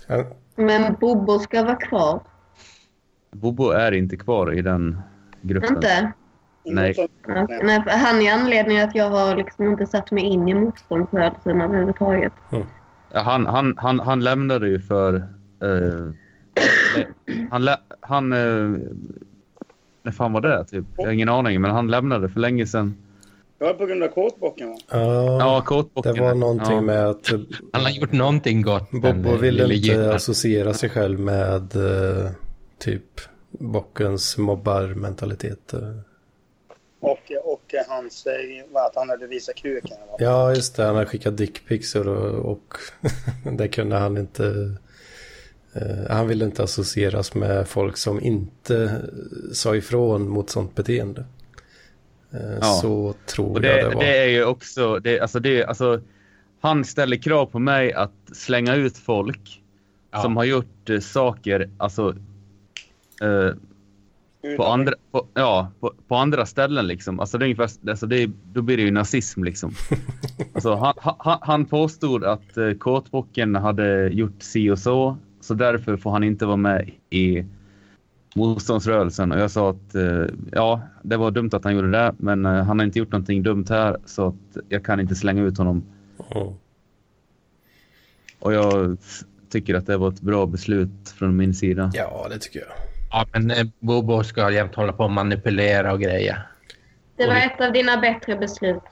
Ja, 0.06 0.24
Men 0.56 0.96
Bobo 1.00 1.38
ska 1.38 1.64
vara 1.64 1.76
kvar. 1.76 2.20
Bobo 3.30 3.70
är 3.70 3.92
inte 3.92 4.16
kvar 4.16 4.52
i 4.54 4.62
den 4.62 5.00
gruppen. 5.42 5.76
Inte? 5.76 6.12
Nej. 6.64 7.08
Nej, 7.62 7.82
för 7.82 7.90
han 7.90 8.22
är 8.22 8.32
anledningen 8.32 8.88
att 8.88 8.94
jag 8.94 9.10
har 9.10 9.36
liksom 9.36 9.66
inte 9.66 9.86
satt 9.86 10.10
mig 10.10 10.24
in 10.24 10.48
i 10.48 10.54
motståndsrörelsen 10.54 11.60
överhuvudtaget. 11.60 12.32
Ja, 13.12 13.20
han, 13.20 13.46
han, 13.46 13.74
han, 13.76 14.00
han 14.00 14.20
lämnade 14.20 14.68
ju 14.68 14.80
för... 14.80 15.14
eh, 15.62 16.12
han... 17.50 17.64
lä- 17.64 17.80
han 18.00 18.32
eh, 18.32 18.80
när 20.02 20.12
fan 20.12 20.32
var 20.32 20.40
det? 20.40 20.64
Typ? 20.64 20.84
Jag 20.96 21.04
har 21.04 21.12
ingen 21.12 21.28
aning, 21.28 21.60
men 21.60 21.70
han 21.70 21.90
lämnade 21.90 22.28
för 22.28 22.40
länge 22.40 22.66
sedan. 22.66 22.96
Det 23.58 23.64
var 23.64 23.74
på 23.74 23.86
grund 23.86 24.02
av 24.02 24.08
kåtbocken 24.08 24.68
va? 24.68 24.76
ja, 24.90 25.38
Ja, 25.38 25.62
kåtbocken. 25.66 26.14
det 26.14 26.20
var 26.20 26.34
någonting 26.34 26.74
ja. 26.74 26.80
med 26.80 27.06
att 27.06 27.32
eh, 27.32 27.40
Han 27.72 27.82
har 27.82 27.90
gjort 27.90 28.12
någonting 28.12 28.62
gott. 28.62 28.90
Bobbo 28.90 29.28
eh, 29.28 29.38
ville 29.38 29.74
inte 29.74 30.14
associera 30.14 30.74
sig 30.74 30.90
själv 30.90 31.20
med 31.20 31.76
eh, 31.76 32.30
typ 32.78 33.20
bockens 33.50 34.38
mobbarmentalitet. 34.38 35.72
eh. 35.72 35.80
Och, 37.00 37.32
och 37.44 37.74
hans, 37.88 38.26
eh, 38.26 38.32
vad, 38.72 38.86
att 38.86 38.96
han 38.96 39.08
hade 39.08 39.26
visat 39.26 39.54
kuken. 39.54 39.96
Ja, 40.18 40.54
just 40.54 40.76
det. 40.76 40.84
Han 40.84 40.96
har 40.96 41.04
skickat 41.04 41.36
dickpics 41.36 41.94
och, 41.94 42.06
och 42.50 42.74
det 43.58 43.68
kunde 43.68 43.96
han 43.96 44.16
inte... 44.16 44.74
eh, 45.72 46.10
han 46.10 46.28
ville 46.28 46.44
inte 46.44 46.62
associeras 46.62 47.34
med 47.34 47.68
folk 47.68 47.96
som 47.96 48.20
inte 48.20 49.02
sa 49.52 49.76
ifrån 49.76 50.28
mot 50.28 50.50
sånt 50.50 50.74
beteende. 50.74 51.24
Eh, 52.32 52.58
Ja. 52.60 52.78
Så 52.82 53.14
tror 53.26 53.50
Och 53.50 53.56
jag 53.56 53.62
det, 53.62 53.88
det 53.88 53.94
var. 53.94 54.02
det 54.02 54.18
är 54.18 54.28
ju 54.28 54.44
också... 54.44 54.98
Det, 54.98 55.20
alltså 55.20 55.40
det, 55.40 55.64
alltså, 55.64 56.00
han 56.60 56.84
ställer 56.84 57.16
krav 57.16 57.46
på 57.46 57.58
mig 57.58 57.92
att 57.92 58.12
slänga 58.32 58.74
ut 58.74 58.96
folk 58.98 59.62
Ja. 60.10 60.22
som 60.22 60.36
har 60.36 60.44
gjort 60.44 60.90
eh, 60.90 61.00
saker 61.00 61.70
alltså, 61.76 62.14
eh, 63.22 63.50
på, 64.56 64.64
andra, 64.64 64.92
på, 65.10 65.26
ja, 65.34 65.70
på, 65.80 65.92
på 66.08 66.16
andra 66.16 66.46
ställen. 66.46 66.86
Liksom. 66.86 67.20
Alltså, 67.20 67.38
det 67.38 67.44
är 67.44 67.46
ungefär, 67.46 67.90
alltså 67.90 68.06
det, 68.06 68.30
då 68.52 68.62
blir 68.62 68.76
det 68.76 68.82
ju 68.82 68.90
nazism. 68.90 69.44
Liksom. 69.44 69.74
Alltså, 70.54 70.74
han, 70.74 70.94
han, 71.18 71.38
han 71.42 71.64
påstod 71.66 72.24
att 72.24 72.56
eh, 72.56 72.72
kåtbocken 72.72 73.54
hade 73.54 74.08
gjort 74.08 74.42
si 74.42 74.70
och 74.70 74.78
så, 74.78 75.16
så 75.48 75.54
därför 75.54 75.96
får 75.96 76.10
han 76.10 76.24
inte 76.24 76.46
vara 76.46 76.56
med 76.56 76.90
i 77.10 77.44
motståndsrörelsen. 78.34 79.32
Och 79.32 79.40
jag 79.40 79.50
sa 79.50 79.70
att 79.70 79.94
eh, 79.94 80.26
ja, 80.52 80.80
det 81.02 81.16
var 81.16 81.30
dumt 81.30 81.50
att 81.52 81.64
han 81.64 81.74
gjorde 81.74 81.90
det, 81.90 82.14
men 82.18 82.46
eh, 82.46 82.64
han 82.64 82.78
har 82.78 82.86
inte 82.86 82.98
gjort 82.98 83.12
någonting 83.12 83.42
dumt 83.42 83.66
här, 83.68 83.96
så 84.04 84.26
att 84.26 84.64
jag 84.68 84.84
kan 84.84 85.00
inte 85.00 85.14
slänga 85.14 85.42
ut 85.42 85.58
honom. 85.58 85.84
Mm. 86.34 86.48
Och 88.38 88.52
jag 88.52 88.98
tycker 89.50 89.74
att 89.74 89.86
det 89.86 89.96
var 89.96 90.08
ett 90.08 90.20
bra 90.20 90.46
beslut 90.46 91.14
från 91.18 91.36
min 91.36 91.54
sida. 91.54 91.90
Ja, 91.94 92.26
det 92.30 92.38
tycker 92.38 92.60
jag. 92.60 92.68
Ja, 93.10 93.26
men 93.32 93.50
eh, 93.50 93.66
Bobo 93.78 94.24
ska 94.24 94.50
jämt 94.50 94.74
hålla 94.74 94.92
på 94.92 95.04
och 95.04 95.10
manipulera 95.10 95.92
och 95.92 96.00
greja. 96.00 96.42
Det 97.16 97.26
var 97.26 97.36
ett 97.36 97.60
av 97.60 97.72
dina 97.72 97.96
bättre 97.96 98.36
beslut. 98.36 98.82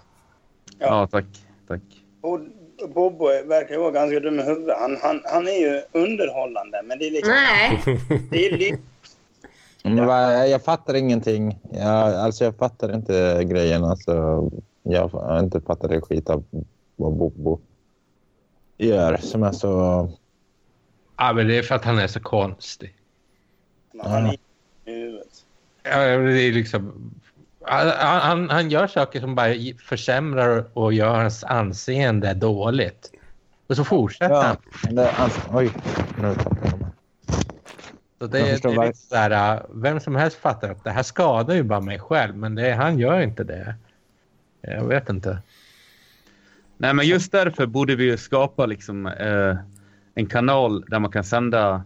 Ja, 0.78 1.06
tack. 1.06 1.26
tack. 1.68 1.82
Och 2.20 2.40
Bobo 2.94 3.24
verkar 3.26 3.78
vara 3.78 3.90
ganska 3.90 4.20
dum 4.20 4.40
i 4.40 4.42
huvudet. 4.42 4.76
Han, 4.78 4.96
han, 5.02 5.22
han 5.24 5.48
är 5.48 5.60
ju 5.60 5.82
underhållande, 5.92 6.82
men 6.84 6.98
det 6.98 7.06
är 7.06 7.10
liksom... 7.10 7.32
Nej, 7.32 7.82
Det 8.30 8.46
är 8.46 8.56
li- 8.58 8.78
Men 9.84 10.06
vad- 10.06 10.48
jag 10.48 10.64
fattar 10.64 10.94
ingenting. 10.94 11.58
Jag, 11.72 12.14
alltså 12.14 12.44
jag 12.44 12.56
fattar 12.56 12.94
inte 12.94 13.44
grejen. 13.44 13.84
Alltså, 13.84 14.12
jag 14.82 15.08
har 15.08 15.38
inte 15.40 15.60
fattat 15.60 15.90
det 15.90 16.00
skit 16.00 16.30
av 16.30 16.44
vad 16.96 17.12
Bobo 17.12 17.60
gör 18.78 19.16
som 19.16 19.42
är 19.42 19.52
så... 19.52 19.68
Ja, 21.16 21.32
men 21.32 21.48
det 21.48 21.58
är 21.58 21.62
för 21.62 21.74
att 21.74 21.84
han 21.84 21.98
är 21.98 22.06
så 22.06 22.20
konstig. 22.20 22.94
han 23.98 24.26
är 24.26 24.32
i 24.34 24.38
huvudet. 24.84 25.44
Ja, 25.82 25.98
det 26.18 26.42
är 26.42 26.52
liksom... 26.52 27.10
Han, 27.66 27.88
han, 28.20 28.50
han 28.50 28.70
gör 28.70 28.86
saker 28.86 29.20
som 29.20 29.34
bara 29.34 29.54
försämrar 29.84 30.64
och 30.72 30.92
gör 30.92 31.14
hans 31.14 31.44
anseende 31.44 32.34
dåligt. 32.34 33.12
Och 33.66 33.76
så 33.76 33.84
fortsätter 33.84 34.34
Ja, 34.34 34.56
han. 34.72 34.98
alltså, 35.16 35.40
oj, 35.52 35.70
nu 36.22 36.34
tappade 36.34 36.60
jag. 36.62 36.78
Så 38.18 38.26
det, 38.26 38.38
Jag 38.38 38.62
det 38.62 38.68
är 38.68 38.86
lite 38.86 38.98
så 38.98 39.16
här, 39.16 39.54
äh, 39.56 39.62
vem 39.74 40.00
som 40.00 40.16
helst 40.16 40.36
fattar 40.36 40.70
att 40.70 40.84
det 40.84 40.90
här 40.90 41.02
skadar 41.02 41.54
ju 41.54 41.62
bara 41.62 41.80
mig 41.80 41.98
själv, 41.98 42.36
men 42.36 42.54
det, 42.54 42.74
han 42.74 42.98
gör 42.98 43.20
inte 43.20 43.44
det. 43.44 43.74
Jag 44.60 44.84
vet 44.84 45.08
inte. 45.08 45.38
Nej, 46.76 46.94
men 46.94 47.06
just 47.06 47.32
därför 47.32 47.66
borde 47.66 47.96
vi 47.96 48.04
ju 48.04 48.16
skapa 48.16 48.66
liksom, 48.66 49.06
eh, 49.06 49.56
en 50.14 50.26
kanal 50.26 50.84
där 50.88 50.98
man 50.98 51.10
kan 51.12 51.24
sända 51.24 51.82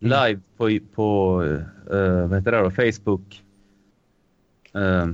live 0.00 0.40
på, 0.56 0.78
på 0.94 1.42
eh, 1.92 2.26
vad 2.26 2.38
heter 2.38 2.52
det 2.52 2.58
då, 2.58 2.70
Facebook. 2.70 3.43
Eh, 4.74 5.08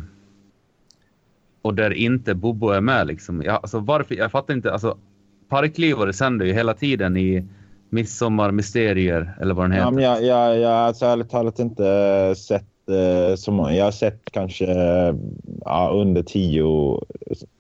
och 1.63 1.75
där 1.75 1.91
inte 1.91 2.35
Bobo 2.35 2.69
är 2.69 2.81
med. 2.81 3.07
Liksom. 3.07 3.43
Jag, 3.43 3.55
alltså, 3.55 3.79
varför, 3.79 4.15
jag 4.15 4.31
fattar 4.31 4.55
inte. 4.55 4.73
Alltså, 4.73 4.99
Parklivare 5.49 6.13
sänder 6.13 6.47
ju 6.47 6.53
hela 6.53 6.75
tiden 6.75 7.17
i 7.17 7.45
Midsommarmysterier 7.91 9.37
eller 9.41 9.55
vad 9.55 9.65
den 9.65 9.73
heter. 9.73 9.85
Ja, 9.85 9.91
men 9.91 10.05
jag, 10.05 10.25
jag, 10.25 10.59
jag 10.59 10.69
har 10.69 10.77
alltså 10.77 11.07
ärligt 11.07 11.31
talat 11.31 11.59
inte 11.59 12.35
sett 12.37 12.89
eh, 12.89 13.35
så 13.37 13.53
många. 13.53 13.75
Jag 13.75 13.85
har 13.85 13.93
sett 13.93 14.31
kanske 14.31 14.67
ja, 15.65 15.91
under 15.95 16.23
tio 16.23 16.65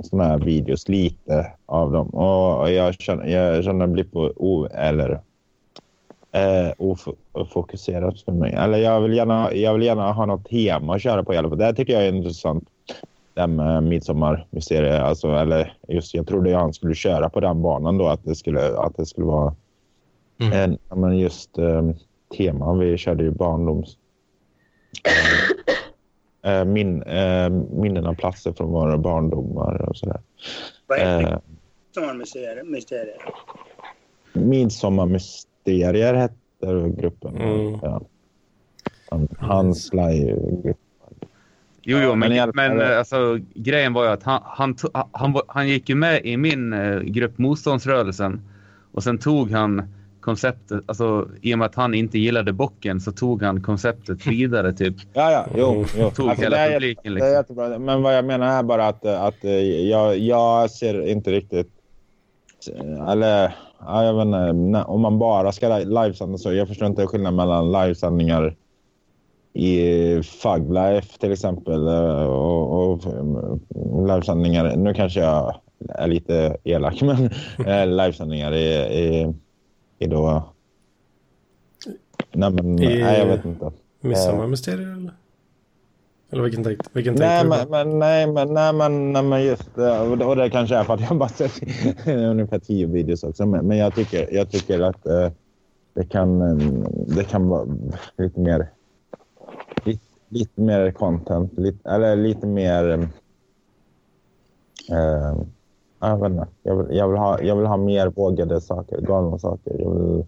sådana 0.04 0.28
här 0.28 0.38
videos, 0.38 0.88
lite 0.88 1.52
av 1.66 1.92
dem. 1.92 2.08
Och 2.08 2.72
jag 2.72 2.94
känner, 2.94 3.26
jag 3.26 3.64
känner 3.64 3.86
blir 3.86 4.04
på 4.04 4.32
o, 4.36 4.66
eller 4.66 5.20
eh, 6.32 6.72
ofokuserat 7.32 8.20
för 8.20 8.32
mig. 8.32 8.52
Eller 8.52 8.78
jag 8.78 9.00
vill, 9.00 9.12
gärna, 9.12 9.54
jag 9.54 9.72
vill 9.74 9.82
gärna 9.82 10.12
ha 10.12 10.26
något 10.26 10.48
tema 10.48 10.94
att 10.94 11.02
köra 11.02 11.24
på 11.24 11.34
i 11.34 11.36
alla 11.36 11.48
fall. 11.48 11.58
Det 11.58 11.64
här 11.64 11.72
tycker 11.72 11.92
jag 11.92 12.06
är 12.06 12.12
intressant. 12.12 12.68
Det 13.34 13.40
här 13.40 13.48
med 13.48 13.82
midsommarmysteriet. 13.82 15.02
Alltså, 15.02 15.28
eller 15.28 15.76
just, 15.88 16.14
jag 16.14 16.26
trodde 16.26 16.56
han 16.56 16.72
skulle 16.72 16.94
köra 16.94 17.30
på 17.30 17.40
den 17.40 17.62
banan 17.62 17.98
då, 17.98 18.06
att 18.08 18.24
det 18.24 18.34
skulle, 18.34 18.76
att 18.78 18.96
det 18.96 19.06
skulle 19.06 19.26
vara 19.26 19.54
Mm. 20.42 20.52
en, 20.92 21.00
men 21.00 21.18
just 21.18 21.58
eh, 21.58 21.90
tema. 22.36 22.74
Vi 22.74 22.98
körde 22.98 23.24
ju 23.24 23.30
barndoms... 23.30 23.96
Eh, 26.42 26.64
min, 26.64 27.02
eh, 27.02 27.50
minnen 27.50 28.06
av 28.06 28.14
platser 28.14 28.52
från 28.52 28.70
våra 28.70 28.98
barndomar 28.98 29.88
och 29.88 29.96
sådär. 29.96 30.20
Vad 30.86 30.98
heter 30.98 31.32
Eh, 31.32 31.38
Midsommarmysteriet? 31.86 32.66
Mysteriet? 32.66 33.20
Midsommarmysterier 35.64 36.14
hette 36.14 37.00
gruppen. 37.00 37.36
Mm. 37.36 37.78
Ja. 37.82 38.00
Han- 39.10 39.28
Hans 39.38 39.92
live-grupp. 39.92 40.76
Jo, 41.82 41.98
jo, 42.02 42.14
men, 42.14 42.50
men 42.54 42.80
alltså, 42.98 43.38
grejen 43.54 43.92
var 43.92 44.04
ju 44.04 44.10
att 44.10 44.22
han, 44.22 44.40
han, 44.44 44.76
han, 45.12 45.34
han 45.48 45.68
gick 45.68 45.88
ju 45.88 45.94
med 45.94 46.24
i 46.26 46.36
min 46.36 46.72
eh, 46.72 47.00
grupp 47.00 47.38
Motståndsrörelsen 47.38 48.40
och 48.92 49.02
sen 49.02 49.18
tog 49.18 49.50
han 49.50 49.82
konceptet, 50.20 50.80
alltså 50.86 51.28
i 51.42 51.54
och 51.54 51.58
med 51.58 51.66
att 51.66 51.74
han 51.74 51.94
inte 51.94 52.18
gillade 52.18 52.52
bocken 52.52 53.00
så 53.00 53.12
tog 53.12 53.42
han 53.42 53.62
konceptet 53.62 54.26
vidare 54.26 54.72
typ. 54.72 54.94
Ja, 55.12 55.30
ja, 55.32 55.46
jo. 55.56 55.84
jo. 55.98 56.10
Tog 56.10 56.28
Alltså, 56.28 56.44
hela 56.44 56.56
det 56.56 56.62
är- 56.62 56.72
publiken 56.72 57.02
Det 57.04 57.08
är 57.08 57.14
liksom. 57.14 57.32
jättebra. 57.32 57.78
Men 57.78 58.02
vad 58.02 58.16
jag 58.16 58.24
menar 58.24 58.58
är 58.58 58.62
bara 58.62 58.88
att, 58.88 59.06
att 59.06 59.44
eh, 59.44 59.50
jag, 59.88 60.18
jag 60.18 60.70
ser 60.70 61.06
inte 61.08 61.30
riktigt... 61.32 61.72
Eller, 63.08 63.54
ja, 63.78 64.04
jag 64.04 64.14
vet 64.14 64.24
inte. 64.54 64.82
Om 64.84 65.00
man 65.00 65.18
bara 65.18 65.52
ska 65.52 65.78
li- 65.78 65.84
livesända 65.84 66.38
så. 66.38 66.52
Jag 66.52 66.68
förstår 66.68 66.86
inte 66.88 67.06
skillnaden 67.06 67.36
mellan 67.36 67.72
livesändningar 67.72 68.56
i 69.52 69.76
Fug 70.22 70.72
Life 70.72 71.18
till 71.18 71.32
exempel 71.32 71.88
eh, 71.88 72.22
och, 72.26 72.92
och 72.92 73.06
eh, 73.06 74.06
livesändningar. 74.06 74.76
Nu 74.76 74.94
kanske 74.94 75.20
jag 75.20 75.54
är 75.88 76.08
lite 76.08 76.56
elak, 76.64 77.00
men 77.02 77.30
eh, 77.66 77.86
livesändningar 77.86 78.52
i, 78.52 78.64
i, 79.00 79.34
i 79.98 80.06
då... 80.06 80.42
Nej, 82.32 82.50
men, 82.50 82.78
I- 82.82 83.00
nej, 83.02 83.18
jag 83.18 83.26
vet 83.26 83.44
inte. 83.44 83.70
Midsommarmysterier 84.00 84.92
eller? 84.92 85.12
Eller 86.32 86.42
vilken 86.42 86.64
tänkte, 86.64 86.90
vilken 86.92 87.14
Nej 87.14 87.42
du 87.42 87.48
men, 87.48 87.98
nej, 87.98 88.26
men, 88.32 88.54
nej, 88.54 88.72
men, 88.72 89.12
nej, 89.12 89.22
men 89.22 89.42
just 89.44 89.74
det. 89.74 90.00
Och 90.00 90.18
det- 90.18 90.24
och 90.24 90.36
det 90.36 90.50
kanske 90.50 90.76
är 90.76 90.84
för 90.84 90.94
att 90.94 91.00
jag 91.00 91.16
bara 91.18 91.28
sett 91.28 91.52
ungefär 92.06 92.58
tio 92.58 92.86
videos 92.86 93.24
också. 93.24 93.46
Men, 93.46 93.66
men 93.66 93.76
jag, 93.78 93.94
tycker, 93.94 94.34
jag 94.34 94.50
tycker 94.50 94.80
att 94.80 95.06
eh, 95.06 95.30
det, 95.94 96.04
kan, 96.04 96.40
eh, 96.42 96.56
det 97.16 97.24
kan 97.24 97.48
vara 97.48 97.66
lite 98.16 98.40
mer 98.40 98.66
lite, 99.84 100.04
lite 100.28 100.60
mer 100.60 100.90
content. 100.90 101.52
Lite, 101.58 101.90
eller 101.90 102.16
lite 102.16 102.46
mer... 102.46 103.08
Eh, 104.90 105.36
jag, 106.00 106.20
vet 106.20 106.30
inte. 106.30 106.46
Jag, 106.62 106.76
vill, 106.76 106.96
jag, 106.96 107.08
vill 107.08 107.18
ha, 107.18 107.40
jag 107.40 107.56
vill 107.56 107.66
ha 107.66 107.76
mer 107.76 108.06
vågade 108.06 108.60
saker, 108.60 109.00
galna 109.00 109.38
saker. 109.38 109.76
Jag 109.78 109.90
vill 109.94 110.24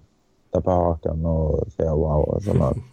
tappa 0.51 0.71
hakan 0.71 1.27
och 1.27 1.73
säga 1.73 1.95
wow 1.95 2.21
och 2.29 2.43
sådana. 2.43 2.75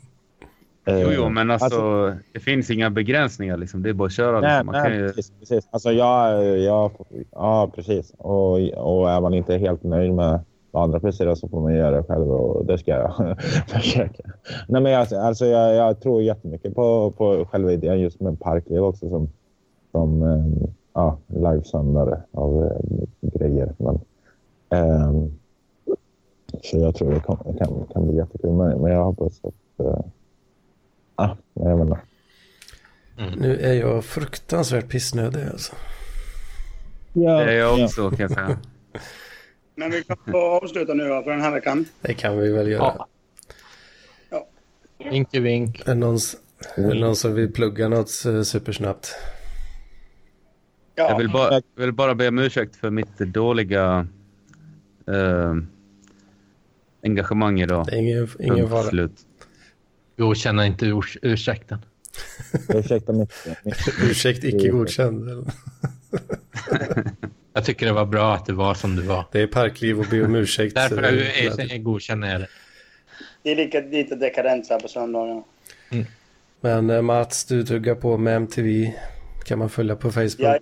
Eh, 0.89 1.01
Jo, 1.01 1.09
jo, 1.11 1.29
men 1.29 1.51
alltså, 1.51 2.13
det 2.33 2.39
finns 2.39 2.69
inga 2.69 2.89
begränsningar 2.89 3.57
liksom. 3.57 3.83
Det 3.83 3.89
är 3.89 3.93
bara 3.93 4.05
att 4.05 4.13
köra. 4.13 4.41
Nej, 4.41 4.49
Liksom. 4.49 4.65
Man 4.65 4.83
kan 4.83 4.91
nej 4.91 5.01
ju... 5.01 5.07
precis, 5.07 5.31
precis. 5.39 5.67
Alltså 5.71 5.91
jag, 5.91 6.57
jag, 6.57 6.91
ja, 7.31 7.71
precis. 7.75 8.13
Och, 8.17 8.51
och 8.69 9.09
är 9.11 9.21
man 9.21 9.33
inte 9.33 9.57
helt 9.57 9.83
nöjd 9.83 10.13
med 10.13 10.39
vad 10.71 10.83
andra 10.83 10.99
presterar 10.99 11.35
så 11.35 11.47
får 11.47 11.61
man 11.61 11.75
göra 11.75 11.97
det 11.97 12.03
själv 12.03 12.31
och 12.31 12.65
det 12.65 12.77
ska 12.77 12.91
jag 12.91 13.37
försöka. 13.67 14.23
Nej, 14.67 14.81
men 14.81 14.91
jag, 14.91 15.13
alltså 15.13 15.45
jag, 15.45 15.75
jag 15.75 15.99
tror 15.99 16.21
jättemycket 16.21 16.75
på, 16.75 17.11
på 17.11 17.45
själva 17.51 17.71
idén 17.71 17.99
just 17.99 18.19
med 18.19 18.39
Parkliv 18.39 18.83
också 18.83 19.09
som, 19.09 19.29
som 19.91 20.23
eh, 20.23 20.69
ja, 20.93 21.17
livesändare 21.27 22.21
av 22.31 22.63
eh, 22.63 23.39
grejer. 23.39 23.73
Men, 23.77 23.99
ehm, 24.69 25.31
så 26.63 26.77
jag 26.77 26.95
tror 26.95 27.11
det 27.11 27.19
kan, 27.19 27.37
kan, 27.57 27.85
kan 27.93 28.07
bli 28.07 28.17
jättekul. 28.17 28.51
Men, 28.51 28.81
men 28.81 28.91
jag 28.91 29.03
hoppas 29.05 29.41
att... 29.43 29.85
Jag 31.53 31.77
vet 31.77 31.87
inte. 31.87 31.99
Nu 33.37 33.59
är 33.59 33.73
jag 33.73 34.05
fruktansvärt 34.05 34.89
pissnödig 34.89 35.41
alltså. 35.51 35.75
Ja, 37.13 37.39
Det 37.39 37.51
är 37.51 37.57
jag 37.57 37.79
ja. 37.79 37.85
också 37.85 38.09
kan 38.09 38.19
jag 38.19 38.31
säga. 38.31 38.59
Men 39.75 39.91
vi 39.91 40.03
kan 40.03 40.17
få 40.31 40.37
avsluta 40.37 40.93
nu 40.93 41.03
för 41.03 41.31
den 41.31 41.41
här 41.41 41.51
veckan. 41.51 41.85
Det 42.01 42.13
kan 42.13 42.37
vi 42.37 42.51
väl 42.51 42.67
göra. 42.67 43.05
Ja. 44.29 44.47
Vinke 45.11 45.39
vink. 45.39 45.81
Är, 45.81 45.85
det 45.85 45.95
någon, 45.95 46.17
är 46.75 46.87
det 46.87 46.99
någon 46.99 47.15
som 47.15 47.33
vill 47.33 47.53
plugga 47.53 47.87
något 47.87 48.25
eh, 48.25 48.41
supersnabbt? 48.41 49.15
Ja, 50.95 51.09
Jag 51.09 51.17
vill 51.17 51.29
bara, 51.29 51.61
vill 51.75 51.93
bara 51.93 52.15
be 52.15 52.27
om 52.27 52.39
ursäkt 52.39 52.75
för 52.75 52.89
mitt 52.89 53.17
dåliga 53.17 54.07
eh, 55.07 55.53
engagemang 57.03 57.61
idag. 57.61 57.85
Det 57.85 57.91
är 57.91 57.97
ingen, 57.97 58.27
ingen 58.39 58.69
fara. 58.69 58.83
Slut. 58.83 59.25
Godkänner 60.19 60.63
inte 60.63 60.85
urs 60.85 61.17
ursäkten. 61.21 61.85
Ursäkta 62.69 63.13
mitt... 63.13 63.33
mitt 63.63 63.75
Ursäkt 64.03 64.43
icke 64.43 64.67
godkänd. 64.69 65.51
Jag 67.53 67.65
tycker 67.65 67.85
det 67.85 67.91
var 67.91 68.05
bra 68.05 68.33
att 68.33 68.45
det 68.45 68.53
var 68.53 68.73
som 68.73 68.95
det 68.95 69.01
var. 69.01 69.25
Det 69.31 69.41
är 69.41 69.47
parkliv 69.47 69.99
och 69.99 70.05
be 70.11 70.25
om 70.25 70.35
ursäkt. 70.35 70.75
Därför 70.75 71.03
eh, 71.03 71.45
är, 71.45 71.73
är, 71.73 71.77
godkänner 71.77 72.31
jag 72.31 72.41
det. 72.41 72.47
det 73.43 73.51
är 73.51 73.55
lika, 73.55 73.79
lite 73.79 74.15
dekadent 74.15 74.65
så 74.65 74.73
här 74.73 74.79
på 74.81 74.87
söndagarna. 74.87 75.43
Men 76.61 76.89
eh, 76.89 77.01
Mats, 77.01 77.45
du 77.45 77.63
tuggar 77.63 77.95
på 77.95 78.17
med 78.17 78.35
MTV. 78.35 78.93
Kan 79.45 79.59
man 79.59 79.69
följa 79.69 79.95
på 79.95 80.11
Facebook. 80.11 80.39
Ja. 80.39 80.57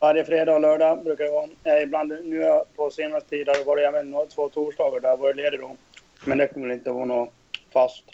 Varje 0.00 0.24
fredag 0.24 0.54
och 0.54 0.60
lördag 0.60 1.04
brukar 1.04 1.24
det 1.24 1.30
vara. 1.30 1.76
Eh, 1.76 1.82
ibland, 1.82 2.08
nu 2.24 2.42
är 2.42 2.46
jag 2.46 2.76
på 2.76 2.90
senaste 2.90 3.28
tid 3.28 3.48
har 3.48 3.54
det 3.58 3.64
varit 3.64 3.84
även 3.88 4.10
några- 4.10 4.26
två 4.26 4.48
torsdagar 4.48 5.00
där 5.00 5.08
jag 5.08 5.16
varit 5.16 5.36
ledig 5.36 5.60
då. 5.60 5.76
Men 6.24 6.38
det 6.38 6.46
kommer 6.46 6.72
inte 6.72 6.90
vara 6.90 7.04
något 7.04 7.32
fast. 7.72 8.04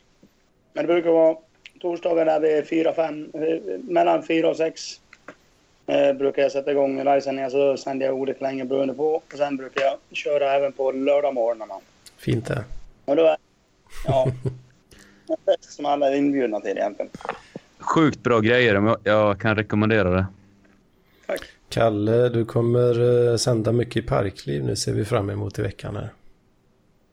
Men 0.73 0.87
det 0.87 0.93
brukar 0.93 1.11
vara 1.11 1.37
torsdagar 1.81 2.25
där 2.25 2.41
vi 2.41 2.53
är 2.53 2.63
fyra, 2.63 2.93
fem, 2.95 3.31
eh, 3.35 3.79
mellan 3.83 4.23
fyra 4.23 4.49
och 4.49 4.57
sex. 4.57 5.01
Eh, 5.87 6.13
brukar 6.13 6.43
jag 6.43 6.53
sätta 6.53 6.71
igång 6.71 6.99
livesändningar 6.99 7.51
så 7.51 7.77
sänder 7.77 8.07
jag 8.07 8.15
olika 8.15 8.45
länge 8.45 8.65
beroende 8.65 8.95
på. 8.95 9.05
Och 9.05 9.33
sen 9.37 9.57
brukar 9.57 9.83
jag 9.83 9.97
köra 10.13 10.53
även 10.53 10.73
på 10.73 10.93
lördagmorgnarna. 10.93 11.75
Fint 12.17 12.47
det. 12.47 12.65
Och 13.05 13.17
då 13.17 13.25
är 13.25 13.37
ja, 14.07 14.27
som 15.61 15.87
alla 15.87 16.09
är 16.09 16.17
inbjudna 16.17 16.61
till 16.61 16.79
egentligen. 16.79 17.11
Sjukt 17.79 18.23
bra 18.23 18.41
grejer. 18.41 18.97
jag 19.05 19.41
kan 19.41 19.57
rekommendera 19.57 20.11
det. 20.11 20.27
Tack. 21.27 21.41
Kalle, 21.69 22.29
du 22.29 22.45
kommer 22.45 23.31
eh, 23.31 23.37
sända 23.37 23.73
mycket 23.73 24.05
i 24.05 24.07
parkliv 24.07 24.65
nu 24.65 24.77
ser 24.77 24.93
vi 24.93 25.05
fram 25.05 25.31
emot 25.31 25.59
i 25.59 25.63
veckan 25.63 25.97
här. 25.97 26.11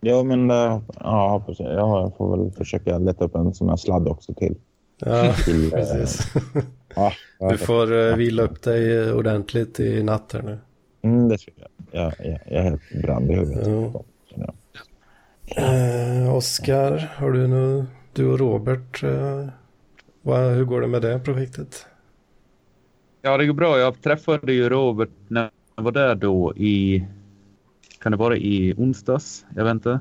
Jo, 0.01 0.23
men 0.23 0.51
eh, 0.51 0.79
ja, 0.99 1.29
hoppas 1.29 1.59
jag. 1.59 1.73
jag 1.73 2.13
får 2.17 2.37
väl 2.37 2.51
försöka 2.51 2.97
leta 2.97 3.25
upp 3.25 3.35
en 3.35 3.53
sån 3.53 3.69
här 3.69 3.75
sladd 3.77 4.07
också 4.07 4.33
till. 4.33 4.55
Ja, 4.99 5.33
till 5.33 5.65
eh, 5.65 5.69
precis. 5.79 6.33
ja, 6.95 7.11
ja, 7.39 7.49
Du 7.51 7.57
får 7.57 7.97
eh, 8.09 8.15
vila 8.15 8.43
upp 8.43 8.61
dig 8.61 9.11
ordentligt 9.13 9.79
i 9.79 10.03
natt 10.03 10.33
här 10.33 10.41
nu. 10.41 10.57
mm, 11.01 11.29
det 11.29 11.37
ska 11.37 11.51
jag. 11.55 11.67
Jag, 11.91 12.13
jag, 12.27 12.39
jag 12.45 12.59
är 12.59 12.63
helt 12.63 12.81
bränd 13.01 13.31
i 13.31 13.33
huvudet. 13.35 13.67
Ja. 14.35 14.53
Eh, 15.45 16.35
Oskar, 16.35 17.11
har 17.17 17.31
du 17.31 17.47
nu, 17.47 17.85
du 18.13 18.31
och 18.31 18.39
Robert, 18.39 19.03
eh, 19.03 19.47
vad, 20.21 20.51
hur 20.51 20.65
går 20.65 20.81
det 20.81 20.87
med 20.87 21.01
det 21.01 21.19
projektet? 21.19 21.85
Ja, 23.21 23.37
det 23.37 23.45
går 23.45 23.53
bra. 23.53 23.77
Jag 23.79 24.01
träffade 24.01 24.53
ju 24.53 24.69
Robert 24.69 25.09
när 25.27 25.49
jag 25.75 25.83
var 25.83 25.91
där 25.91 26.15
då 26.15 26.53
i... 26.55 27.05
Kan 27.99 28.11
det 28.11 28.17
vara 28.17 28.37
i 28.37 28.73
onsdags? 28.77 29.45
Jag 29.55 29.63
vet 29.63 29.71
inte. 29.71 29.99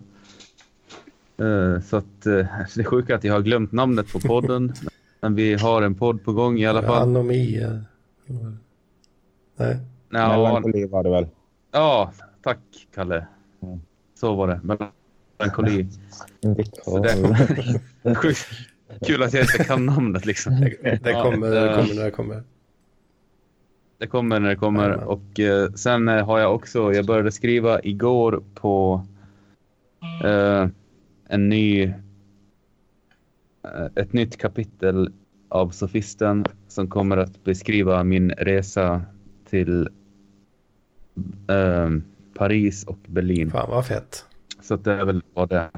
Eh, 1.39 1.81
Så 1.81 1.97
att 1.97 2.27
eh, 2.27 2.33
det 2.75 2.81
är 2.81 2.85
sjukt 2.85 3.11
att 3.11 3.25
jag 3.25 3.35
har 3.35 3.41
glömt 3.41 3.73
namnet 3.73 4.13
på 4.13 4.21
podden. 4.21 4.73
Men 5.21 5.35
vi 5.35 5.55
har 5.55 5.83
en 5.83 5.95
podd 5.95 6.25
på 6.25 6.33
gång 6.33 6.59
i 6.59 6.67
alla 6.67 6.83
fall. 6.83 7.03
Anomi. 7.03 7.63
eh, 7.63 7.71
Nej. 9.57 9.79
Ja, 10.11 10.29
Melankoli 10.29 10.87
var 10.87 11.05
det 11.05 11.11
väl? 11.11 11.27
ja, 11.73 12.13
tack 12.43 12.59
Kalle. 12.95 13.27
Mm. 13.63 13.81
Så 14.15 14.35
var 14.35 14.49
det. 14.49 14.61
Melankoli. 15.39 15.87
Dick 16.41 16.71
Så 16.85 16.99
det 16.99 18.15
Sjukt 18.15 18.47
kul 19.07 19.23
att 19.23 19.33
jag 19.33 19.43
inte 19.43 19.65
kan 19.65 19.87
namnet 19.87 20.27
liksom. 20.27 20.61
Det 20.61 21.13
kommer, 21.23 21.51
det 21.51 21.75
kommer 21.83 21.95
när 21.95 22.05
det 22.05 22.11
kommer. 22.11 22.43
Det 23.99 24.07
kommer 24.07 24.41
när 24.41 24.49
det 24.49 24.57
kommer. 24.57 24.83
Jajamän. 24.89 25.07
Och 25.09 25.41
eh, 25.41 25.73
sen 25.73 26.09
eh, 26.09 26.27
har 26.27 26.39
jag 26.39 26.55
också, 26.55 26.93
jag 26.93 27.07
började 27.07 27.33
skriva 27.33 27.81
igår 27.83 28.43
på 28.55 29.07
eh, 30.25 30.69
en 31.29 31.49
ny, 31.49 31.83
eh, 31.83 31.93
ett 33.95 34.13
nytt 34.13 34.37
kapitel 34.37 35.13
av 35.49 35.71
Sofisten 35.71 36.45
som 36.69 36.89
kommer 36.91 37.17
att 37.17 37.45
beskriva 37.45 38.05
min 38.05 38.31
resa 38.31 39.03
till 39.51 39.89
eh, 41.49 41.91
Paris 42.35 42.85
och 42.85 42.99
Berlin. 43.07 43.51
Fan 43.51 43.71
vad 43.71 43.87
fett. 43.87 44.25
Så 44.63 44.75
att 44.75 44.85
det 44.85 44.93
är 44.93 45.05
väl 45.05 45.23
vad 45.35 45.49
det 45.49 45.57
är. 45.59 45.71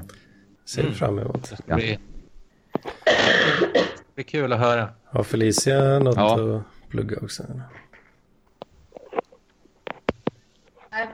Ser 0.65 0.83
vi 0.83 0.91
fram 0.91 1.19
emot. 1.19 1.53
Bli, 1.65 1.99
det 3.05 4.15
blir 4.15 4.25
kul 4.25 4.53
att 4.53 4.59
höra. 4.59 4.89
Har 5.05 5.23
Felicia 5.23 5.99
något 5.99 6.15
Ja. 6.15 6.55
att 6.57 6.89
plugga 6.89 7.17
också? 7.21 7.43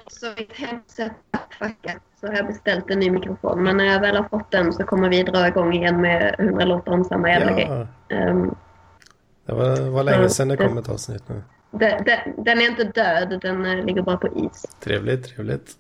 Så 0.08 0.34
mitt 0.38 0.54
headset 0.54 1.12
är 1.32 1.68
fuckat 1.68 2.02
så 2.20 2.28
har 2.28 2.34
jag 2.36 2.48
beställt 2.48 2.90
en 2.90 3.00
ny 3.00 3.10
mikrofon. 3.12 3.64
Men 3.64 3.78
när 3.78 3.86
jag 3.86 4.00
väl 4.02 4.16
har 4.16 4.24
fått 4.30 4.52
den 4.52 4.74
så 4.74 4.84
kommer 4.84 5.10
vi 5.10 5.24
dra 5.24 5.48
igång 5.48 5.74
igen 5.74 6.02
med 6.02 6.36
100 6.40 6.66
låtar 6.66 6.92
om 6.92 7.04
samma 7.04 7.30
jävla 7.30 7.52
grej. 7.54 7.66
Ja, 7.70 7.88
Ehm, 8.16 8.56
det 9.46 9.54
var, 9.54 9.90
var 9.90 10.04
länge 10.04 10.30
sedan 10.30 10.48
det 10.48 10.56
det- 10.56 10.68
kom 10.68 10.78
ett 10.78 10.90
avsnitt 10.90 11.30
nu. 11.30 11.44
den, 11.72 12.04
den, 12.04 12.44
den 12.44 12.62
är 12.62 12.70
inte 12.70 12.84
död, 12.84 13.40
den 13.42 13.66
eh, 13.66 13.86
ligger 13.86 14.02
bara 14.02 14.18
på 14.18 14.28
is. 14.28 14.66
Trevligt, 14.84 15.36
trevligt. 15.36 15.72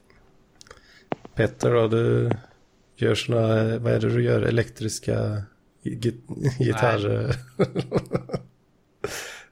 Petter 1.35 1.73
då, 1.73 1.87
du 1.87 2.29
gör 2.95 3.15
såna, 3.15 3.39
vad 3.79 3.93
är 3.93 3.99
det 3.99 4.09
du 4.09 4.23
gör, 4.23 4.41
elektriska 4.41 5.41
git- 5.83 6.25
gitarrer? 6.59 7.35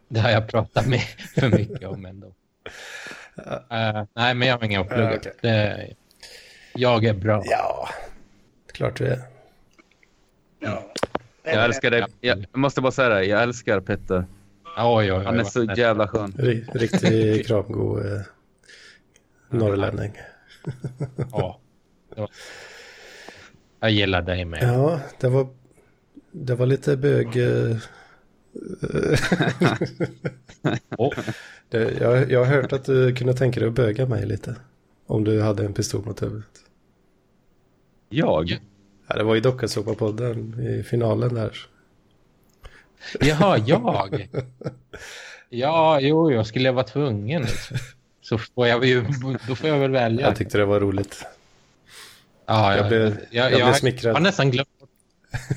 Det 0.08 0.20
har 0.20 0.30
jag 0.30 0.48
pratat 0.48 0.88
med 0.88 1.00
för 1.36 1.50
mycket 1.50 1.84
om 1.88 2.06
ändå. 2.06 2.28
Eh, 3.38 4.04
nej, 4.14 4.34
men 4.36 4.48
jag 4.48 4.58
har 4.58 4.64
inga 4.66 4.82
att 4.82 4.88
plugga. 4.88 5.12
Ja, 5.12 5.18
okej. 5.18 5.34
Det- 5.42 5.96
Jag 6.74 7.06
är 7.06 7.14
bra. 7.14 7.42
ja, 7.46 7.90
klart 8.74 8.98
du 8.98 9.06
är. 9.08 9.20
Ja. 10.60 10.84
Jag 11.44 11.66
älskar 11.66 11.92
dig. 11.92 12.06
Jag 12.22 12.46
måste 12.54 12.82
bara 12.82 12.92
säga 12.92 13.10
det, 13.10 13.24
jag 13.26 13.44
älskar 13.44 13.80
Petter. 13.80 14.26
Oj, 14.78 14.86
oj, 14.96 15.12
oj, 15.14 15.26
Han 15.26 15.40
är 15.40 15.44
så 15.44 15.64
jävla 15.64 16.08
skön. 16.08 16.32
Ri- 16.32 16.66
Riktig 16.74 17.46
kramgo 17.48 18.00
eh, 18.00 18.22
norrlänning. 19.50 20.12
Ja. 21.32 21.60
Var- 22.16 22.30
Jag 23.80 23.92
gillar 23.92 24.22
dig 24.22 24.46
med. 24.46 24.64
Ja, 24.64 25.00
det 25.20 25.30
var, 25.30 25.48
det 26.32 26.56
var 26.56 26.66
lite 26.66 26.98
bög... 26.98 27.28
eh, 27.38 27.78
Åh, 30.98 31.14
det, 31.70 31.92
jag, 32.00 32.32
jag 32.32 32.46
har 32.46 32.56
hört 32.56 32.74
att 32.74 32.86
du 32.86 33.16
kunde 33.16 33.34
tänka 33.34 33.60
dig 33.60 33.70
att 33.70 33.76
böga 33.76 34.06
mig 34.06 34.26
lite. 34.26 34.56
Om 35.08 35.24
du 35.24 35.42
hade 35.42 35.66
en 35.66 35.74
pistol 35.74 36.06
mot 36.06 36.22
huvudet. 36.22 36.46
Jag? 38.10 38.60
Ja, 39.08 39.16
det 39.16 39.24
var 39.24 39.36
i 39.36 39.40
Dockasåpa-podden 39.40 40.62
i 40.80 40.84
finalen 40.84 41.34
där. 41.34 41.58
Jaha, 43.20 43.58
jag? 43.58 44.30
Ja, 45.50 46.00
jo, 46.02 46.32
jag 46.32 46.48
skulle 46.48 46.72
vara 46.72 46.84
tvungen. 46.86 47.42
Liksom. 47.42 47.78
Så 48.22 48.38
får 48.38 48.68
jag 48.68 48.86
ju, 48.86 49.06
då 49.48 49.56
får 49.56 49.70
jag 49.70 49.80
väl 49.80 49.92
välja. 49.92 50.26
Jag 50.28 50.36
tyckte 50.36 50.58
det 50.58 50.66
var 50.66 50.80
roligt. 50.80 51.26
ja, 52.46 52.78
jag 52.78 52.88
blev- 52.88 53.18
jag 53.32 53.52
blev 53.52 53.74
smickrad. 53.74 54.10
Jag 54.10 54.14
har 54.16 54.22
nästan 54.22 54.52
glömt 54.52 54.68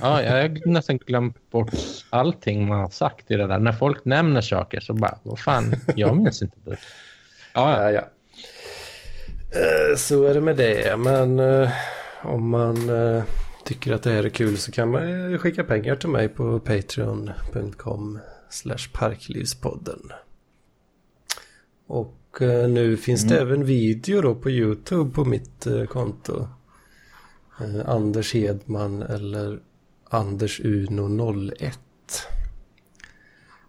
ja, 0.01 0.23
jag 0.23 0.33
har 0.33 0.69
nästan 0.69 0.97
glömt 0.99 1.51
bort 1.51 1.71
allting 2.11 2.69
man 2.69 2.81
har 2.81 2.89
sagt 2.91 3.31
i 3.31 3.37
det 3.37 3.47
där. 3.47 3.59
När 3.59 3.73
folk 3.73 4.05
nämner 4.05 4.41
saker 4.41 4.81
så 4.81 4.95
bara, 4.95 5.19
vad 5.23 5.39
fan, 5.39 5.75
jag 5.97 6.17
minns 6.17 6.43
inte 6.43 6.57
det. 6.65 6.77
Ja, 7.55 7.83
ja. 7.83 7.91
Ja. 7.91 8.01
Eh, 9.61 9.97
Så 9.97 10.25
är 10.25 10.35
det 10.35 10.41
med 10.41 10.57
det. 10.57 10.97
Men 10.99 11.39
eh, 11.39 11.71
om 12.23 12.49
man 12.49 12.89
eh, 12.89 13.23
tycker 13.65 13.93
att 13.93 14.03
det 14.03 14.11
här 14.11 14.25
är 14.25 14.29
kul 14.29 14.59
så 14.59 14.73
kan 14.73 14.91
man 14.91 15.39
skicka 15.39 15.65
pengar 15.65 15.97
till 15.97 16.09
mig 16.09 16.29
på 16.29 16.61
patreon.com 16.61 18.19
slash 18.51 18.89
parklivspodden. 18.93 20.13
Och 21.87 22.17
nu 22.69 22.97
finns 22.97 23.25
det 23.25 23.41
även 23.41 23.65
video 23.65 24.21
då 24.21 24.35
på 24.35 24.51
YouTube 24.51 25.11
på 25.11 25.25
mitt 25.25 25.67
konto. 25.89 26.49
Anders 27.87 28.35
Hedman 28.35 29.03
eller 29.03 29.59
Anders 30.11 30.61
Uno 30.61 31.09
01. 31.61 31.79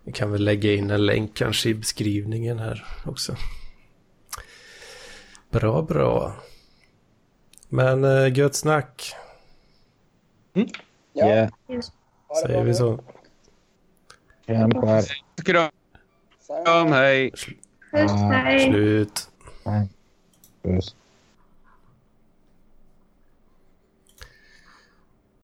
Vi 0.04 0.12
kan 0.12 0.32
väl 0.32 0.44
lägga 0.44 0.74
in 0.74 0.92
en 0.92 1.06
länk 1.06 1.36
kanske 1.38 1.70
i 1.70 1.74
beskrivningen 1.74 2.60
här 2.60 2.86
också. 3.06 3.36
Bra, 5.50 5.82
bra. 5.82 6.36
Men 7.70 8.04
uh, 8.04 8.38
gött 8.38 8.56
snack, 8.56 9.16
Ja, 11.14 11.50
säger 12.46 12.64
vi 12.64 12.74
så. 12.74 13.00
kämpar. 14.48 15.04
Kram, 15.46 15.72
kram 16.66 16.92
hej. 16.92 17.32
Puss, 17.92 18.12
hej! 18.12 18.60
Slut. 18.72 19.30
Puss. 20.64 20.96